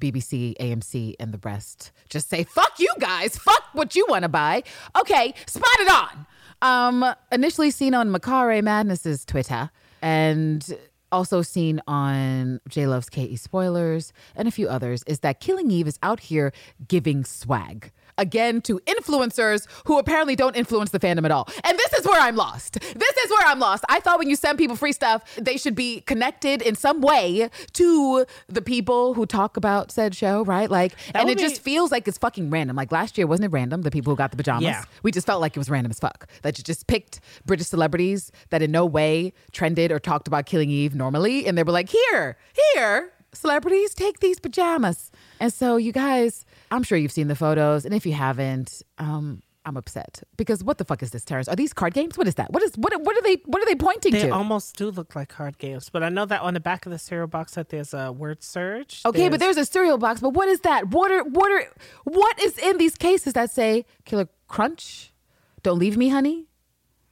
[0.00, 4.28] BBC, AMC, and the rest just say fuck you guys, fuck what you want to
[4.28, 4.62] buy.
[4.98, 6.26] Okay, spotted on.
[6.62, 9.70] Um, initially seen on Macare Madness's Twitter,
[10.02, 10.76] and
[11.12, 15.86] also seen on J Love's KE spoilers and a few others, is that Killing Eve
[15.86, 16.52] is out here
[16.88, 21.48] giving swag again to influencers who apparently don't influence the fandom at all.
[21.64, 22.74] And this is where I'm lost.
[22.80, 23.84] This is where I'm lost.
[23.88, 27.50] I thought when you send people free stuff, they should be connected in some way
[27.74, 30.70] to the people who talk about said show, right?
[30.70, 32.76] Like, That and it just feels like it's fucking random.
[32.76, 33.82] Like last year, wasn't it random?
[33.82, 34.64] The people who got the pajamas.
[34.64, 34.84] Yeah.
[35.02, 36.28] We just felt like it was random as fuck.
[36.42, 40.70] That you just picked British celebrities that in no way trended or talked about Killing
[40.70, 41.46] Eve normally.
[41.46, 42.36] And they were like, here,
[42.74, 45.10] here, celebrities, take these pajamas.
[45.40, 46.44] And so, you guys,
[46.76, 47.84] I'm sure you've seen the photos.
[47.84, 51.48] And if you haven't, um, I'm upset because what the fuck is this, Terrence?
[51.48, 52.16] Are these card games?
[52.16, 52.52] What is that?
[52.52, 52.92] What is what?
[53.02, 53.38] What are they?
[53.46, 54.26] What are they pointing They to?
[54.26, 56.92] They almost do look like card games, but I know that on the back of
[56.92, 59.02] the cereal box that there's a word search.
[59.04, 60.20] Okay, but there's a cereal box.
[60.20, 60.90] But what is that?
[60.90, 61.66] What are what are
[62.04, 65.12] what is in these cases that say Killer Crunch?
[65.64, 66.46] Don't leave me, honey.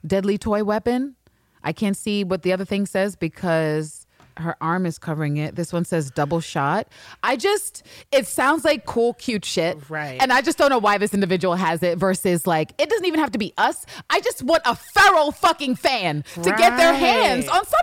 [0.07, 1.17] Deadly toy weapon.
[1.65, 4.04] I can't see what the other thing says because
[4.39, 5.57] her arm is covering it.
[5.57, 6.89] This one says double shot.
[7.23, 7.83] I just
[8.13, 9.79] it sounds like cool, cute shit.
[9.89, 10.21] Right.
[10.21, 13.21] And I just don't know why this individual has it versus like it doesn't even
[13.21, 13.87] have to be us.
[14.11, 17.81] I just want a feral fucking fan to get their hands on some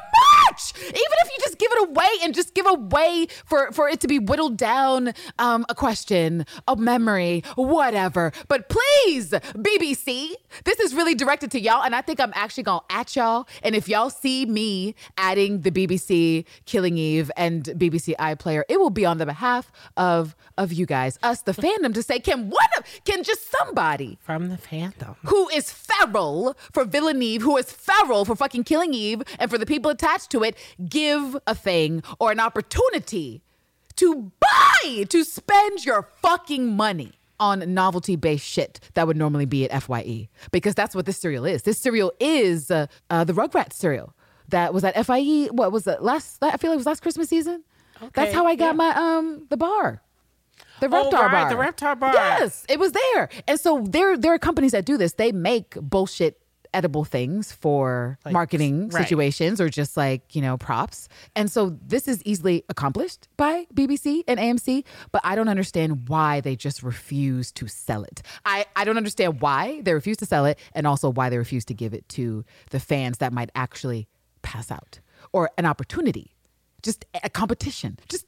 [0.50, 0.74] merch.
[0.78, 4.08] Even if you just give it away and just give away for for it to
[4.08, 8.32] be whittled down um, a question, a memory, whatever.
[8.48, 10.34] But please, BBC,
[10.66, 13.48] this is really directed to y'all, and I think I'm actually gonna at y'all.
[13.64, 18.90] And if y'all see me adding the BBC Killing Eve and BBC iPlayer, it will
[18.90, 22.70] be on the behalf of of you guys, us, the fandom, to say, can one
[22.78, 25.16] of can just somebody from the fandom.
[25.26, 29.66] who is feral for Villaneve, who is feral for fucking killing Eve, and for the
[29.66, 30.56] people attached to it,
[30.90, 33.42] give a thing or an opportunity
[33.96, 39.70] to buy, to spend your fucking money on novelty based shit that would normally be
[39.70, 40.30] at FYE.
[40.52, 41.64] Because that's what this cereal is.
[41.64, 44.16] This cereal is uh, uh, the Rugrats cereal
[44.52, 45.48] that was at FYE.
[45.52, 46.02] What was it?
[46.02, 47.64] Last, I feel like it was last Christmas season.
[48.14, 48.72] That's how I got yeah.
[48.74, 50.02] my, um, the bar.
[50.80, 51.50] The Oh, Reptar right, bar.
[51.50, 52.14] the Reptar bar.
[52.14, 53.30] Yes, it was there.
[53.48, 55.14] And so there there are companies that do this.
[55.14, 56.40] They make bullshit
[56.74, 59.04] edible things for Like, marketing right.
[59.04, 61.10] situations or just like, you know, props.
[61.36, 66.40] And so this is easily accomplished by BBC and AMC, but I don't understand why
[66.40, 68.22] they just refuse to sell it.
[68.46, 71.66] I, I don't understand why they refuse to sell it and also why they refuse
[71.66, 74.08] to give it to the fans that might actually
[74.42, 75.00] pass out
[75.32, 76.36] or an opportunity,
[76.82, 78.26] just a competition, just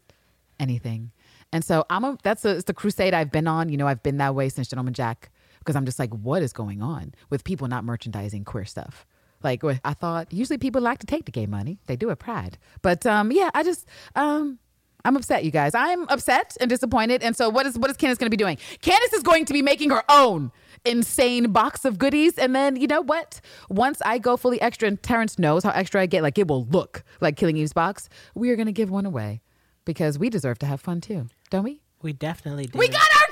[0.59, 1.11] anything.
[1.51, 3.69] And so I'm a that's a, it's the crusade I've been on.
[3.69, 6.51] You know, I've been that way since Gentleman Jack because I'm just like, what is
[6.53, 9.05] going on with people not merchandising queer stuff?
[9.43, 11.79] Like I thought usually people like to take the gay money.
[11.85, 12.57] They do it pride.
[12.81, 14.59] But um yeah, I just um
[15.05, 15.73] I'm upset, you guys.
[15.75, 17.23] I'm upset and disappointed.
[17.23, 18.57] And so what is what is Candace gonna be doing?
[18.81, 20.51] Candace is going to be making her own
[20.85, 22.37] insane box of goodies.
[22.37, 23.41] And then you know what?
[23.69, 26.65] Once I go fully extra and Terrence knows how extra I get, like it will
[26.65, 29.41] look like Killing Eve's box, we are gonna give one away.
[29.85, 31.81] Because we deserve to have fun too, don't we?
[32.01, 32.79] We definitely do.
[32.79, 33.22] We got our.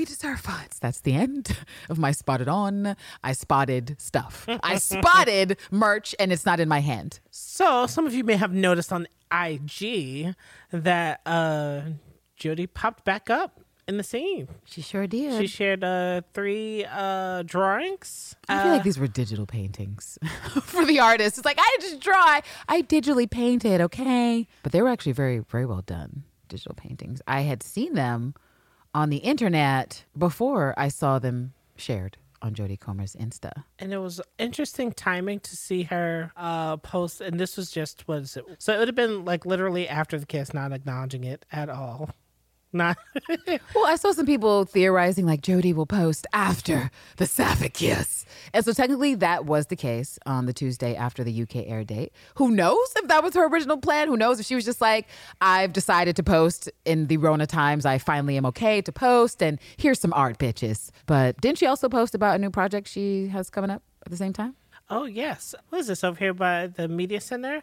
[0.00, 0.64] We deserve fun.
[0.80, 1.54] That's the end
[1.90, 2.96] of my spotted on.
[3.22, 4.46] I spotted stuff.
[4.62, 7.20] I spotted merch, and it's not in my hand.
[7.30, 10.34] So some of you may have noticed on IG
[10.72, 11.82] that uh
[12.40, 14.48] Jodie popped back up in the scene.
[14.64, 15.38] She sure did.
[15.38, 18.36] She shared uh three uh drawings.
[18.48, 20.18] I feel like these were digital paintings
[20.62, 21.36] for the artist.
[21.36, 22.40] It's like I just draw.
[22.70, 24.48] I digitally painted, okay?
[24.62, 27.20] But they were actually very, very well done digital paintings.
[27.28, 28.32] I had seen them
[28.94, 33.64] on the internet before I saw them shared on Jodie Comer's Insta.
[33.78, 38.22] and it was interesting timing to see her uh post and this was just what
[38.22, 41.44] is it so it would have been like literally after the kiss not acknowledging it
[41.52, 42.08] at all
[42.72, 42.96] not
[43.74, 48.24] Well, I saw some people theorizing like Jodie will post after the sapphic kiss.
[48.52, 52.12] And so technically that was the case on the Tuesday after the UK air date.
[52.36, 54.08] Who knows if that was her original plan?
[54.08, 55.08] Who knows if she was just like,
[55.40, 57.84] I've decided to post in the Rona times.
[57.86, 60.90] I finally am okay to post and here's some art bitches.
[61.06, 64.16] But didn't she also post about a new project she has coming up at the
[64.16, 64.54] same time?
[64.92, 67.62] oh yes what is this over here by the media center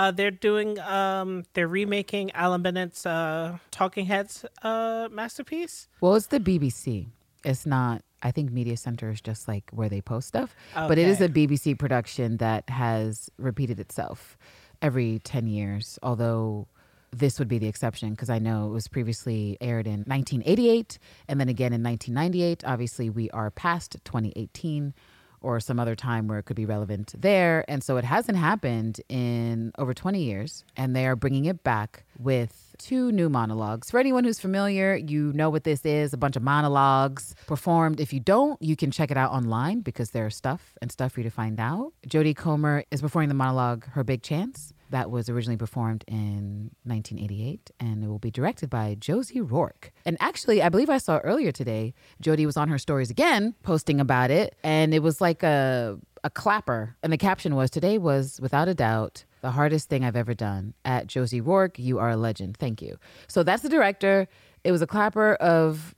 [0.00, 5.88] Uh, they're doing, um, they're remaking Alan Bennett's uh, Talking Heads uh, masterpiece.
[6.00, 7.08] Well, it's the BBC.
[7.44, 8.02] It's not.
[8.22, 11.28] I think Media Center is just like where they post stuff, but it is a
[11.28, 14.38] BBC production that has repeated itself
[14.80, 15.98] every ten years.
[16.02, 16.66] Although
[17.12, 20.98] this would be the exception because I know it was previously aired in 1988
[21.28, 22.62] and then again in 1998.
[22.64, 24.94] Obviously, we are past 2018
[25.42, 27.64] or some other time where it could be relevant there.
[27.68, 30.64] And so it hasn't happened in over 20 years.
[30.76, 33.90] And they are bringing it back with two new monologues.
[33.90, 38.00] For anyone who's familiar, you know what this is a bunch of monologues performed.
[38.00, 41.20] If you don't, you can check it out online because there's stuff and stuff for
[41.20, 41.92] you to find out.
[42.08, 44.72] Jodie Comer is performing the monologue Her Big Chance.
[44.90, 49.92] That was originally performed in 1988 and it will be directed by Josie Rourke.
[50.04, 54.00] And actually, I believe I saw earlier today, Jodie was on her stories again posting
[54.00, 58.38] about it and it was like a a clapper and the caption was today was
[58.42, 60.74] without a doubt the hardest thing I've ever done.
[60.84, 62.58] At Josie Rourke, you are a legend.
[62.58, 62.98] Thank you.
[63.26, 64.28] So that's the director.
[64.64, 65.94] It was a clapper of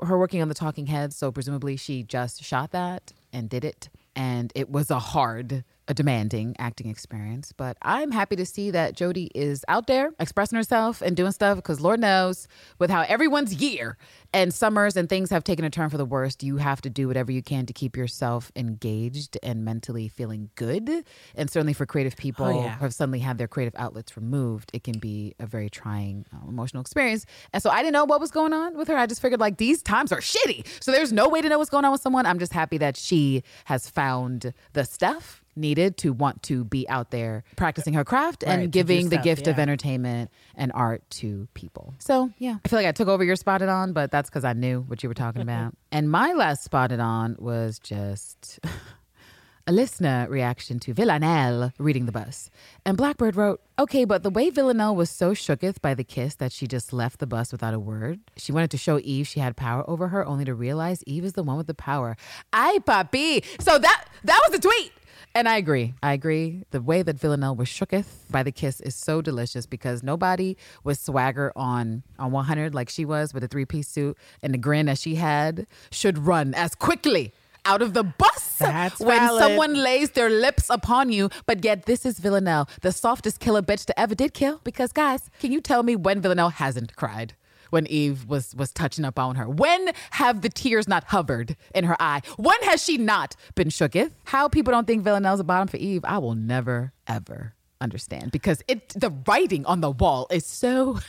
[0.00, 3.88] her working on the talking heads so presumably she just shot that and did it
[4.16, 8.96] and it was a hard a demanding acting experience but i'm happy to see that
[8.96, 12.48] jodie is out there expressing herself and doing stuff because lord knows
[12.78, 13.96] with how everyone's year
[14.32, 17.06] and summers and things have taken a turn for the worst you have to do
[17.06, 21.04] whatever you can to keep yourself engaged and mentally feeling good.
[21.36, 22.74] And certainly for creative people Oh, yeah.
[22.74, 26.48] who have suddenly had their creative outlets removed it can be a very trying uh,
[26.48, 27.26] emotional experience.
[27.52, 28.96] And so i didn't know what was going on with her.
[28.96, 30.66] I just figured like these times are shitty.
[30.82, 32.26] So there's no way to know what's going on with someone.
[32.26, 37.10] I'm just happy that she has found the stuff needed to want to be out
[37.10, 41.48] there practicing her craft Right, and giving the stuff, gift of entertainment and art to
[41.54, 41.94] people.
[41.98, 44.52] So, yeah, I feel like I took over your spotted on, but that's because I
[44.52, 45.74] knew what you were talking about.
[45.92, 48.58] and my last spotted on was just
[49.66, 52.50] a listener reaction to Villanelle reading the bus.
[52.84, 56.52] And Blackbird wrote, Okay, but the way Villanelle was so shooketh by the kiss that
[56.52, 58.20] she just left the bus without a word.
[58.36, 61.32] She wanted to show Eve she had power over her, only to realize Eve is
[61.32, 62.16] the one with the power.
[62.52, 63.42] Ay, papi.
[63.60, 64.92] So that that was the tweet.
[65.34, 65.94] And I agree.
[66.02, 66.62] I agree.
[66.70, 70.98] The way that Villanelle was shooketh by the kiss is so delicious because nobody was
[71.00, 74.86] swagger on on 100 like she was with a three piece suit and the grin
[74.86, 77.32] that she had should run as quickly
[77.64, 79.42] out of the bus That's when valid.
[79.42, 81.30] someone lays their lips upon you.
[81.46, 84.60] But yet, this is Villanelle, the softest killer bitch to ever did kill.
[84.64, 87.34] Because, guys, can you tell me when Villanelle hasn't cried?
[87.74, 89.48] When Eve was was touching up on her.
[89.48, 92.22] When have the tears not hovered in her eye?
[92.36, 94.12] When has she not been shooketh?
[94.24, 98.62] How people don't think Villanelle's a bottom for Eve, I will never ever understand because
[98.68, 101.00] it the writing on the wall is so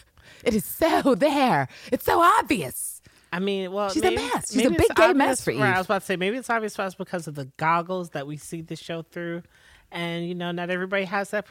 [0.44, 1.68] it is so there.
[1.92, 3.02] It's so obvious.
[3.32, 4.54] I mean, well, She's a mess.
[4.54, 6.74] She's a big gay mess for Right, I was about to say maybe it's obvious
[6.76, 9.44] to us because of the goggles that we see the show through,
[9.92, 11.46] and you know, not everybody has that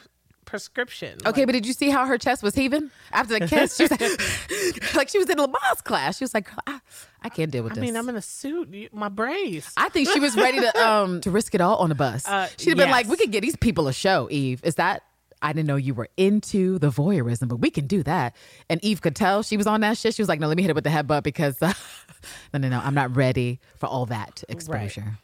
[0.45, 1.19] prescription.
[1.25, 3.75] Okay, Like, but did you see how her chest was heaving after the kiss?
[3.75, 4.01] She was like,
[4.95, 6.17] like she was in Lamaze class.
[6.17, 6.79] She was like, I,
[7.21, 7.81] I can't deal with I this.
[7.81, 9.71] I mean, I'm in a suit, my brace.
[9.77, 12.27] I think she was ready to um to risk it all on the bus.
[12.27, 15.03] Uh, She'd have been like, "We could get these people a show." Eve, is that?
[15.41, 18.35] I didn't know you were into the voyeurism, but we can do that.
[18.69, 20.15] And Eve could tell she was on that shit.
[20.15, 21.73] She was like, "No, let me hit it with the headbutt because uh,
[22.53, 25.17] no, no, no, I'm not ready for all that exposure."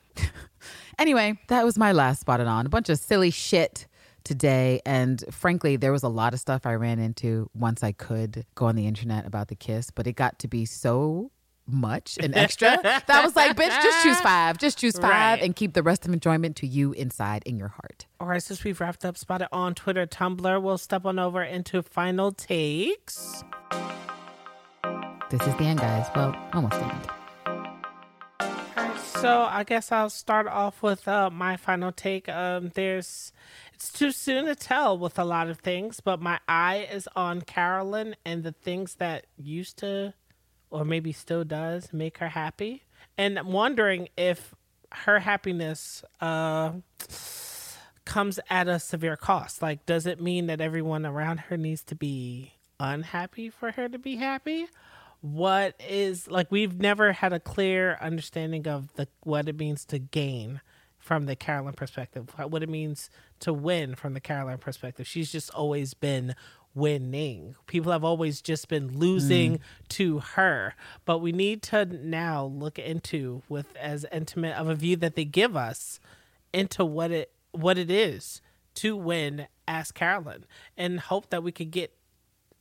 [1.00, 2.66] anyway, that was my last spotted on.
[2.66, 3.88] A bunch of silly shit
[4.24, 4.82] today.
[4.86, 8.66] And frankly, there was a lot of stuff I ran into once I could go
[8.68, 11.32] on the internet about the kiss, but it got to be so
[11.68, 14.58] much and extra that I was like, bitch, just choose five.
[14.58, 15.42] Just choose five Right.
[15.44, 18.08] and keep the rest of enjoyment to you inside in your heart.
[18.20, 21.82] All right, since we've wrapped up Spotted on Twitter, Tumblr, we'll step on over into
[21.82, 23.44] final takes.
[25.30, 26.08] This is the end, guys.
[26.16, 27.08] Well, almost the end.
[29.22, 32.28] So I guess I'll start off with uh, my final take.
[32.28, 33.32] Um, there's,
[33.82, 37.42] it's too soon to tell with a lot of things, but my eye is on
[37.42, 40.14] Carolyn and the things that used to,
[40.70, 42.84] or maybe still does, make her happy,
[43.18, 44.54] and I'm wondering if
[44.92, 46.74] her happiness uh,
[48.06, 49.64] comes at a severe cost.
[49.64, 53.98] Like, does it mean that everyone around her needs to be unhappy for her to
[53.98, 54.68] be happy?
[55.22, 59.98] What is like we've never had a clear understanding of the what it means to
[59.98, 60.62] gain
[61.02, 63.10] from the Carolyn perspective, what it means
[63.42, 65.08] to win from the Carolyn perspective.
[65.08, 66.36] She's just always been
[66.74, 67.56] winning.
[67.68, 69.62] People have always just been losing mm.
[69.90, 70.76] to her.
[71.06, 75.26] But we need to now look into with as intimate of a view that they
[75.26, 76.00] give us
[76.54, 78.42] into what it what it is
[78.76, 80.46] to win as Carolyn
[80.78, 81.94] and hope that we could get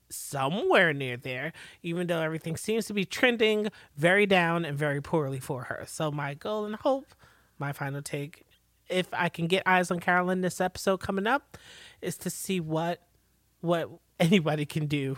[0.09, 1.53] somewhere near there,
[1.83, 5.85] even though everything seems to be trending very down and very poorly for her.
[5.87, 7.15] So my goal and hope,
[7.61, 8.45] my final take
[8.91, 11.57] if I can get eyes on Carolyn this episode coming up,
[12.03, 13.01] is to see what
[13.61, 13.89] what
[14.21, 15.17] anybody can do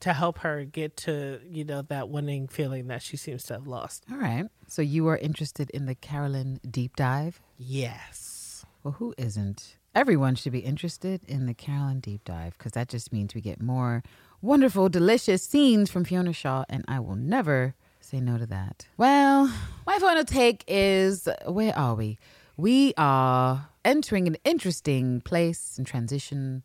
[0.00, 3.66] to help her get to you know that winning feeling that she seems to have
[3.66, 4.04] lost.
[4.10, 4.46] All right.
[4.66, 7.40] So you are interested in the Carolyn deep dive?
[7.56, 8.66] Yes.
[8.82, 9.76] Well, who isn't?
[9.94, 13.62] Everyone should be interested in the Carolyn deep dive because that just means we get
[13.62, 14.02] more
[14.42, 17.74] wonderful, delicious scenes from Fiona Shaw, and I will never
[18.14, 18.86] say no to that.
[18.96, 19.52] Well,
[19.86, 22.18] my final take is where are we?
[22.56, 26.62] We are entering an interesting place and transition,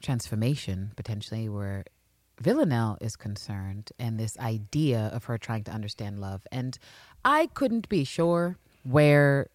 [0.00, 1.84] transformation potentially, where
[2.40, 6.46] Villanelle is concerned and this idea of her trying to understand love.
[6.52, 6.78] And
[7.24, 9.48] I couldn't be sure where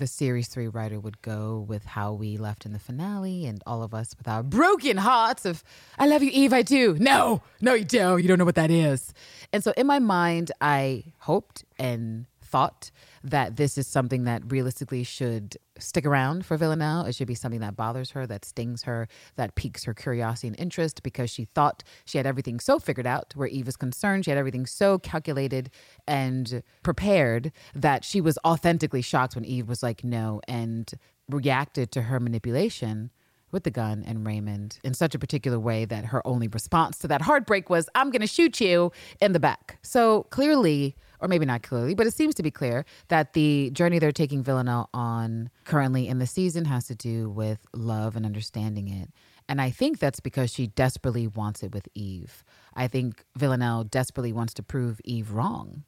[0.00, 3.82] the series three writer would go with how we left in the finale and all
[3.82, 5.62] of us with our broken hearts of
[5.98, 6.96] I love you, Eve, I do.
[6.98, 8.22] No, no, you don't.
[8.22, 9.12] You don't know what that is.
[9.52, 12.90] And so in my mind, I hoped and thought
[13.22, 17.04] that this is something that realistically should stick around for Villanelle.
[17.04, 20.58] It should be something that bothers her, that stings her, that piques her curiosity and
[20.58, 24.24] interest because she thought she had everything so figured out where Eve is concerned.
[24.24, 25.70] She had everything so calculated
[26.06, 30.92] and prepared that she was authentically shocked when Eve was like, no, and
[31.28, 33.10] reacted to her manipulation
[33.52, 37.08] with the gun and Raymond in such a particular way that her only response to
[37.08, 39.78] that heartbreak was, I'm going to shoot you in the back.
[39.82, 43.98] So clearly, or maybe not clearly, but it seems to be clear that the journey
[43.98, 48.88] they're taking Villanelle on currently in the season has to do with love and understanding
[48.88, 49.10] it.
[49.48, 52.44] And I think that's because she desperately wants it with Eve.
[52.74, 55.84] I think Villanelle desperately wants to prove Eve wrong.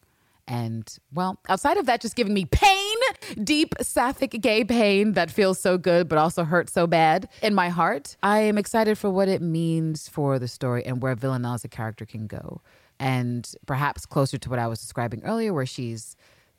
[0.48, 2.96] And well, outside of that, just giving me pain,
[3.42, 7.68] deep sapphic gay pain that feels so good, but also hurts so bad in my
[7.68, 8.16] heart.
[8.22, 11.68] I am excited for what it means for the story and where Villanelle as a
[11.68, 12.60] character can go.
[13.02, 16.14] And perhaps closer to what I was describing earlier, where she's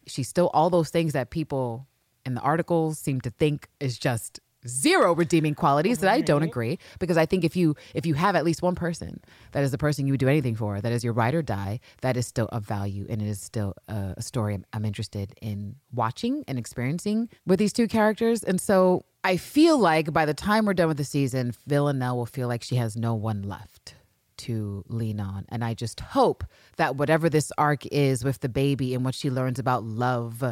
[0.05, 1.87] she's still all those things that people
[2.25, 6.79] in the articles seem to think is just zero redeeming qualities that I don't agree.
[6.99, 9.21] Because I think if you if you have at least one person
[9.53, 11.79] that is the person you would do anything for that is your ride or die
[12.01, 15.33] that is still of value and it is still a, a story I'm, I'm interested
[15.41, 18.43] in watching and experiencing with these two characters.
[18.43, 22.25] And so I feel like by the time we're done with the season Villanelle will
[22.25, 23.95] feel like she has no one left
[24.43, 25.45] to lean on.
[25.49, 26.43] And I just hope
[26.77, 30.43] that whatever this arc is with the baby and what she learns about love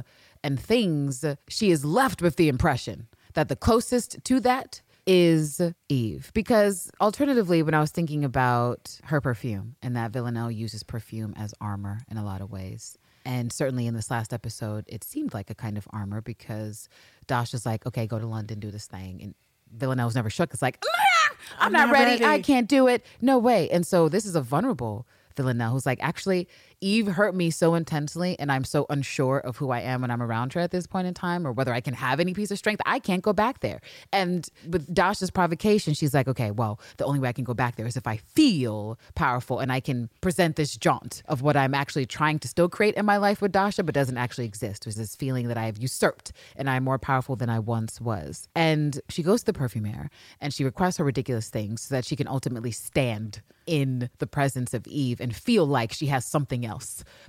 [0.43, 6.31] and things, she is left with the impression that the closest to that is Eve.
[6.33, 11.53] Because alternatively, when I was thinking about her perfume and that Villanelle uses perfume as
[11.59, 12.97] armor in a lot of ways.
[13.23, 16.89] And certainly in this last episode, it seemed like a kind of armor because
[17.27, 19.21] Dasha's like, okay, go to London, do this thing.
[19.21, 19.35] And
[19.75, 20.53] Villanelle was never shook.
[20.53, 21.11] It's like, "Ah,
[21.59, 22.23] I'm, not, ready.
[22.23, 23.05] I can't do it.
[23.21, 23.69] No way.
[23.69, 26.47] And so this is a vulnerable Villanelle who's like, actually,
[26.81, 30.21] Eve hurt me so intensely, and I'm so unsure of who I am when I'm
[30.21, 32.57] around her at this point in time, or whether I can have any piece of
[32.57, 32.81] strength.
[32.87, 33.81] I can't go back there.
[34.11, 37.75] And with Dasha's provocation, she's like, okay, well, the only way I can go back
[37.75, 41.75] there is if I feel powerful and I can present this jaunt of what I'm
[41.75, 44.83] actually trying to still create in my life with Dasha, but doesn't actually exist.
[44.83, 48.47] There's this feeling that I have usurped and I'm more powerful than I once was.
[48.55, 50.09] And she goes to the perfumer
[50.39, 54.73] and she requests her ridiculous things so that she can ultimately stand in the presence
[54.73, 56.70] of Eve and feel like she has something else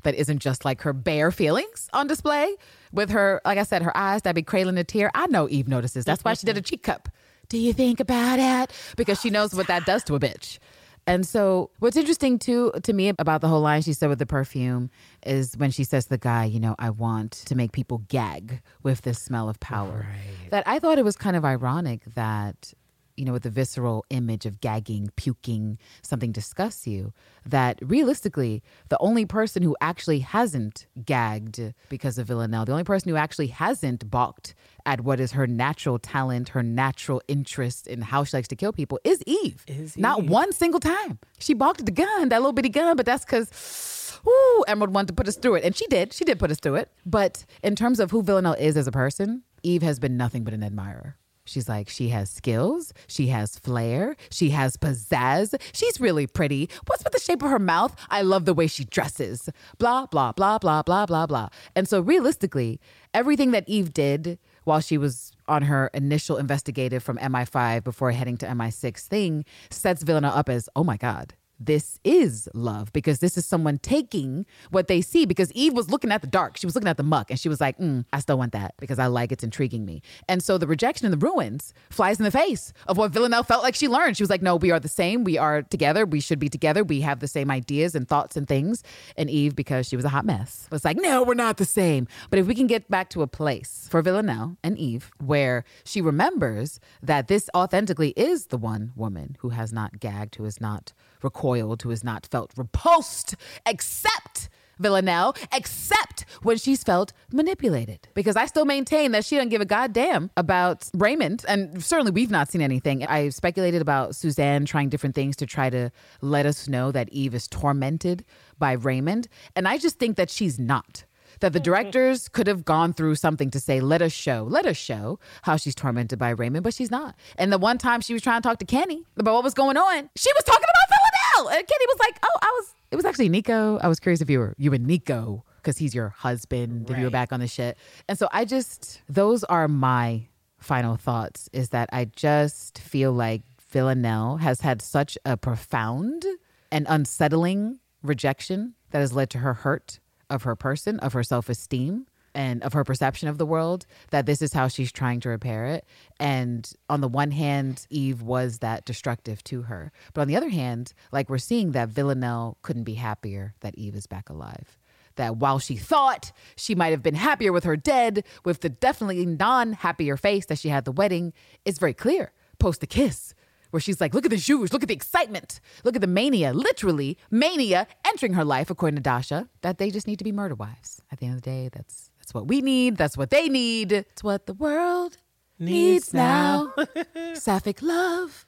[0.02, 2.55] that isn't just like her bare feelings on display
[2.93, 5.10] with her, like I said, her eyes that be cradling a tear.
[5.14, 6.05] I know Eve notices.
[6.05, 7.09] That's why she did a cheek cup.
[7.48, 8.73] Do you think about it?
[8.97, 10.59] Because she knows what that does to a bitch.
[11.06, 14.27] And so, what's interesting too to me about the whole line she said with the
[14.27, 14.89] perfume
[15.27, 18.60] is when she says to the guy, you know, I want to make people gag
[18.85, 20.06] with this smell of power.
[20.51, 22.73] That I thought it was kind of ironic that
[23.16, 27.12] you know, with the visceral image of gagging, puking, something disgusts you,
[27.47, 33.10] that realistically, the only person who actually hasn't gagged because of Villanelle, the only person
[33.10, 34.55] who actually hasn't balked
[34.86, 38.72] at what is her natural talent, her natural interest in how she likes to kill
[38.72, 39.64] people is Eve.
[39.66, 40.30] Is Not Eve.
[40.30, 41.18] one single time.
[41.39, 45.09] She balked at the gun, that little bitty gun, but that's because Ooh, Emerald wanted
[45.09, 45.64] to put us through it.
[45.64, 46.12] And she did.
[46.12, 46.90] She did put us through it.
[47.05, 50.55] But in terms of who Villanelle is as a person, Eve has been nothing but
[50.55, 51.16] an admirer.
[51.44, 56.69] She's like, she has skills, she has flair, she has pizzazz, she's really pretty.
[56.86, 57.97] What's with the shape of her mouth?
[58.09, 59.48] I love the way she dresses.
[59.78, 61.48] Blah, blah, blah, blah, blah, blah, blah.
[61.74, 62.81] And so, realistically,
[63.12, 68.36] everything that Eve did while she was on her initial investigative from MI5 before heading
[68.39, 71.35] to MI6 thing sets Villanelle up as, oh my God,
[71.66, 75.26] this is love because this is someone taking what they see.
[75.26, 77.48] Because Eve was looking at the dark, she was looking at the muck, and she
[77.48, 80.02] was like, mm, I still want that because I like it's intriguing me.
[80.28, 83.62] And so the rejection and the ruins flies in the face of what Villanelle felt
[83.62, 84.16] like she learned.
[84.16, 85.24] She was like, No, we are the same.
[85.24, 86.05] We are together.
[86.05, 86.84] We should be together.
[86.84, 88.82] We have the same ideas and thoughts and things.
[89.16, 92.09] And Eve, because she was a hot mess, was like, No, we're not the same.
[92.30, 96.01] But if we can get back to a place for Villanelle and Eve where she
[96.01, 100.93] remembers that this authentically is the one woman who has not gagged, who has not
[101.23, 103.36] recoiled, who has not felt repulsed,
[103.66, 108.09] except Villanelle, except when she's felt manipulated.
[108.15, 111.44] Because I still maintain that she doesn't give a goddamn about Raymond.
[111.49, 113.07] And certainly we've not seen anything.
[113.07, 115.90] I speculated about Suzanne trying different things to try to
[116.20, 118.24] let us know that Eve is tormented
[118.59, 119.28] by Raymond.
[119.57, 121.05] And I just think that she's not
[121.40, 121.65] that the mm-hmm.
[121.65, 125.57] directors could have gone through something to say, let us show, let us show how
[125.57, 127.16] she's tormented by Raymond, but she's not.
[127.36, 129.77] And the one time she was trying to talk to Kenny about what was going
[129.77, 131.02] on, she was talking about
[131.34, 131.48] Villanelle.
[131.50, 133.78] And uh, Kenny was like, oh, I was, it was actually Nico.
[133.78, 137.04] I was curious if you were, you and Nico, because he's your husband, if you
[137.04, 137.76] were back on the shit.
[138.09, 140.26] And so I just, those are my
[140.59, 146.24] final thoughts is that I just feel like Villanelle has had such a profound
[146.70, 149.98] and unsettling rejection that has led to her hurt
[150.28, 154.26] of her person, of her self esteem, and of her perception of the world, that
[154.26, 155.84] this is how she's trying to repair it.
[156.18, 159.92] And on the one hand, Eve was that destructive to her.
[160.14, 163.94] But on the other hand, like we're seeing that Villanelle couldn't be happier that Eve
[163.96, 164.78] is back alive
[165.16, 169.26] that while she thought she might have been happier with her dead, with the definitely
[169.26, 171.32] non happier face that she had the wedding,
[171.66, 173.34] it's very clear post the kiss.
[173.70, 176.52] Where she's like, look at the shoes, look at the excitement, look at the mania,
[176.52, 180.54] literally mania entering her life, according to Dasha, that they just need to be murder
[180.54, 181.00] wives.
[181.10, 184.22] At the end of the day, that's what we need, that's what they need, it's
[184.22, 185.16] what the world
[185.59, 186.72] needs, Needs now.
[187.34, 188.46] Sapphic love,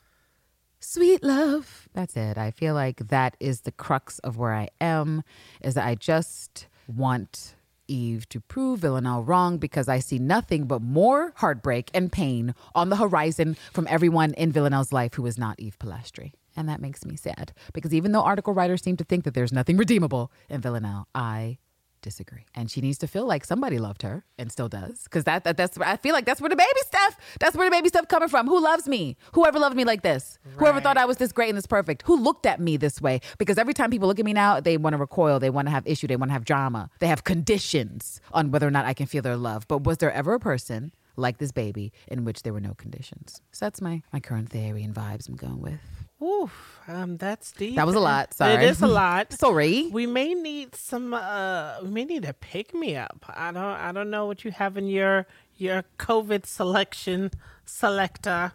[0.80, 1.88] sweet love.
[1.92, 2.38] That's it.
[2.38, 5.22] I feel like that is the crux of where I am,
[5.62, 7.54] is that I just want
[7.86, 12.88] Eve to prove Villanelle wrong because I see nothing but more heartbreak and pain on
[12.88, 16.32] the horizon from everyone in Villanelle's life who is not Eve Polastri.
[16.56, 19.52] And that makes me sad because even though article writers seem to think that there's
[19.52, 21.58] nothing redeemable in Villanelle, I
[22.04, 22.44] disagree.
[22.54, 25.04] And she needs to feel like somebody loved her and still does.
[25.04, 27.74] Because that, that that's I feel like that's where the baby stuff, that's where the
[27.74, 28.46] baby stuff coming from.
[28.46, 29.16] Who loves me?
[29.32, 30.38] Whoever loved me like this?
[30.58, 32.02] Whoever thought I was this great and this perfect?
[32.02, 33.20] Who looked at me this way?
[33.38, 35.72] Because every time people look at me now, they want to recoil, they want to
[35.72, 36.90] have issue, they want to have drama.
[37.00, 39.66] They have conditions on whether or not I can feel their love.
[39.66, 43.40] But was there ever a person like this baby in which there were no conditions?
[43.52, 46.03] So that's my my current theory and vibes I'm going with.
[46.22, 47.76] Oof, um, that's deep.
[47.76, 48.34] That was a lot.
[48.34, 48.54] Sorry.
[48.54, 49.32] It is a lot.
[49.44, 49.88] Sorry.
[49.92, 51.12] We may need some.
[51.12, 53.24] Uh, we may need a pick me up.
[53.28, 53.64] I don't.
[53.64, 55.26] I don't know what you have in your
[55.56, 57.30] your COVID selection
[57.64, 58.52] selector.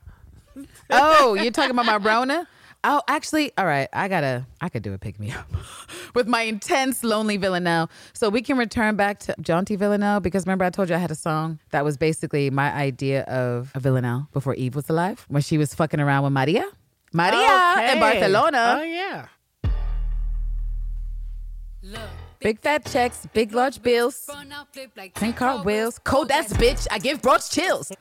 [0.90, 2.48] oh, you're talking about my Rona?
[2.84, 3.90] Oh, actually, all right.
[3.91, 5.48] I gotta, I could do a pick me up
[6.15, 7.90] with my intense lonely Villanelle.
[8.14, 11.11] So we can return back to Jaunty Villanelle because remember I told you I had
[11.11, 15.41] a song that was basically my idea of a Villanelle before Eve was alive when
[15.41, 16.65] she was fucking around with Maria,
[17.14, 18.77] Maria in Barcelona.
[18.80, 19.26] Oh yeah.
[22.40, 24.30] Big fat checks, big large bills.
[25.15, 26.88] Ten car wheels, cold ass bitch.
[26.91, 27.91] I give broads chills.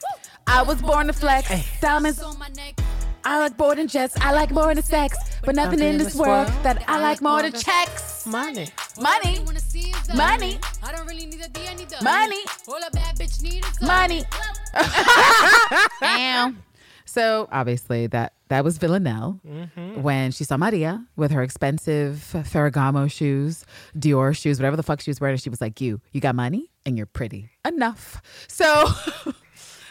[0.46, 2.22] I was born to flex, diamonds.
[2.22, 2.80] On my neck
[3.24, 4.16] I like more than jets.
[4.20, 7.52] I like more than sex, but nothing in this world that I like more than
[7.52, 8.26] checks.
[8.26, 8.68] Money.
[9.00, 9.40] Money,
[10.14, 10.58] money,
[12.02, 12.44] money,
[13.82, 14.22] money.
[16.00, 16.62] Damn.
[17.04, 20.02] So obviously that that was Villanelle mm-hmm.
[20.02, 23.64] when she saw Maria with her expensive Ferragamo shoes,
[23.96, 25.36] Dior shoes, whatever the fuck she was wearing.
[25.36, 28.86] She was like, "You, you got money and you're pretty enough." So.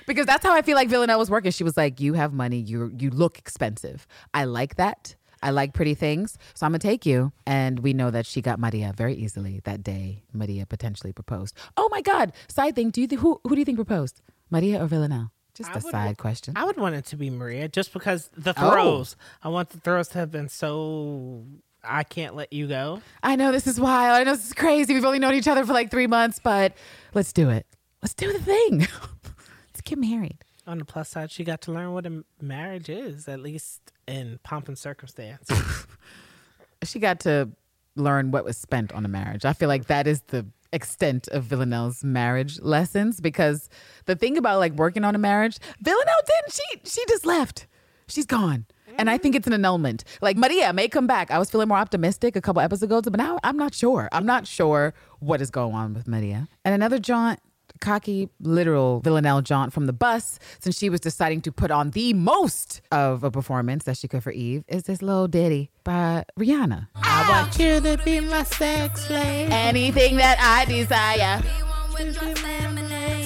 [0.07, 1.51] because that's how I feel like Villanelle was working.
[1.51, 2.57] She was like, "You have money.
[2.57, 4.07] You you look expensive.
[4.33, 5.15] I like that.
[5.43, 6.37] I like pretty things.
[6.55, 9.83] So I'm gonna take you." And we know that she got Maria very easily that
[9.83, 10.23] day.
[10.33, 11.55] Maria potentially proposed.
[11.75, 12.31] Oh my God!
[12.47, 12.89] Side thing.
[12.89, 15.31] Do you think who who do you think proposed, Maria or Villanelle?
[15.57, 16.53] Just I a would side question.
[16.55, 18.71] I would want it to be Maria, just because the Oh.
[18.71, 19.15] throws.
[19.43, 21.43] I want the throws to have been so.
[21.83, 23.01] I can't let you go.
[23.23, 24.15] I know this is wild.
[24.19, 24.93] I know this is crazy.
[24.93, 26.73] We've only known each other for like three months, but
[27.13, 27.65] let's do it.
[28.01, 28.79] Let's do the thing.
[29.23, 30.37] let's get married.
[30.65, 34.37] On the plus side, she got to learn what a marriage is, at least in
[34.43, 35.49] pomp and circumstance.
[36.83, 37.49] she got to
[37.95, 39.45] learn what was spent on a marriage.
[39.45, 43.69] I feel like that is the extent of Villanelle's marriage lessons because
[44.05, 46.53] the thing about like working on a marriage, Villanelle didn't.
[46.53, 47.67] She she just left.
[48.07, 48.65] She's gone.
[48.97, 50.03] And I think it's an annulment.
[50.21, 51.29] Like Maria may come back.
[51.29, 54.09] I was feeling more optimistic a couple episodes ago, but now I'm not sure.
[54.11, 56.47] I'm not sure what is going on with Maria.
[56.65, 57.39] And another jaunt,
[57.77, 62.13] cocky, literal Villanelle jaunt from the bus, since she was deciding to put on the
[62.13, 66.87] most of a performance that she could for Eve, is this little ditty by Rihanna.
[66.95, 69.49] I want you to be my sex slave.
[69.51, 71.41] Anything that I desire,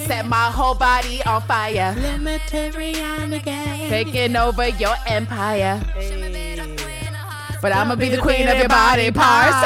[0.06, 3.90] set my whole body on fire, Limited Rihanna game.
[3.90, 5.82] taking over your empire.
[7.62, 9.54] But I'm gonna be the queen of your body parts.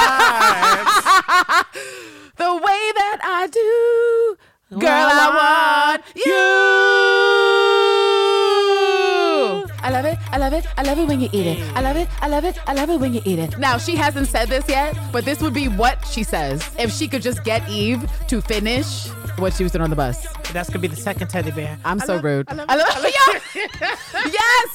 [2.35, 4.37] the way that I do,
[4.79, 7.44] girl, I want you.
[9.85, 10.17] I love it.
[10.31, 10.65] I love it.
[10.79, 11.77] I love it when you eat it.
[11.77, 12.07] I love it.
[12.19, 12.57] I love it.
[12.67, 13.59] I love it when you eat it.
[13.59, 17.07] Now, she hasn't said this yet, but this would be what she says if she
[17.07, 19.07] could just get Eve to finish
[19.37, 20.25] what she was doing on the bus.
[20.53, 21.77] That's gonna be the second teddy bear.
[21.85, 22.49] I'm I so love- rude.
[22.49, 23.01] I love, I love, I
[23.33, 23.41] love-
[24.33, 24.67] yes,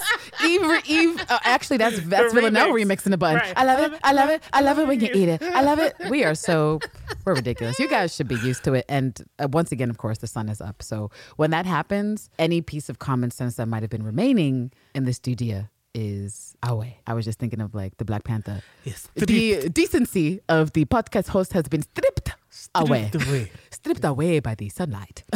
[0.45, 0.83] Eve.
[0.87, 1.25] Eve.
[1.29, 2.85] Uh, actually, that's that's The Villanelle remix.
[3.03, 3.37] remixing the bun.
[3.37, 3.53] Right.
[3.57, 3.99] I love it.
[4.05, 4.43] I love it.
[4.53, 5.43] I love it when you eat it.
[5.43, 5.95] I love it.
[6.11, 6.79] We are so
[7.25, 7.79] we're ridiculous.
[7.79, 8.85] You guys should be used to it.
[8.89, 10.83] And uh, once again, of course, the sun is up.
[10.83, 15.07] So when that happens, any piece of common sense that might have been remaining in
[15.07, 17.01] the studio is away.
[17.07, 18.63] I was just thinking of like the Black Panther.
[18.85, 19.09] Yes.
[19.17, 22.31] The decency of the podcast host has been stripped,
[22.75, 23.51] away Stripped away.
[23.71, 25.25] stripped away by the sunlight.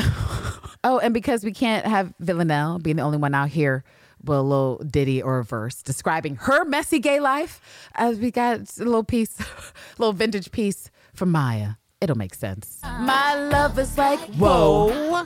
[0.85, 3.83] oh, and because we can't have Villanelle being the only one out here
[4.23, 7.61] with a little ditty or a verse describing her messy gay life,
[7.95, 9.47] as we got a little piece, a
[9.99, 11.79] little vintage piece from Mýa.
[12.05, 12.81] It'll make sense.
[12.83, 15.25] My love is like whoa,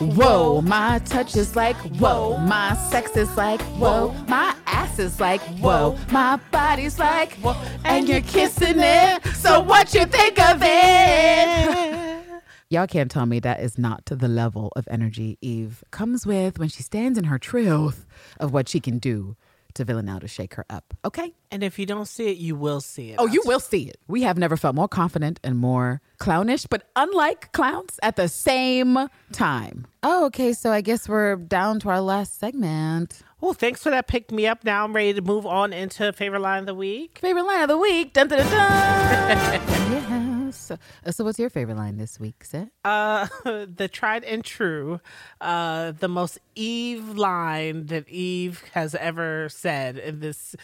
[0.00, 0.60] whoa.
[0.60, 2.38] My touch is like whoa.
[2.38, 4.12] My sex is like whoa.
[4.26, 5.96] My ass is like whoa.
[6.10, 7.54] My body's like whoa.
[7.84, 9.24] And you're kissing it.
[9.36, 12.24] So what you think of it?
[12.68, 16.58] Y'all can't tell me that is not to the level of energy Eve comes with
[16.58, 18.06] when she stands in her truth
[18.40, 19.36] of what she can do
[19.74, 20.94] to Villanelle to shake her up.
[21.04, 21.34] Okay?
[21.50, 23.16] And if you don't see it, you will see it.
[23.18, 23.98] Oh, you will see it.
[24.08, 29.08] We have never felt more confident and more clownish, but unlike clowns at the same
[29.32, 29.86] time.
[30.02, 30.52] Oh, okay.
[30.52, 33.22] So I guess we're down to our last segment.
[33.40, 34.64] Well, thanks for that pick me up.
[34.64, 37.18] Now I'm ready to move on into favorite line of the week.
[37.20, 38.12] Favorite line of the week.
[38.12, 40.28] Dun, dun, dun, dun.
[40.52, 40.70] yes.
[41.06, 42.70] Uh, So, what's your favorite line this week, Sid?
[42.84, 45.00] Uh, the tried and true,
[45.40, 50.54] uh, the most Eve line that Eve has ever said in this.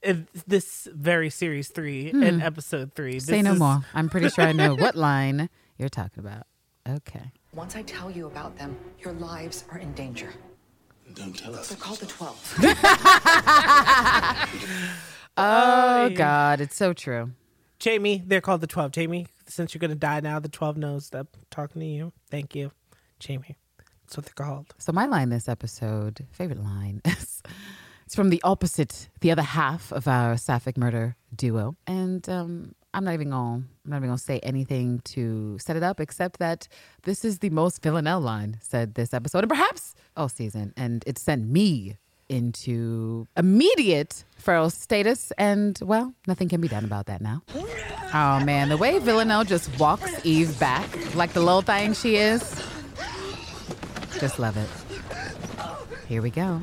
[0.00, 3.18] In this very series three in episode three.
[3.18, 3.80] Say no is- more.
[3.94, 6.46] I'm pretty sure I know what line you're talking about.
[6.88, 7.32] Okay.
[7.52, 10.32] Once I tell you about them, your lives are in danger.
[11.14, 11.70] Don't tell us.
[11.70, 12.38] They're called the Twelve.
[15.36, 16.60] Oh, God.
[16.60, 17.32] It's so true.
[17.78, 18.92] Jamie, they're called the 12.
[18.92, 22.12] Jamie, since you're to die now, the 12 knows that I'm talking to you.
[22.30, 22.72] Thank you,
[23.18, 23.56] Jamie.
[24.04, 24.74] That's what they're called.
[24.78, 27.42] So my line this episode, favorite line, is
[28.06, 33.04] it's from the opposite, the other half of our sapphic murder duo, and um, I'm
[33.04, 36.68] not even gonna, I'm not even gonna say anything to set it up, except that
[37.02, 41.18] this is the most Villanelle line said this episode, and perhaps all season, and it
[41.18, 47.42] sent me into immediate feral status, and well, nothing can be done about that now.
[48.14, 52.42] Oh man, the way Villanelle just walks Eve back like the little thing she is.
[54.20, 54.68] Just love it.
[56.08, 56.60] Here we go.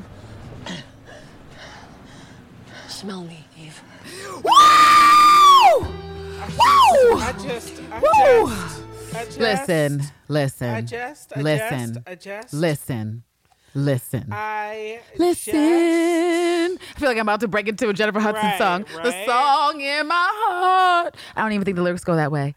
[2.88, 3.80] Smell me, Eve.
[4.42, 4.50] Woo!
[7.18, 8.48] I just, I Woo!
[8.48, 8.82] just,
[9.14, 13.22] I just, Listen, listen, I just, I listen, just, I just, listen,
[13.76, 14.28] listen.
[14.32, 15.52] I Listen.
[15.54, 18.84] just- I feel like I'm about to break into a Jennifer Hudson Right, song.
[19.02, 21.16] The song in my heart.
[21.36, 22.54] I don't even think the lyrics go that way.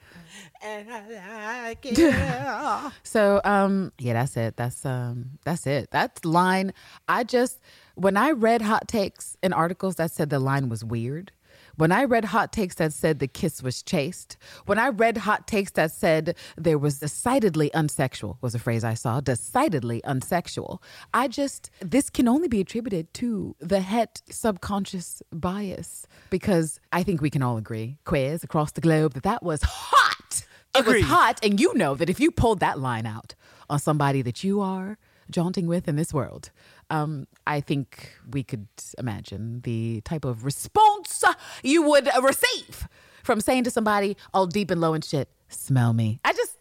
[0.61, 2.91] and I like it.
[3.03, 4.55] So um yeah, that's it.
[4.57, 5.91] That's um that's it.
[5.91, 6.73] That line
[7.07, 7.59] I just
[7.95, 11.31] when I read hot takes and articles that said the line was weird.
[11.79, 14.35] When I read hot takes that said the kiss was chaste,
[14.65, 18.95] when I read hot takes that said there was decidedly unsexual, was a phrase I
[18.95, 20.81] saw, decidedly unsexual,
[21.13, 27.21] I just, this can only be attributed to the het subconscious bias because I think
[27.21, 30.45] we can all agree, queers across the globe, that that was hot.
[30.75, 31.03] It Agreed.
[31.03, 33.35] was hot, and you know that if you pulled that line out
[33.69, 34.97] on somebody that you are
[35.29, 36.51] jaunting with in this world,
[36.89, 41.23] um, I think we could imagine the type of response
[41.63, 42.87] you would receive
[43.23, 46.57] from saying to somebody all deep and low and shit, "Smell me." I just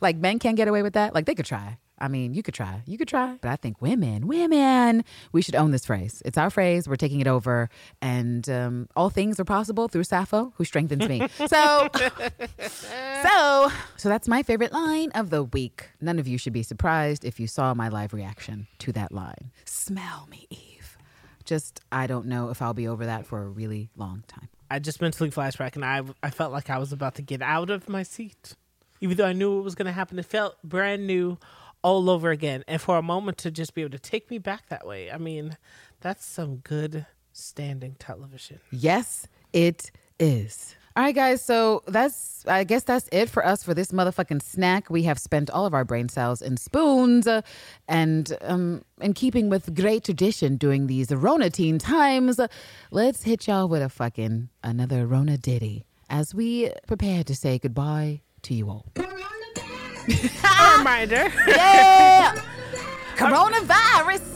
[0.00, 1.14] like men can't get away with that.
[1.14, 1.78] Like they could try.
[1.98, 2.82] I mean, you could try.
[2.86, 3.38] You could try.
[3.40, 6.20] But I think women, women, we should own this phrase.
[6.24, 6.88] It's our phrase.
[6.88, 7.68] We're taking it over.
[8.00, 11.28] And um, all things are possible through Sappho, who strengthens me.
[11.48, 11.88] So,
[13.22, 15.90] so, so that's my favorite line of the week.
[16.00, 19.50] None of you should be surprised if you saw my live reaction to that line.
[19.64, 20.96] Smell me, Eve.
[21.44, 24.48] Just, I don't know if I'll be over that for a really long time.
[24.70, 27.68] I just mentally flashback, and I I felt like I was about to get out
[27.68, 28.54] of my seat.
[29.02, 31.36] even though I knew it was going to happen, it felt brand new
[31.82, 32.64] all over again.
[32.66, 35.18] And for a moment to just be able to take me back that way, I
[35.18, 35.56] mean,
[36.00, 38.60] that's some good standing television.
[38.70, 40.76] Yes, it is.
[40.94, 41.40] All right, guys.
[41.42, 44.90] So that's, I guess that's it for us for this motherfucking snack.
[44.90, 47.26] We have spent all of our brain cells in spoons.
[47.26, 47.40] uh,
[47.88, 52.48] and um, in keeping with great tradition during these Rona teen times, uh,
[52.90, 58.20] let's hit y'all with a fucking another Rona ditty as we prepare to say goodbye
[58.42, 58.84] to you all.
[60.08, 61.32] A reminder.
[61.46, 62.34] Yeah!
[63.16, 64.32] Coronavirus!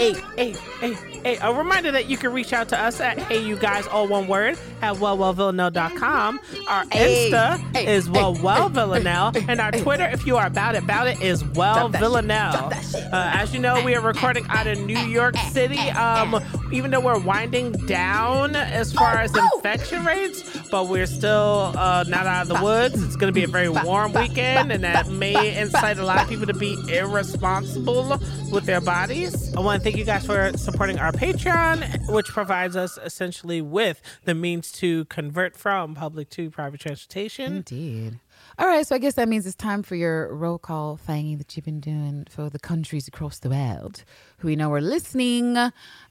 [0.00, 0.92] hey, hey, hey,
[1.22, 4.08] hey, a reminder that you can reach out to us at Hey You Guys, all
[4.08, 6.40] one word, at wellwellvillanelle.com.
[6.66, 9.72] Our Insta hey, is hey, Well Well hey, and our.
[9.72, 12.52] Twitter, if you are about it, about it, is Well Drop that shit, Villanelle.
[12.52, 13.04] drop that shit.
[13.12, 15.78] Uh, as you know, we are recording out of New York City.
[15.90, 16.42] Um,
[16.72, 19.56] even though we're winding down as far as Oh, oh.
[19.58, 23.02] infection rates, but we're still uh, not out of the woods.
[23.02, 26.28] It's going to be a very warm weekend, and that may incite a lot of
[26.28, 28.18] people to be irresponsible
[28.52, 29.54] with their bodies.
[29.56, 34.00] I want to thank you guys for supporting our Patreon, which provides us essentially with
[34.24, 37.56] the means to convert from public to private transportation.
[37.58, 38.18] Indeed.
[38.60, 41.56] All right, so I guess that means it's time for your roll call thingy that
[41.56, 44.04] you've been doing for the countries across the world
[44.36, 45.56] who we know are listening.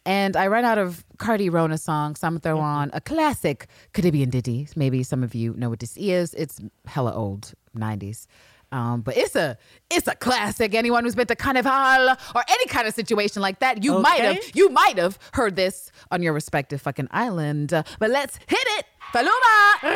[0.03, 2.65] And I ran out of Cardi Rona songs, so I'm gonna throw mm-hmm.
[2.65, 4.67] on a classic Caribbean ditty.
[4.75, 6.33] Maybe some of you know what this is.
[6.33, 8.25] It's hella old, 90s.
[8.71, 9.57] Um, but it's a
[9.89, 10.75] it's a classic.
[10.75, 11.71] Anyone who's been to Carnival
[12.35, 15.91] or any kind of situation like that, you might have you might have heard this
[16.11, 17.73] on your respective fucking island.
[17.73, 19.95] Uh, but let's hit it, Paloma.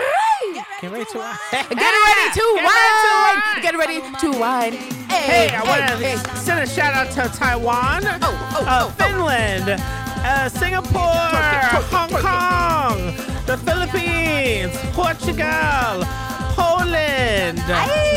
[0.82, 1.38] Get ready to wide.
[1.52, 3.62] Get ready to wine.
[3.62, 4.74] Get ready to wine.
[4.74, 8.86] Hey, Hey, I want to hey, send a shout out to Taiwan, Oh, oh, uh,
[8.88, 9.70] oh, Finland,
[10.26, 12.22] uh, Singapore, twerk it, Hong twerk.
[12.22, 16.04] Kong, the Philippines, Portugal,
[16.56, 17.58] Poland,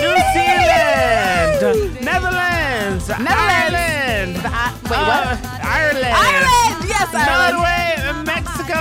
[0.03, 5.25] New Zealand, Netherlands, Ireland, Uh, wait, uh, what?
[5.65, 6.77] Ireland, Ireland.
[6.89, 7.57] Yes, Ireland.
[7.57, 8.81] Norway, Mexico,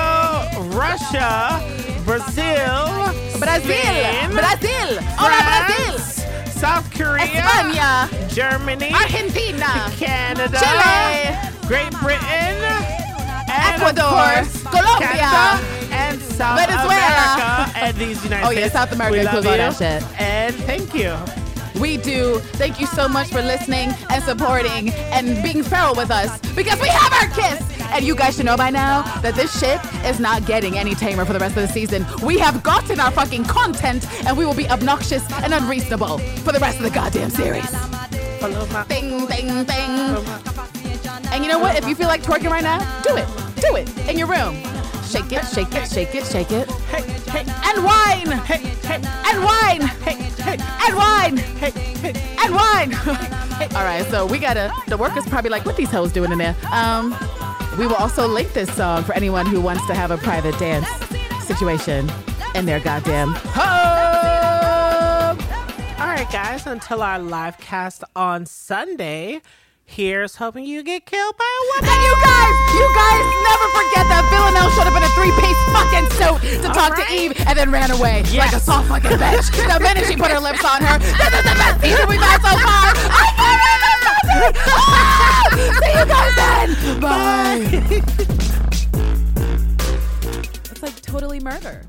[0.77, 1.59] Russia,
[2.05, 3.75] Brazil, Brazil.
[3.75, 4.89] Spain, Brazil.
[5.19, 5.95] Hola, Brazil.
[6.55, 8.07] South Korea, España.
[8.33, 9.91] Germany, Argentina.
[9.97, 11.35] Canada, Chile.
[11.67, 12.55] Great Britain,
[13.49, 15.84] Ecuador, Colombia, Canada,
[16.21, 16.85] and South Venezuela.
[16.85, 20.19] America, and these United Oh, yeah, South America we includes all that shit.
[20.19, 21.15] And thank you.
[21.79, 22.39] We do.
[22.53, 26.87] Thank you so much for listening and supporting and being feral with us because we
[26.87, 27.61] have our kiss.
[27.91, 31.25] And you guys should know by now that this shit is not getting any tamer
[31.25, 32.05] for the rest of the season.
[32.23, 36.59] We have gotten our fucking content and we will be obnoxious and unreasonable for the
[36.59, 37.69] rest of the goddamn series.
[38.87, 40.25] Bing, bing, bing.
[41.31, 41.75] And you know what?
[41.75, 43.27] If you feel like twerking right now, do it.
[43.57, 44.55] Do it in your room.
[45.07, 46.69] Shake it, shake it, shake it, shake it.
[46.89, 47.01] Hey,
[47.31, 48.39] hey, And wine.
[48.45, 49.81] hey, hey, And wine.
[50.03, 50.57] hey, hey,
[50.87, 51.37] And wine.
[51.37, 52.37] hey, hey.
[52.43, 52.93] and wine.
[53.75, 54.71] All right, so we gotta.
[54.87, 56.55] The workers probably like, what these hoes doing in there?
[56.71, 57.15] Um,
[57.79, 60.87] we will also link this song for anyone who wants to have a private dance
[61.45, 62.11] situation
[62.55, 63.65] in their goddamn home.
[65.99, 69.41] All right, guys, until our live cast on Sunday,
[69.85, 71.93] here's hoping you get killed by a woman.
[71.93, 76.09] And you guys, you guys never forget that Villanelle showed up in a three-piece fucking
[76.17, 77.07] suit to talk right.
[77.07, 79.51] to Eve and then ran away like a soft fucking bitch.
[79.71, 82.41] the minute she put her lips on her, this is the best season we've had
[82.41, 82.91] so far.
[83.13, 84.57] I can't believe this happened.
[84.67, 85.47] Ah!
[85.79, 86.67] See you guys then.
[86.99, 87.61] Bye.
[90.71, 91.85] it's like totally murder.